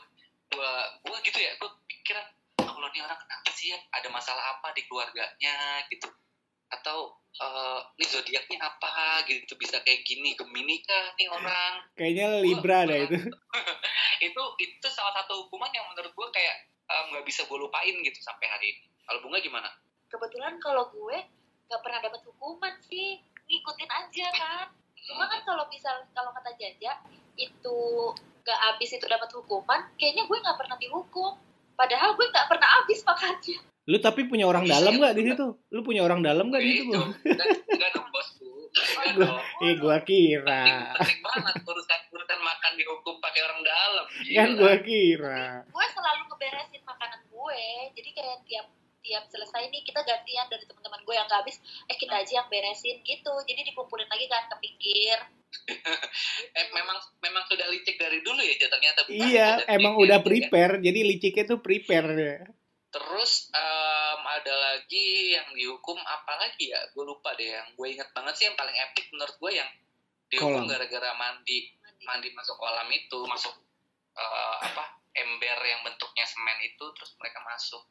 gue 0.51 0.73
gue 1.05 1.17
gitu 1.31 1.39
ya 1.39 1.53
gue 1.61 1.71
pikiran 1.91 2.27
Allah 2.65 2.89
nih 2.91 3.03
orang 3.07 3.19
kenapa 3.23 3.51
sih 3.55 3.71
ya 3.71 3.79
ada 3.95 4.09
masalah 4.11 4.59
apa 4.59 4.75
di 4.75 4.83
keluarganya 4.87 5.85
gitu 5.91 6.11
atau 6.81 7.15
eh 7.35 7.81
ini 7.99 8.07
zodiaknya 8.07 8.63
apa 8.63 9.27
gitu 9.27 9.59
bisa 9.59 9.83
kayak 9.83 10.07
gini 10.07 10.39
gemini 10.39 10.79
kah 10.87 11.11
nih 11.19 11.27
orang 11.27 11.83
Kayaknya 11.99 12.27
Libra 12.39 12.87
dah 12.87 12.99
itu. 13.11 13.19
itu 14.31 14.43
itu 14.63 14.87
salah 14.95 15.11
satu 15.19 15.47
hukuman 15.47 15.67
yang 15.75 15.83
menurut 15.91 16.15
gue 16.15 16.29
kayak 16.31 16.71
em, 16.87 17.05
nggak 17.11 17.27
bisa 17.27 17.43
gue 17.51 17.59
lupain 17.59 17.91
gitu 17.91 18.19
sampai 18.23 18.47
hari 18.47 18.67
ini. 18.79 18.87
Kalau 19.03 19.19
bunga 19.27 19.43
gimana? 19.43 19.67
Kebetulan 20.07 20.63
kalau 20.63 20.87
gue 20.95 21.19
nggak 21.67 21.81
pernah 21.83 22.01
dapat 22.07 22.23
hukuman 22.23 22.75
sih, 22.87 23.19
ngikutin 23.51 23.91
aja 23.91 24.27
kan. 24.31 24.67
Cuma 25.03 25.27
kan 25.27 25.43
kalau 25.43 25.67
misal 25.69 26.07
kalau 26.15 26.31
kata 26.39 26.55
Jaja 26.55 27.03
itu 27.35 27.79
nggak 28.47 28.61
habis 28.63 28.95
itu 28.95 29.05
dapat 29.11 29.29
hukuman, 29.35 29.91
kayaknya 29.99 30.31
gue 30.31 30.39
nggak 30.39 30.55
pernah 30.55 30.79
dihukum. 30.79 31.35
Padahal 31.75 32.15
gue 32.15 32.27
nggak 32.31 32.47
pernah 32.47 32.69
habis 32.79 33.03
makannya. 33.03 33.74
Lu 33.85 33.97
tapi 33.99 34.25
punya 34.25 34.44
orang 34.44 34.64
Bisa 34.64 34.75
dalam 34.75 34.92
ya, 34.92 34.99
nggak 34.99 35.12
di 35.12 35.20
Bung? 35.20 35.31
situ? 35.31 35.47
Lu 35.70 35.81
punya 35.81 36.01
orang 36.01 36.20
dalam 36.20 36.49
nggak 36.49 36.59
di 36.59 36.70
situ, 36.70 36.83
itu 36.83 36.90
Bung? 36.90 37.09
enggak, 37.14 37.49
enggak 37.68 37.90
dong 37.92 38.09
bosku. 38.09 38.49
Eh, 39.61 39.75
gua 39.77 39.97
kira. 40.01 40.62
penting 40.94 41.20
banget 41.20 41.55
urusan 41.62 42.01
urusan 42.11 42.40
makan 42.40 42.73
dihukum 42.75 43.14
pakai 43.18 43.40
orang 43.42 43.61
dalam. 43.62 44.05
Kan 44.11 44.49
gua 44.57 44.75
kira. 44.79 45.44
gue 45.64 45.87
selalu 45.90 46.20
ngeberesin 46.27 46.83
makanan 46.83 47.20
gue 47.25 47.62
jadi 47.92 48.11
kayak 48.11 48.38
tiap 48.44 48.66
tiap 48.99 49.25
selesai 49.29 49.68
nih 49.68 49.85
kita 49.85 50.01
gantian 50.01 50.49
dari 50.49 50.64
teman-teman 50.64 50.97
gue 50.99 51.12
yang 51.12 51.29
gak 51.29 51.44
habis 51.44 51.61
eh 51.85 51.94
kita 51.94 52.16
aja 52.16 52.40
yang 52.40 52.49
beresin 52.49 52.97
gitu 53.01 53.33
jadi 53.44 53.61
dikumpulin 53.62 54.09
lagi 54.09 54.25
kan 54.27 54.49
ke 54.49 54.57
pinggir 54.59 55.18
Eh, 56.51 56.66
memang 56.70 56.97
memang 57.20 57.44
sudah 57.44 57.68
licik 57.68 57.94
dari 57.94 58.18
dulu 58.20 58.40
ya 58.40 58.55
ternyata. 58.59 59.05
bukan? 59.05 59.14
Iya, 59.23 59.49
emang 59.68 59.94
udah 59.97 60.18
ya. 60.18 60.25
prepare. 60.25 60.75
Jadi 60.79 61.01
liciknya 61.05 61.44
tuh 61.47 61.59
prepare. 61.61 62.11
Terus 62.95 63.51
em, 63.51 64.21
ada 64.23 64.55
lagi 64.55 65.35
yang 65.35 65.51
dihukum 65.51 65.99
apa 65.99 66.39
lagi 66.39 66.71
ya? 66.71 66.79
Gue 66.95 67.03
lupa 67.03 67.35
deh. 67.35 67.51
Yang 67.51 67.75
gue 67.75 67.87
inget 67.90 68.09
banget 68.15 68.35
sih 68.38 68.45
yang 68.47 68.55
paling 68.55 68.77
epic 68.79 69.11
menurut 69.11 69.35
gue 69.35 69.53
yang 69.59 69.71
dihukum 70.31 70.67
gara-gara 70.67 71.11
mandi 71.19 71.71
mandi 72.05 72.29
masuk 72.37 72.57
kolam 72.59 72.88
itu 72.90 73.19
masuk 73.27 73.55
eh, 74.19 74.57
apa 74.67 74.85
ember 75.15 75.59
yang 75.63 75.81
bentuknya 75.87 76.27
semen 76.27 76.59
itu 76.61 76.85
terus 76.99 77.15
mereka 77.23 77.40
masuk 77.47 77.83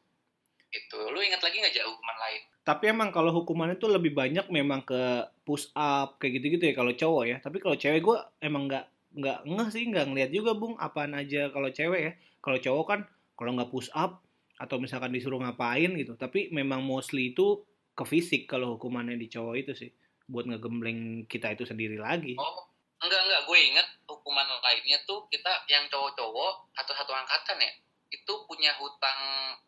itu 0.74 0.98
lu 1.14 1.22
ingat 1.22 1.40
lagi 1.40 1.62
nggak 1.62 1.76
jauh 1.78 1.94
hukuman 1.94 2.18
lain 2.18 2.42
Tapi 2.64 2.96
emang 2.96 3.12
kalau 3.12 3.30
hukumannya 3.36 3.76
tuh 3.76 3.92
lebih 3.92 4.16
banyak 4.16 4.48
memang 4.48 4.88
ke 4.88 5.28
push 5.44 5.68
up 5.76 6.16
kayak 6.18 6.40
gitu-gitu 6.40 6.72
ya 6.72 6.74
kalau 6.80 6.96
cowok 6.96 7.24
ya. 7.28 7.38
Tapi 7.44 7.60
kalau 7.60 7.76
cewek 7.76 8.00
gue 8.00 8.18
emang 8.40 8.72
nggak 8.72 8.88
nggak 9.20 9.38
ngeh 9.44 9.68
sih 9.68 9.84
nggak 9.92 10.08
ngeliat 10.08 10.32
juga 10.32 10.56
bung 10.56 10.80
apaan 10.80 11.12
aja 11.12 11.52
kalau 11.52 11.68
cewek 11.68 12.00
ya. 12.00 12.12
Kalau 12.40 12.64
cowok 12.64 12.86
kan 12.88 13.00
kalau 13.36 13.52
nggak 13.60 13.68
push 13.68 13.92
up 13.92 14.23
atau 14.64 14.80
misalkan 14.80 15.12
disuruh 15.12 15.44
ngapain 15.44 15.92
gitu. 16.00 16.16
Tapi 16.16 16.48
memang 16.56 16.80
mostly 16.80 17.36
itu 17.36 17.68
ke 17.92 18.08
fisik 18.08 18.48
kalau 18.48 18.80
hukumannya 18.80 19.20
di 19.20 19.28
cowok 19.28 19.56
itu 19.60 19.74
sih. 19.76 19.92
Buat 20.24 20.48
ngegembleng 20.48 21.28
kita 21.28 21.52
itu 21.52 21.68
sendiri 21.68 22.00
lagi. 22.00 22.40
oh 22.40 22.72
enggak 23.04 23.20
enggak. 23.28 23.42
Gue 23.44 23.60
inget 23.60 23.88
hukuman 24.08 24.48
lainnya 24.64 25.04
tuh 25.04 25.28
kita 25.28 25.68
yang 25.68 25.84
cowok-cowok 25.92 26.72
atau 26.80 26.94
satu 26.96 27.12
angkatan 27.12 27.60
ya 27.60 27.74
itu 28.14 28.34
punya 28.46 28.72
hutang 28.78 29.20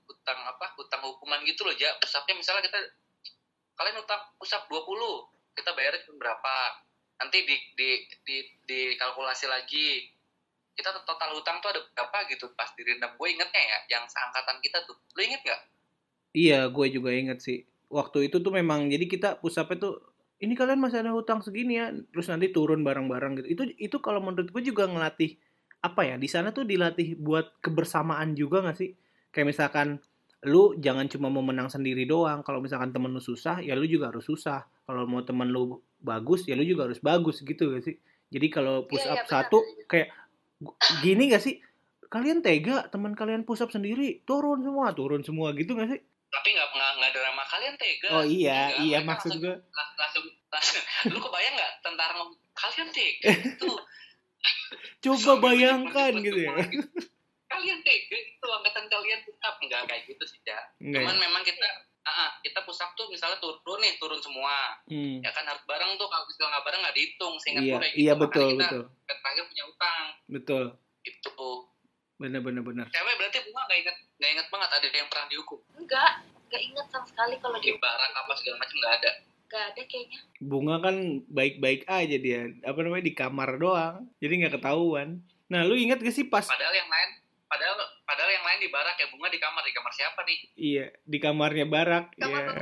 hutang 0.06 0.38
apa 0.46 0.70
hutang 0.80 1.04
hukuman 1.04 1.44
gitu 1.44 1.68
loh 1.68 1.76
ja. 1.76 1.92
Pusapnya 2.00 2.40
misalnya 2.40 2.64
kita 2.64 2.80
kalian 3.76 4.00
hutang 4.00 4.22
pusap 4.40 4.64
20 4.72 4.80
kita 5.60 5.76
bayar 5.76 6.00
berapa? 6.16 6.56
Nanti 7.20 7.44
di 7.44 7.56
di 7.76 7.90
di 8.24 8.38
dikalkulasi 8.64 9.52
lagi 9.52 10.15
kita 10.76 10.92
total 11.08 11.32
hutang 11.34 11.58
tuh 11.60 11.72
ada 11.72 11.82
berapa 11.96 12.18
gitu 12.30 12.52
pas 12.54 12.68
direndam 12.76 13.12
gue 13.16 13.28
ingetnya 13.32 13.64
ya 13.64 13.80
yang 13.98 14.04
seangkatan 14.06 14.60
kita 14.60 14.84
tuh 14.84 14.96
lu 15.16 15.22
inget 15.24 15.42
nggak 15.42 15.62
Iya, 16.36 16.68
gue 16.68 16.92
juga 16.92 17.16
inget 17.16 17.40
sih. 17.40 17.64
Waktu 17.88 18.28
itu 18.28 18.44
tuh 18.44 18.52
memang 18.52 18.92
jadi 18.92 19.08
kita 19.08 19.40
pusapnya 19.40 19.80
tuh 19.80 20.04
ini 20.44 20.52
kalian 20.52 20.84
masih 20.84 21.00
ada 21.00 21.16
hutang 21.16 21.40
segini 21.40 21.80
ya, 21.80 21.96
terus 22.12 22.28
nanti 22.28 22.52
turun 22.52 22.84
barang-barang 22.84 23.40
gitu. 23.40 23.48
Itu 23.48 23.64
itu 23.80 23.98
kalau 24.04 24.20
menurut 24.20 24.52
gue 24.52 24.60
juga 24.60 24.84
ngelatih 24.84 25.40
apa 25.80 26.04
ya? 26.04 26.20
Di 26.20 26.28
sana 26.28 26.52
tuh 26.52 26.68
dilatih 26.68 27.16
buat 27.16 27.56
kebersamaan 27.64 28.36
juga 28.36 28.60
gak 28.68 28.76
sih? 28.76 28.92
Kayak 29.32 29.56
misalkan 29.56 29.88
lu 30.44 30.76
jangan 30.76 31.08
cuma 31.08 31.32
mau 31.32 31.40
menang 31.40 31.72
sendiri 31.72 32.04
doang. 32.04 32.44
Kalau 32.44 32.60
misalkan 32.60 32.92
temen 32.92 33.16
lu 33.16 33.24
susah, 33.24 33.64
ya 33.64 33.72
lu 33.72 33.88
juga 33.88 34.12
harus 34.12 34.28
susah. 34.28 34.68
Kalau 34.84 35.08
mau 35.08 35.24
temen 35.24 35.48
lu 35.48 35.80
bagus, 36.04 36.44
ya 36.44 36.60
lu 36.60 36.68
juga 36.68 36.92
harus 36.92 37.00
bagus 37.00 37.40
gitu 37.40 37.72
gak 37.72 37.88
sih? 37.88 37.96
Jadi 38.28 38.52
kalau 38.52 38.84
push 38.92 39.08
Iya, 39.08 39.16
up 39.16 39.16
iya, 39.16 39.24
benar. 39.24 39.34
satu 39.48 39.58
kayak 39.88 40.08
gu- 40.12 40.25
gini 41.00 41.28
gak 41.28 41.42
sih? 41.42 41.60
Kalian 42.06 42.40
tega 42.40 42.88
teman 42.88 43.12
kalian 43.12 43.44
push 43.44 43.60
up 43.60 43.70
sendiri, 43.70 44.24
turun 44.24 44.60
semua, 44.60 44.92
turun 44.92 45.22
semua 45.22 45.52
gitu 45.52 45.74
gak 45.74 45.90
sih? 45.90 46.02
tapi 46.28 46.52
nggak 46.52 46.68
nggak 46.68 47.12
drama 47.12 47.44
kalian 47.46 47.76
tega 47.76 48.08
Oh 48.12 48.20
iya, 48.22 48.68
Enggak, 48.68 48.84
iya 48.84 48.98
maksud 49.00 49.32
langsung- 49.32 49.40
gue. 49.42 49.56
lang- 49.56 49.96
langsung 49.96 50.26
langsung 50.50 50.84
lu 51.14 51.20
kebayang 51.22 51.54
nggak 51.56 51.74
tentara 51.80 52.12
ngomong 52.14 52.36
kalian 52.52 52.88
tega 52.92 53.30
itu 53.48 53.70
Coba 55.02 55.32
bayangkan 55.40 56.12
gitu 56.18 56.40
ya. 56.42 56.56
gitu. 56.66 56.84
kalian 57.52 57.80
tega 57.80 58.18
itu 58.18 58.48
angkatan 58.50 58.86
kalian 58.86 59.20
tetap 59.22 59.56
nggak 59.58 59.82
kayak 59.86 60.04
gitu 60.06 60.24
sih 60.26 60.40
ya 60.44 60.60
cuman 60.82 61.16
memang 61.16 61.40
kita 61.42 61.68
ah 62.06 62.30
kita 62.40 62.62
pusat 62.62 62.86
tuh 62.94 63.06
misalnya 63.08 63.36
turun 63.38 63.80
nih 63.80 63.98
turun 63.98 64.18
semua 64.18 64.78
Hmm. 64.86 65.18
ya 65.20 65.30
kan 65.30 65.42
harus 65.44 65.66
bareng 65.66 65.96
tuh 65.96 66.06
kalau 66.06 66.24
misalnya 66.24 66.50
nggak 66.52 66.64
bareng 66.64 66.82
nggak 66.82 66.96
dihitung 66.96 67.36
sehingga 67.38 67.62
Iya, 67.62 67.76
kayak 67.76 67.94
iya 67.96 68.14
gitu. 68.14 68.22
betul, 68.22 68.46
Makanya 68.46 68.54
kita 68.56 68.68
betul. 68.70 68.84
terakhir 69.18 69.44
punya 69.46 69.64
utang 69.66 70.04
Betul. 70.28 70.64
itu 71.02 71.50
Bener 72.16 72.40
bener 72.40 72.64
bener. 72.64 72.88
cewek 72.88 73.14
berarti 73.16 73.38
bunga 73.44 73.62
nggak 73.66 73.80
inget 73.82 73.96
nggak 74.16 74.32
inget 74.32 74.48
banget 74.48 74.70
ada 74.72 74.86
yang 74.88 75.10
pernah 75.10 75.28
dihukum 75.28 75.60
enggak 75.76 76.12
enggak 76.46 76.62
inget 76.64 76.86
sama 76.88 77.06
sekali 77.06 77.36
kalau 77.38 77.58
di 77.58 77.72
barak 77.76 78.12
apa 78.16 78.32
segala 78.34 78.56
macam 78.58 78.76
nggak 78.78 78.94
ada 78.96 79.12
enggak 79.46 79.64
ada 79.68 79.82
kayaknya 79.84 80.20
Bunga 80.38 80.76
kan 80.80 80.96
baik-baik 81.28 81.82
aja 81.86 82.16
dia. 82.16 82.42
Apa 82.62 82.80
namanya 82.80 83.02
di 83.04 83.14
kamar 83.14 83.56
doang. 83.56 83.96
Jadi 84.16 84.34
nggak 84.38 84.54
ketahuan. 84.54 85.20
Nah, 85.46 85.62
lu 85.62 85.74
ingat 85.74 85.98
gak 85.98 86.12
sih 86.12 86.24
pas 86.24 86.42
padahal 86.44 86.70
yang 86.72 86.86
lain 86.86 87.10
padahal 87.56 87.76
padahal 88.04 88.30
yang 88.30 88.44
lain 88.44 88.60
di 88.60 88.70
barak 88.70 88.96
ya 88.96 89.08
bunga 89.08 89.28
di 89.28 89.40
kamar 89.40 89.64
di 89.64 89.72
kamar 89.72 89.92
siapa 89.92 90.20
nih 90.22 90.38
iya 90.56 90.86
di 91.02 91.18
kamarnya 91.18 91.66
Barak 91.66 92.06
kamar 92.14 92.42
ya. 92.42 92.52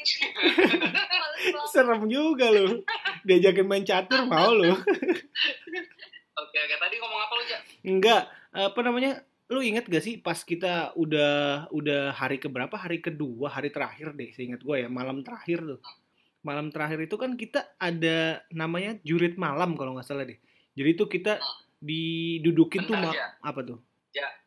Males 0.00 1.44
banget. 1.44 1.68
Serem 1.68 2.08
juga 2.08 2.48
lu. 2.48 2.80
Diajakin 3.22 3.66
main 3.66 3.84
catur 3.84 4.24
mau 4.24 4.48
lu. 4.50 4.72
oke 6.32 6.56
oke 6.56 6.74
tadi 6.74 6.94
ngomong 6.96 7.20
apa 7.20 7.34
lu 7.34 7.44
ja 7.44 7.58
Enggak, 7.82 8.22
apa 8.50 8.80
namanya? 8.80 9.20
Lu 9.46 9.60
inget 9.60 9.84
gak 9.84 10.00
sih 10.00 10.16
pas 10.16 10.40
kita 10.40 10.94
udah 10.94 11.32
udah 11.68 12.14
hari 12.14 12.38
keberapa? 12.38 12.72
Hari 12.72 13.00
kedua, 13.00 13.50
hari 13.50 13.68
terakhir 13.68 14.14
deh, 14.14 14.30
seingat 14.30 14.60
gue 14.60 14.76
ya, 14.78 14.88
malam 14.88 15.20
terakhir 15.20 15.60
tuh. 15.60 15.80
Malam 16.40 16.70
terakhir 16.70 17.02
itu 17.02 17.16
kan 17.16 17.34
kita 17.34 17.76
ada 17.76 18.40
namanya 18.48 18.96
jurit 19.02 19.36
malam 19.36 19.74
kalau 19.74 19.92
nggak 19.92 20.06
salah 20.06 20.24
deh. 20.24 20.38
Jadi 20.72 20.88
itu 20.88 21.04
kita 21.04 21.36
didudukin 21.78 22.86
tuh 22.86 22.94
Bentar, 22.94 23.10
ma- 23.10 23.16
Ja. 23.16 23.26
apa 23.42 23.60
tuh? 23.66 23.78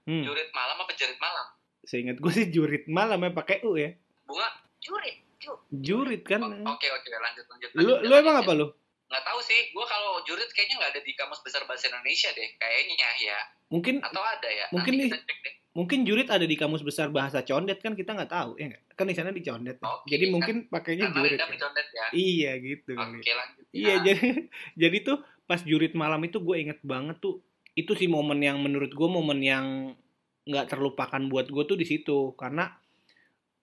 Hmm, 0.04 0.20
jurit 0.22 0.50
malam 0.50 0.78
apa 0.78 0.92
jerit 0.94 1.16
malam 1.18 1.46
seingat 1.82 2.16
gue 2.18 2.28
sih 2.30 2.48
jurit 2.48 2.84
malam 2.86 3.18
ya 3.18 3.32
pakai 3.32 3.64
U 3.64 3.74
ya. 3.74 3.92
bunga 4.24 4.48
jurit 4.78 5.16
ju 5.38 5.52
Jurit 5.74 6.24
kan. 6.24 6.40
Oke 6.42 6.88
oke 6.88 7.08
lanjut 7.10 7.46
lanjut 7.46 7.70
Lu 7.74 7.84
lanjut, 7.86 7.98
lu 8.02 8.14
emang 8.14 8.36
lanjut, 8.38 8.46
apa 8.46 8.54
lu? 8.54 8.68
nggak 9.06 9.24
tahu 9.24 9.40
sih 9.42 9.60
gue 9.70 9.86
kalau 9.86 10.24
jurit 10.24 10.50
kayaknya 10.50 10.76
nggak 10.78 10.92
ada 10.92 11.02
di 11.02 11.14
kamus 11.14 11.40
besar 11.40 11.64
bahasa 11.64 11.86
Indonesia 11.88 12.30
deh 12.30 12.50
kayaknya 12.54 12.96
ya 13.22 13.40
Mungkin 13.70 14.00
atau 14.00 14.20
ada 14.22 14.50
ya 14.50 14.66
Mungkin 14.70 14.92
Nanti 14.92 15.02
nih- 15.02 15.12
kita 15.14 15.24
cek 15.24 15.40
deh 15.40 15.54
mungkin 15.74 16.00
jurit 16.04 16.28
ada 16.28 16.44
di 16.44 16.54
kamus 16.54 16.82
besar 16.82 17.10
bahasa 17.10 17.42
condet 17.42 17.78
kan 17.78 17.94
kita 17.94 18.12
nggak 18.12 18.30
tahu 18.30 18.54
ya 18.56 18.70
nggak? 18.70 18.84
Kan 18.94 19.06
di 19.06 19.16
sana 19.16 19.30
di 19.30 19.42
condet. 19.42 19.78
Oke, 19.80 20.06
Jadi 20.08 20.24
kan- 20.24 20.32
mungkin 20.32 20.56
pakainya 20.68 21.06
jurit. 21.10 21.34
Ya. 21.34 21.48
dicondet 21.48 21.88
ya 21.90 22.06
Iya 22.12 22.52
gitu 22.60 22.92
oke 22.94 23.32
lanjut 23.32 23.64
Iya 23.72 23.92
Nah, 23.92 24.04
jadi 24.08 24.28
jadi 24.76 24.98
tuh 25.02 25.18
pas 25.44 25.60
jurit 25.60 25.94
malam 25.94 26.22
itu 26.22 26.38
gue 26.38 26.56
inget 26.58 26.80
banget 26.82 27.18
tuh 27.20 27.42
itu 27.74 27.92
sih 27.98 28.06
momen 28.06 28.38
yang 28.42 28.62
menurut 28.62 28.94
gue 28.94 29.10
momen 29.10 29.40
yang 29.42 29.66
nggak 30.46 30.70
terlupakan 30.70 31.22
buat 31.30 31.50
gue 31.50 31.64
tuh 31.66 31.78
di 31.78 31.86
situ. 31.86 32.38
Karena 32.38 32.70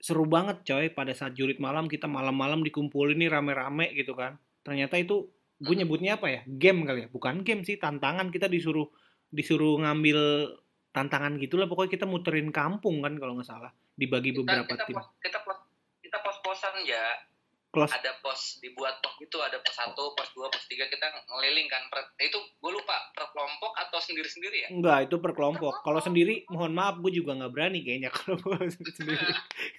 seru 0.03 0.27
banget 0.27 0.67
coy. 0.67 0.91
Pada 0.91 1.15
saat 1.15 1.39
jurit 1.39 1.63
malam 1.63 1.87
kita 1.87 2.11
malam-malam 2.11 2.67
dikumpulin 2.67 3.19
nih 3.19 3.31
rame-rame 3.31 3.95
gitu 3.95 4.19
kan. 4.19 4.37
Ternyata 4.67 4.99
itu 4.99 5.31
gue 5.61 5.75
nyebutnya 5.79 6.19
apa 6.19 6.27
ya? 6.27 6.41
Game 6.47 6.83
kali 6.83 7.07
ya? 7.07 7.09
Bukan 7.09 7.47
game 7.47 7.63
sih 7.63 7.79
tantangan. 7.79 8.35
Kita 8.35 8.51
disuruh 8.51 8.91
disuruh 9.31 9.79
ngambil 9.79 10.51
tantangan 10.91 11.39
gitulah. 11.39 11.71
Pokoknya 11.71 11.95
kita 11.95 12.07
muterin 12.11 12.51
kampung 12.51 12.99
kan 12.99 13.15
kalau 13.15 13.39
nggak 13.39 13.47
salah. 13.47 13.71
Dibagi 13.95 14.35
kita 14.35 14.43
beberapa 14.43 14.75
kita 14.75 14.85
tim. 14.91 14.97
pos 14.99 15.07
kita 15.23 15.39
pos 15.47 15.59
kita 16.03 16.19
pos 16.25 16.37
posan 16.43 16.75
ya 16.83 17.30
close 17.71 17.95
ada 17.95 18.12
pos 18.18 18.59
dibuat 18.59 18.99
pos 18.99 19.14
itu 19.23 19.39
ada 19.39 19.62
pos 19.62 19.75
satu 19.75 20.14
pos 20.18 20.29
dua 20.35 20.51
pos 20.51 20.66
tiga 20.66 20.91
kita 20.91 21.07
ngeliling 21.31 21.71
kan. 21.71 21.83
Per, 21.87 21.99
itu 22.18 22.39
gue 22.39 22.71
lupa 22.75 22.97
per 23.14 23.31
kelompok 23.31 23.73
atau 23.79 23.99
sendiri 24.03 24.27
sendiri 24.27 24.57
ya? 24.66 24.68
Enggak, 24.75 25.07
itu 25.07 25.16
per 25.23 25.33
kelompok. 25.39 25.79
kelompok. 25.79 25.87
Kalau 25.87 26.01
sendiri, 26.03 26.45
mohon 26.51 26.75
maaf, 26.75 26.99
gue 26.99 27.12
juga 27.14 27.39
nggak 27.39 27.53
berani 27.55 27.81
kayaknya 27.87 28.11
kalau 28.18 28.39
sendiri. 28.68 29.31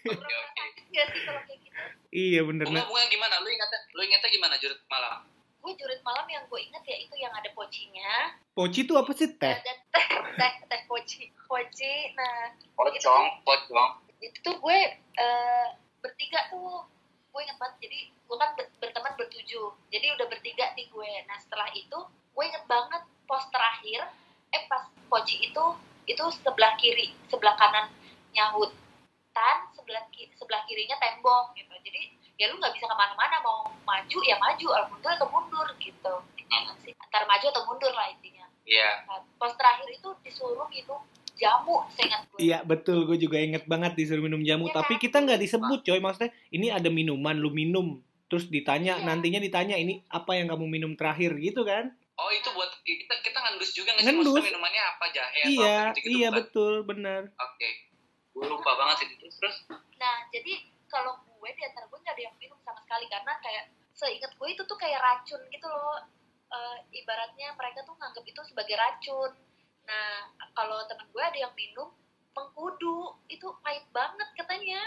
oke 0.08 0.16
oke. 0.16 0.64
Enggak 0.92 1.08
sih 1.12 1.22
kalau 1.28 1.42
kayak 1.44 1.60
gitu. 1.60 1.80
Iya 2.12 2.42
bener. 2.48 2.66
bunga 2.68 2.84
Nah, 2.84 2.88
bunga 2.88 3.04
gimana? 3.08 3.36
Lu 3.44 3.50
ingatnya 3.52 3.80
lu 3.96 4.02
ingatnya 4.04 4.30
gimana 4.32 4.56
jurit 4.60 4.82
malam? 4.88 5.20
Gue 5.62 5.74
jurit 5.78 6.02
malam 6.02 6.26
yang 6.26 6.44
gue 6.50 6.60
inget 6.60 6.84
ya 6.88 6.98
itu 6.98 7.16
yang 7.22 7.34
ada 7.38 7.50
pocinya 7.54 8.34
poci 8.52 8.84
itu 8.84 8.94
apa 8.98 9.12
sih? 9.16 9.30
Teh? 9.40 9.56
dan 9.64 9.78
teh 9.94 10.08
teh 10.36 10.54
teh 10.68 10.82
poci 10.90 11.32
poci 11.48 12.12
nah 12.20 12.52
pocong 12.76 13.26
pocong. 13.48 13.90
itu 14.20 14.38
tuh 14.44 14.56
gue 14.60 14.80
eh, 15.18 15.68
bertiga 16.04 16.52
tuh 16.52 16.84
gue 17.32 17.42
inget 17.42 17.58
banget 17.58 17.76
jadi 17.88 18.00
gue 18.12 18.38
kan 18.38 18.50
ber- 18.60 18.72
berteman 18.84 19.14
bertujuh. 19.16 19.68
Jadi 19.88 20.06
udah 20.20 20.28
bertiga 20.28 20.76
nih 20.76 20.88
gue. 20.92 21.12
Nah 21.28 21.38
setelah 21.40 21.72
itu 21.72 22.00
gue 22.08 22.44
inget 22.44 22.64
banget 22.68 23.02
pos 23.28 23.48
terakhir 23.48 24.12
eh 24.52 24.64
pas 24.68 24.84
poci 25.08 25.48
itu 25.48 25.66
itu 26.08 26.24
sebelah 26.44 26.76
kiri 26.76 27.16
sebelah 27.32 27.56
kanan 27.56 27.88
nyahut 28.36 28.76
tan 29.32 29.72
sebelah 29.72 30.04
kiri 30.12 30.32
sebelah 30.36 30.62
kirinya 30.68 31.00
tembok 31.00 31.56
gitu. 31.56 31.72
Jadi 31.72 32.02
ya 32.36 32.52
lu 32.52 32.60
nggak 32.60 32.76
bisa 32.76 32.90
ke 32.90 32.96
mana-mana 32.96 33.40
mau 33.40 33.72
maju 33.88 34.20
ya 34.28 34.36
maju 34.36 34.68
atau 34.76 34.88
mundur 34.92 35.12
atau 35.16 35.28
mundur 35.32 35.68
gitu. 35.80 36.14
Sih 36.84 36.94
antara 37.00 37.24
maju 37.30 37.46
atau 37.48 37.64
mundur 37.64 37.94
lah 37.96 38.12
intinya. 38.12 38.46
Iya. 38.68 39.08
Nah, 39.08 39.24
pos 39.40 39.56
terakhir 39.56 39.88
itu 39.88 40.10
disuruh 40.24 40.68
minum 40.68 41.02
jamu 41.42 41.76
seingat 41.98 42.22
gue 42.30 42.40
Iya 42.40 42.62
betul, 42.62 43.10
gue 43.10 43.18
juga 43.18 43.42
inget 43.42 43.66
banget 43.66 43.98
disuruh 43.98 44.22
minum 44.22 44.46
jamu. 44.46 44.70
Iya 44.70 44.78
Tapi 44.78 44.94
kan? 44.96 45.02
kita 45.02 45.18
nggak 45.26 45.40
disebut 45.42 45.80
coy, 45.82 46.00
maksudnya 46.00 46.32
ini 46.54 46.70
ada 46.70 46.90
minuman, 46.94 47.36
lu 47.36 47.50
minum. 47.50 47.98
Terus 48.30 48.48
ditanya, 48.48 49.02
Iya. 49.02 49.06
nantinya 49.10 49.40
ditanya 49.42 49.76
ini 49.76 50.06
apa 50.08 50.38
yang 50.38 50.48
kamu 50.48 50.66
minum 50.70 50.92
terakhir 50.94 51.34
gitu 51.42 51.66
kan? 51.66 51.92
oh 52.22 52.30
itu 52.30 52.54
buat 52.54 52.70
kita 52.86 53.18
kita 53.26 53.34
ngendus 53.42 53.74
juga 53.74 53.98
nggak 53.98 54.04
sih 54.06 54.14
Ngendus. 54.14 54.30
maksudnya 54.30 54.50
minumannya 54.54 54.84
apa 54.94 55.06
jahe 55.10 55.40
atau 55.42 55.50
iya, 55.50 55.74
apa 55.74 55.90
gitu-gitu 55.98 56.14
iya 56.14 56.28
bukan? 56.30 56.38
betul, 56.38 56.74
benar. 56.86 57.22
oke 57.34 57.70
gue 58.32 58.46
lupa 58.46 58.72
banget 58.78 58.96
sih 59.02 59.08
terus 59.18 59.36
terus 59.42 59.58
Nah, 59.98 60.16
jadi 60.34 60.54
kalau 60.86 61.14
gue 61.22 61.50
di 61.54 61.62
antara 61.62 61.86
gue 61.86 61.98
nggak 61.98 62.14
ada 62.18 62.24
yang 62.26 62.36
minum 62.38 62.58
sama 62.62 62.82
sekali 62.82 63.06
karena 63.06 63.34
kayak 63.38 63.66
seingat 63.94 64.34
gue 64.34 64.48
itu 64.50 64.62
tuh 64.66 64.78
kayak 64.82 64.98
racun 64.98 65.42
gitu 65.50 65.68
loh. 65.70 65.98
Eh, 66.52 66.78
ibaratnya 67.00 67.54
mereka 67.54 67.86
tuh 67.86 67.94
nganggap 67.96 68.26
itu 68.26 68.42
sebagai 68.50 68.76
racun. 68.76 69.32
Nah, 69.86 70.14
kalau 70.52 70.84
teman 70.86 71.08
gue 71.10 71.24
ada 71.24 71.38
yang 71.38 71.54
minum 71.54 71.90
mengkudu, 72.32 73.18
itu 73.28 73.48
pahit 73.62 73.86
banget 73.92 74.30
katanya. 74.36 74.82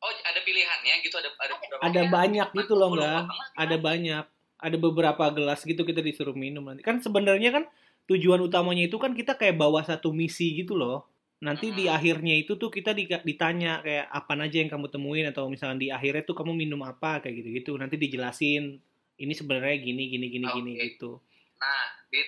oh 0.00 0.08
ada 0.08 0.40
pilihannya 0.40 1.04
gitu 1.04 1.12
ada 1.20 1.28
ada 1.36 1.52
Ada. 1.84 2.02
banyak 2.08 2.48
gitu 2.56 2.72
loh, 2.72 2.88
banget. 2.96 3.28
Ada 3.52 3.76
banyak. 3.76 4.24
Ada 4.56 4.76
beberapa 4.80 5.28
gelas 5.28 5.60
gitu 5.60 5.84
kita 5.84 6.00
disuruh 6.00 6.32
minum 6.32 6.64
nanti. 6.64 6.80
Kan 6.80 7.04
sebenarnya 7.04 7.52
kan 7.52 7.64
tujuan 8.08 8.40
utamanya 8.40 8.88
itu 8.88 8.96
kan 8.96 9.12
kita 9.12 9.36
kayak 9.36 9.60
bawa 9.60 9.84
satu 9.84 10.08
misi 10.08 10.56
gitu 10.56 10.72
loh. 10.72 11.04
Nanti 11.44 11.72
di 11.76 11.84
Hmm. 11.84 12.00
akhirnya 12.00 12.32
itu 12.32 12.56
tuh 12.56 12.72
kita 12.72 12.96
di- 12.96 13.08
ditanya 13.08 13.84
kayak 13.84 14.08
apa 14.08 14.32
aja 14.40 14.56
yang 14.64 14.72
kamu 14.72 14.88
temuin 14.88 15.28
atau 15.28 15.52
misalnya 15.52 15.76
di 15.76 15.88
akhirnya 15.92 16.24
tuh 16.24 16.36
kamu 16.36 16.52
minum 16.56 16.80
apa 16.80 17.20
kayak 17.20 17.36
gitu-gitu. 17.44 17.76
Nanti 17.76 18.00
dijelasin 18.00 18.80
ini 19.20 19.32
sebenarnya 19.36 19.76
gini 19.84 20.08
gini 20.08 20.26
gini 20.32 20.46
gini 20.48 20.72
Oke. 20.80 20.84
gitu. 20.96 21.20
Nah, 21.60 21.84
di, 22.08 22.20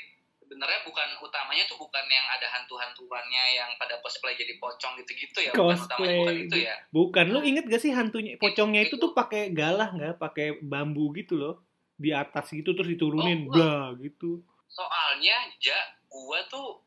sebenarnya 0.53 0.85
bukan 0.85 1.09
utamanya 1.19 1.65
tuh 1.65 1.81
bukan 1.81 2.05
yang 2.05 2.29
ada 2.29 2.45
hantu-hantuannya 2.47 3.45
yang 3.55 3.73
pada 3.75 3.97
cosplay 3.99 4.37
jadi 4.37 4.61
pocong 4.61 5.01
gitu-gitu 5.01 5.41
ya. 5.41 5.51
Bukan 5.51 5.73
utamanya 5.73 5.89
Cosplay. 5.97 6.17
bukan 6.21 6.37
itu 6.45 6.57
ya. 6.61 6.75
Bukan, 6.91 7.25
lu 7.27 7.41
inget 7.41 7.65
gak 7.65 7.81
sih 7.81 7.89
hantunya 7.91 8.37
pocongnya 8.37 8.85
itu 8.85 8.95
itu- 8.95 9.01
tuh 9.01 9.13
pakai 9.13 9.49
galah 9.51 9.89
nggak? 9.91 10.21
Pakai 10.21 10.61
bambu 10.61 11.09
gitu 11.15 11.35
loh. 11.35 11.57
di 11.95 12.11
atas 12.11 12.51
gitu 12.51 12.75
terus 12.75 12.91
diturunin, 12.91 13.47
Oh, 13.47 13.53
blah 13.55 13.95
gitu. 13.97 14.43
soalnya 14.67 15.39
ja 15.57 15.79
gue 16.03 16.39
tuh 16.51 16.83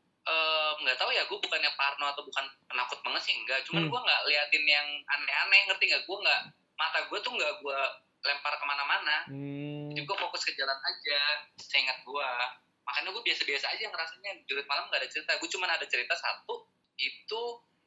nggak 0.76 0.98
tahu 0.98 1.08
ya 1.10 1.24
gue 1.24 1.40
bukannya 1.40 1.72
parno 1.74 2.04
atau 2.06 2.20
bukan 2.20 2.44
penakut 2.68 3.00
banget 3.00 3.22
sih 3.24 3.34
enggak 3.34 3.64
cuman 3.64 3.86
Hmm. 3.86 3.92
gue 3.94 4.00
nggak 4.02 4.22
liatin 4.26 4.66
yang 4.66 4.88
aneh-aneh 5.08 5.62
ngerti 5.66 5.88
nggak 5.88 6.04
gue 6.04 6.18
nggak 6.20 6.42
mata 6.76 7.00
gue 7.08 7.20
tuh 7.22 7.32
nggak 7.32 7.54
gue 7.58 7.80
lempar 8.26 8.54
ke 8.54 8.66
mana-mana 8.66 9.16
Hmm. 9.24 9.88
jadi 9.88 10.04
gue 10.04 10.18
fokus 10.20 10.44
ke 10.44 10.52
jalan 10.52 10.76
aja 10.84 11.20
seingat 11.56 11.96
gue 12.04 12.28
makanya 12.86 13.10
gue 13.12 13.24
biasa-biasa 13.26 13.66
aja 13.68 13.84
ngerasanya 13.90 14.32
jurit 14.46 14.66
malam 14.66 14.86
nggak 14.88 15.02
ada 15.02 15.10
cerita 15.10 15.32
gue 15.36 15.50
cuman 15.50 15.70
ada 15.74 15.86
cerita 15.90 16.14
satu 16.14 16.70
itu 16.96 17.42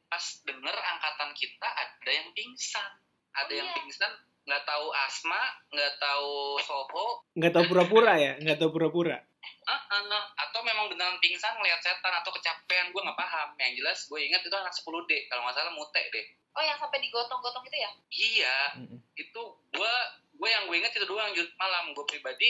pas 0.05 0.25
denger 0.43 0.75
angkatan 0.75 1.29
kita 1.33 1.67
ada 1.67 2.09
yang 2.11 2.27
pingsan 2.33 2.91
ada 3.31 3.47
Oh, 3.49 3.57
yang 3.57 3.69
iya. 3.69 3.75
pingsan 3.77 4.11
nggak 4.43 4.63
tahu 4.65 4.87
asma 5.05 5.41
nggak 5.69 5.93
tahu 6.01 6.57
soho 6.65 7.05
Nggak 7.37 7.53
tahu 7.53 7.63
pura-pura 7.69 8.13
ya, 8.17 8.33
nggak 8.41 8.57
tahu 8.57 8.69
pura-pura. 8.73 9.17
Ah, 9.69 9.77
ah. 9.93 10.25
atau 10.35 10.59
memang 10.65 10.89
beneran 10.89 11.21
pingsan 11.21 11.53
ngeliat 11.55 11.77
setan 11.79 12.11
atau 12.11 12.33
kecapean 12.33 12.89
gue 12.89 13.01
nggak 13.05 13.15
paham 13.15 13.53
yang 13.61 13.71
jelas 13.77 14.09
gue 14.09 14.19
ingat 14.19 14.41
itu 14.41 14.51
anak 14.51 14.73
10 14.73 14.83
d 15.05 15.11
kalau 15.29 15.45
nggak 15.45 15.55
salah 15.55 15.73
mute 15.77 15.93
deh 15.93 16.25
Oh 16.57 16.63
yang 16.65 16.75
sampai 16.81 16.97
digotong-gotong 16.99 17.61
itu 17.63 17.77
ya? 17.77 17.89
iya 18.09 18.57
Mm-mm. 18.81 18.99
itu 19.15 19.41
gue 19.69 19.93
gue 20.35 20.49
yang 20.49 20.65
gue 20.65 20.75
ingat 20.81 20.91
itu 20.91 21.05
doang 21.05 21.29
malam 21.55 21.93
gue 21.93 22.05
pribadi 22.09 22.49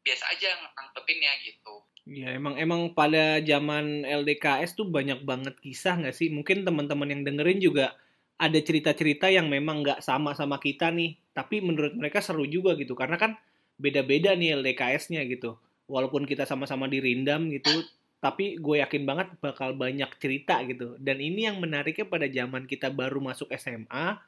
biasa 0.00 0.24
aja 0.32 0.48
nangkepinnya 0.76 1.32
gitu 1.44 1.84
Iya 2.10 2.34
emang 2.34 2.56
emang 2.56 2.96
pada 2.96 3.38
zaman 3.44 4.02
LDKS 4.02 4.74
tuh 4.74 4.88
banyak 4.88 5.22
banget 5.22 5.54
kisah 5.60 6.00
nggak 6.00 6.16
sih? 6.16 6.32
Mungkin 6.32 6.64
teman-teman 6.64 7.12
yang 7.12 7.22
dengerin 7.22 7.60
juga 7.62 7.94
ada 8.40 8.56
cerita-cerita 8.56 9.28
yang 9.28 9.52
memang 9.52 9.84
nggak 9.84 10.00
sama 10.00 10.32
sama 10.32 10.56
kita 10.56 10.88
nih, 10.90 11.20
tapi 11.36 11.60
menurut 11.60 11.92
mereka 11.92 12.24
seru 12.24 12.48
juga 12.48 12.72
gitu 12.80 12.96
karena 12.96 13.20
kan 13.20 13.36
beda-beda 13.76 14.32
nih 14.32 14.58
LDKS-nya 14.58 15.22
gitu. 15.28 15.60
Walaupun 15.86 16.24
kita 16.24 16.48
sama-sama 16.48 16.88
dirindam 16.88 17.52
gitu, 17.52 17.84
tapi 18.18 18.56
gue 18.56 18.80
yakin 18.80 19.04
banget 19.04 19.28
bakal 19.38 19.76
banyak 19.76 20.08
cerita 20.16 20.64
gitu. 20.64 20.96
Dan 20.96 21.20
ini 21.20 21.46
yang 21.46 21.60
menariknya 21.60 22.08
pada 22.08 22.26
zaman 22.26 22.64
kita 22.64 22.88
baru 22.88 23.20
masuk 23.20 23.52
SMA, 23.54 24.18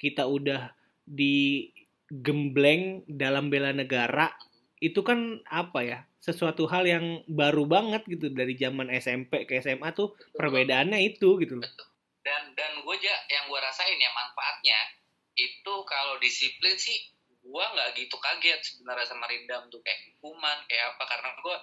kita 0.00 0.24
udah 0.24 0.72
digembleng 1.04 3.04
dalam 3.04 3.52
bela 3.52 3.76
negara 3.76 4.32
itu 4.78 5.00
kan 5.02 5.42
apa 5.50 5.80
ya 5.82 5.98
sesuatu 6.18 6.66
hal 6.70 6.86
yang 6.86 7.22
baru 7.30 7.66
banget 7.66 8.06
gitu 8.06 8.30
dari 8.30 8.54
zaman 8.58 8.90
SMP 8.94 9.46
ke 9.46 9.58
SMA 9.62 9.90
tuh 9.94 10.14
perbedaannya 10.34 10.98
itu 11.02 11.38
gitu 11.42 11.58
loh. 11.58 11.68
dan 12.22 12.52
dan 12.52 12.72
gue 12.84 12.94
aja 12.94 13.14
yang 13.32 13.48
gue 13.48 13.60
rasain 13.62 13.96
ya 13.96 14.10
manfaatnya 14.12 14.78
itu 15.38 15.74
kalau 15.86 16.18
disiplin 16.18 16.74
sih 16.74 16.98
gue 17.48 17.64
nggak 17.64 17.96
gitu 17.96 18.16
kaget 18.20 18.60
sebenarnya 18.60 19.06
sama 19.08 19.24
Rindam 19.30 19.70
tuh 19.72 19.80
kayak 19.80 20.12
hukuman 20.12 20.58
kayak 20.68 20.92
apa. 20.94 21.02
Karena 21.08 21.28
gue 21.40 21.56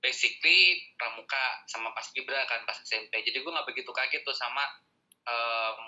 basically 0.00 0.80
pramuka 0.96 1.66
sama 1.66 1.90
pas 1.92 2.06
Gibra 2.14 2.46
kan 2.46 2.62
pas 2.64 2.78
SMP 2.80 3.20
jadi 3.26 3.42
gue 3.42 3.52
nggak 3.52 3.68
begitu 3.68 3.90
kaget 3.90 4.22
tuh 4.22 4.36
sama 4.36 4.64
em, 5.26 5.78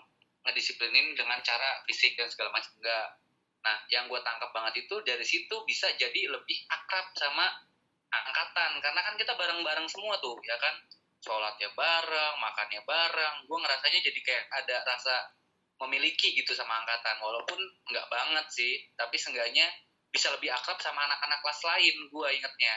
ngedisiplinin 0.48 1.14
dengan 1.14 1.38
cara 1.40 1.80
fisik 1.86 2.18
dan 2.18 2.28
segala 2.28 2.52
macam. 2.52 2.74
Enggak 2.76 3.06
nah 3.64 3.76
yang 3.90 4.06
gue 4.06 4.20
tangkap 4.22 4.50
banget 4.54 4.86
itu 4.86 4.94
dari 5.02 5.26
situ 5.26 5.56
bisa 5.66 5.90
jadi 5.98 6.30
lebih 6.30 6.58
akrab 6.70 7.10
sama 7.18 7.46
angkatan 8.08 8.80
karena 8.80 9.00
kan 9.04 9.14
kita 9.20 9.36
bareng-bareng 9.36 9.88
semua 9.90 10.16
tuh 10.22 10.38
ya 10.46 10.56
kan 10.56 10.74
sholatnya 11.22 11.70
bareng, 11.74 12.34
makannya 12.38 12.82
bareng. 12.86 13.34
Gue 13.46 13.58
ngerasanya 13.58 14.00
jadi 14.00 14.20
kayak 14.22 14.44
ada 14.62 14.76
rasa 14.86 15.14
memiliki 15.86 16.34
gitu 16.34 16.54
sama 16.54 16.78
angkatan. 16.82 17.18
Walaupun 17.22 17.58
nggak 17.90 18.06
banget 18.10 18.46
sih, 18.50 18.72
tapi 18.94 19.18
seenggaknya 19.18 19.66
bisa 20.08 20.32
lebih 20.34 20.50
akrab 20.54 20.78
sama 20.80 21.04
anak-anak 21.10 21.38
kelas 21.42 21.60
lain. 21.66 21.96
Gue 22.10 22.28
ingetnya 22.38 22.74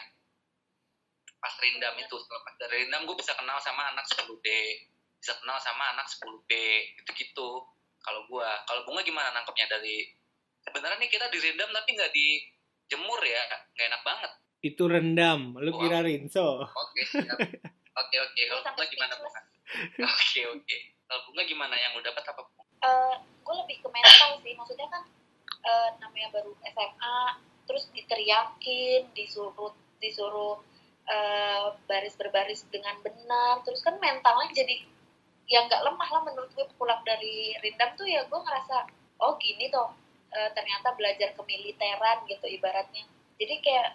pas 1.42 1.54
rindam 1.58 1.98
itu, 1.98 2.16
setelah 2.22 2.42
pas 2.46 2.56
dari 2.62 2.86
rindam 2.86 3.02
gue 3.10 3.18
bisa 3.18 3.34
kenal 3.34 3.58
sama 3.58 3.90
anak 3.90 4.06
10D, 4.14 4.48
bisa 5.18 5.34
kenal 5.42 5.58
sama 5.58 5.98
anak 5.98 6.06
10B, 6.06 6.52
gitu-gitu. 7.02 7.50
Kalau 8.02 8.22
gue, 8.30 8.50
kalau 8.70 8.82
bunga 8.86 9.02
gimana 9.02 9.34
nangkepnya 9.34 9.66
dari 9.66 10.06
sebenarnya 10.66 10.98
nih 11.02 11.10
kita 11.10 11.26
direndam 11.34 11.70
tapi 11.74 11.90
nggak 11.98 12.12
dijemur 12.14 13.22
ya, 13.22 13.42
nggak 13.76 13.88
enak 13.92 14.04
banget. 14.06 14.32
Itu 14.62 14.84
rendam, 14.86 15.58
lu 15.58 15.72
Wah. 15.74 15.80
kira 15.82 16.00
rinso. 16.06 16.66
Oke, 16.66 17.02
siap. 17.06 17.38
Oke, 17.92 18.16
oke. 18.24 18.42
Kalau 18.48 18.62
bunga 18.64 18.86
gimana, 18.88 19.14
bunga? 19.20 19.42
Oke, 20.06 20.42
oke. 20.48 20.78
Kalau 21.10 21.22
bunga 21.28 21.44
gimana 21.44 21.76
yang 21.76 21.92
lu 21.98 22.02
dapat 22.06 22.24
apa? 22.24 22.42
Eh, 22.82 23.16
gue 23.46 23.56
lebih 23.62 23.78
ke 23.86 23.90
mental 23.94 24.42
sih 24.42 24.54
maksudnya 24.58 24.90
kan 24.90 25.04
eh, 25.62 25.90
namanya 26.02 26.34
baru 26.34 26.50
SMA 26.66 27.18
terus 27.70 27.86
diteriakin 27.94 29.06
disuruh 29.14 29.74
disuruh 30.02 30.58
eh, 31.06 31.68
baris 31.86 32.18
berbaris 32.18 32.66
dengan 32.74 32.98
benar 33.06 33.62
terus 33.62 33.86
kan 33.86 34.02
mentalnya 34.02 34.50
jadi 34.50 34.82
yang 35.46 35.70
nggak 35.70 35.84
lemah 35.84 36.10
lah 36.10 36.22
menurut 36.26 36.50
gue 36.58 36.66
pulang 36.80 37.06
dari 37.06 37.54
rindam 37.62 37.94
tuh 37.94 38.08
ya 38.10 38.26
gue 38.26 38.40
ngerasa 38.40 38.88
oh 39.22 39.38
gini 39.38 39.70
toh 39.70 39.94
eh, 40.32 40.50
ternyata 40.56 40.96
belajar 40.96 41.36
kemiliteran 41.36 42.24
gitu 42.28 42.46
ibaratnya. 42.48 43.04
Jadi 43.36 43.56
kayak 43.64 43.90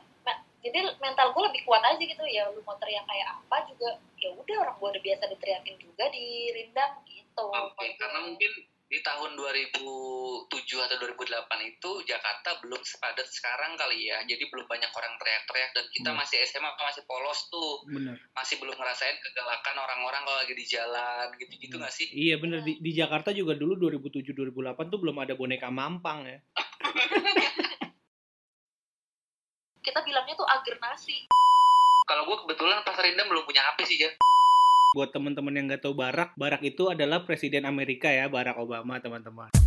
jadi 0.66 0.98
mental 0.98 1.30
gue 1.30 1.42
lebih 1.46 1.62
kuat 1.62 1.82
aja 1.86 2.02
gitu. 2.02 2.24
Ya 2.26 2.50
lu 2.50 2.58
mau 2.66 2.74
teriak 2.76 3.06
kayak 3.06 3.28
apa 3.38 3.70
juga 3.70 4.02
ya 4.18 4.34
udah 4.34 4.56
orang 4.66 4.76
gue 4.82 4.88
udah 4.98 5.02
biasa 5.02 5.24
diteriakin 5.30 5.76
juga 5.78 6.04
di 6.10 6.50
rindam 6.50 6.90
gitu. 7.06 7.46
Oke, 7.46 7.86
karena 7.94 8.18
mungkin 8.26 8.52
di 8.86 9.02
tahun 9.02 9.34
2007 9.34 9.82
atau 10.78 10.96
2008 11.02 11.26
itu 11.66 11.90
Jakarta 12.06 12.54
belum 12.62 12.78
sepadat 12.86 13.26
sekarang 13.26 13.74
kali 13.74 14.06
ya. 14.06 14.22
Jadi 14.22 14.46
belum 14.46 14.62
banyak 14.70 14.90
orang 14.94 15.18
teriak-teriak 15.18 15.70
dan 15.74 15.84
kita 15.90 16.10
Hmm. 16.14 16.18
masih 16.22 16.38
SMA 16.46 16.70
masih 16.70 17.02
polos 17.02 17.50
tuh. 17.50 17.82
Bener. 17.90 18.14
Masih 18.30 18.62
belum 18.62 18.78
ngerasain 18.78 19.18
kegalakan 19.18 19.76
orang-orang 19.82 20.22
kalau 20.22 20.38
lagi 20.38 20.54
di 20.54 20.66
jalan 20.66 21.26
gitu-gitu 21.34 21.74
Hmm. 21.74 21.82
nggak 21.82 21.94
sih? 21.94 22.06
Iya 22.14 22.38
bener 22.38 22.62
di, 22.62 22.78
di 22.78 22.90
Jakarta 22.94 23.34
juga 23.34 23.58
dulu 23.58 23.74
2007-2008 23.74 24.86
tuh 24.86 24.98
belum 25.02 25.16
ada 25.18 25.34
boneka 25.34 25.66
mampang 25.66 26.30
ya. 26.30 26.38
kita 29.82 30.02
bilangnya 30.02 30.34
tuh 30.34 30.46
agernasi 30.46 31.30
Kalau 32.06 32.22
gue 32.22 32.38
kebetulan 32.46 32.86
pas 32.86 32.94
Rindam 33.02 33.26
belum 33.26 33.42
punya 33.42 33.66
HP 33.66 33.78
sih 33.82 33.98
ya. 33.98 34.10
Buat 34.96 35.12
teman-teman 35.12 35.52
yang 35.52 35.68
nggak 35.68 35.84
tahu 35.84 35.92
Barak, 35.92 36.32
Barak 36.40 36.64
itu 36.64 36.88
adalah 36.88 37.20
presiden 37.28 37.68
Amerika 37.68 38.08
ya, 38.08 38.32
Barack 38.32 38.56
Obama 38.56 38.96
teman-teman. 38.96 39.65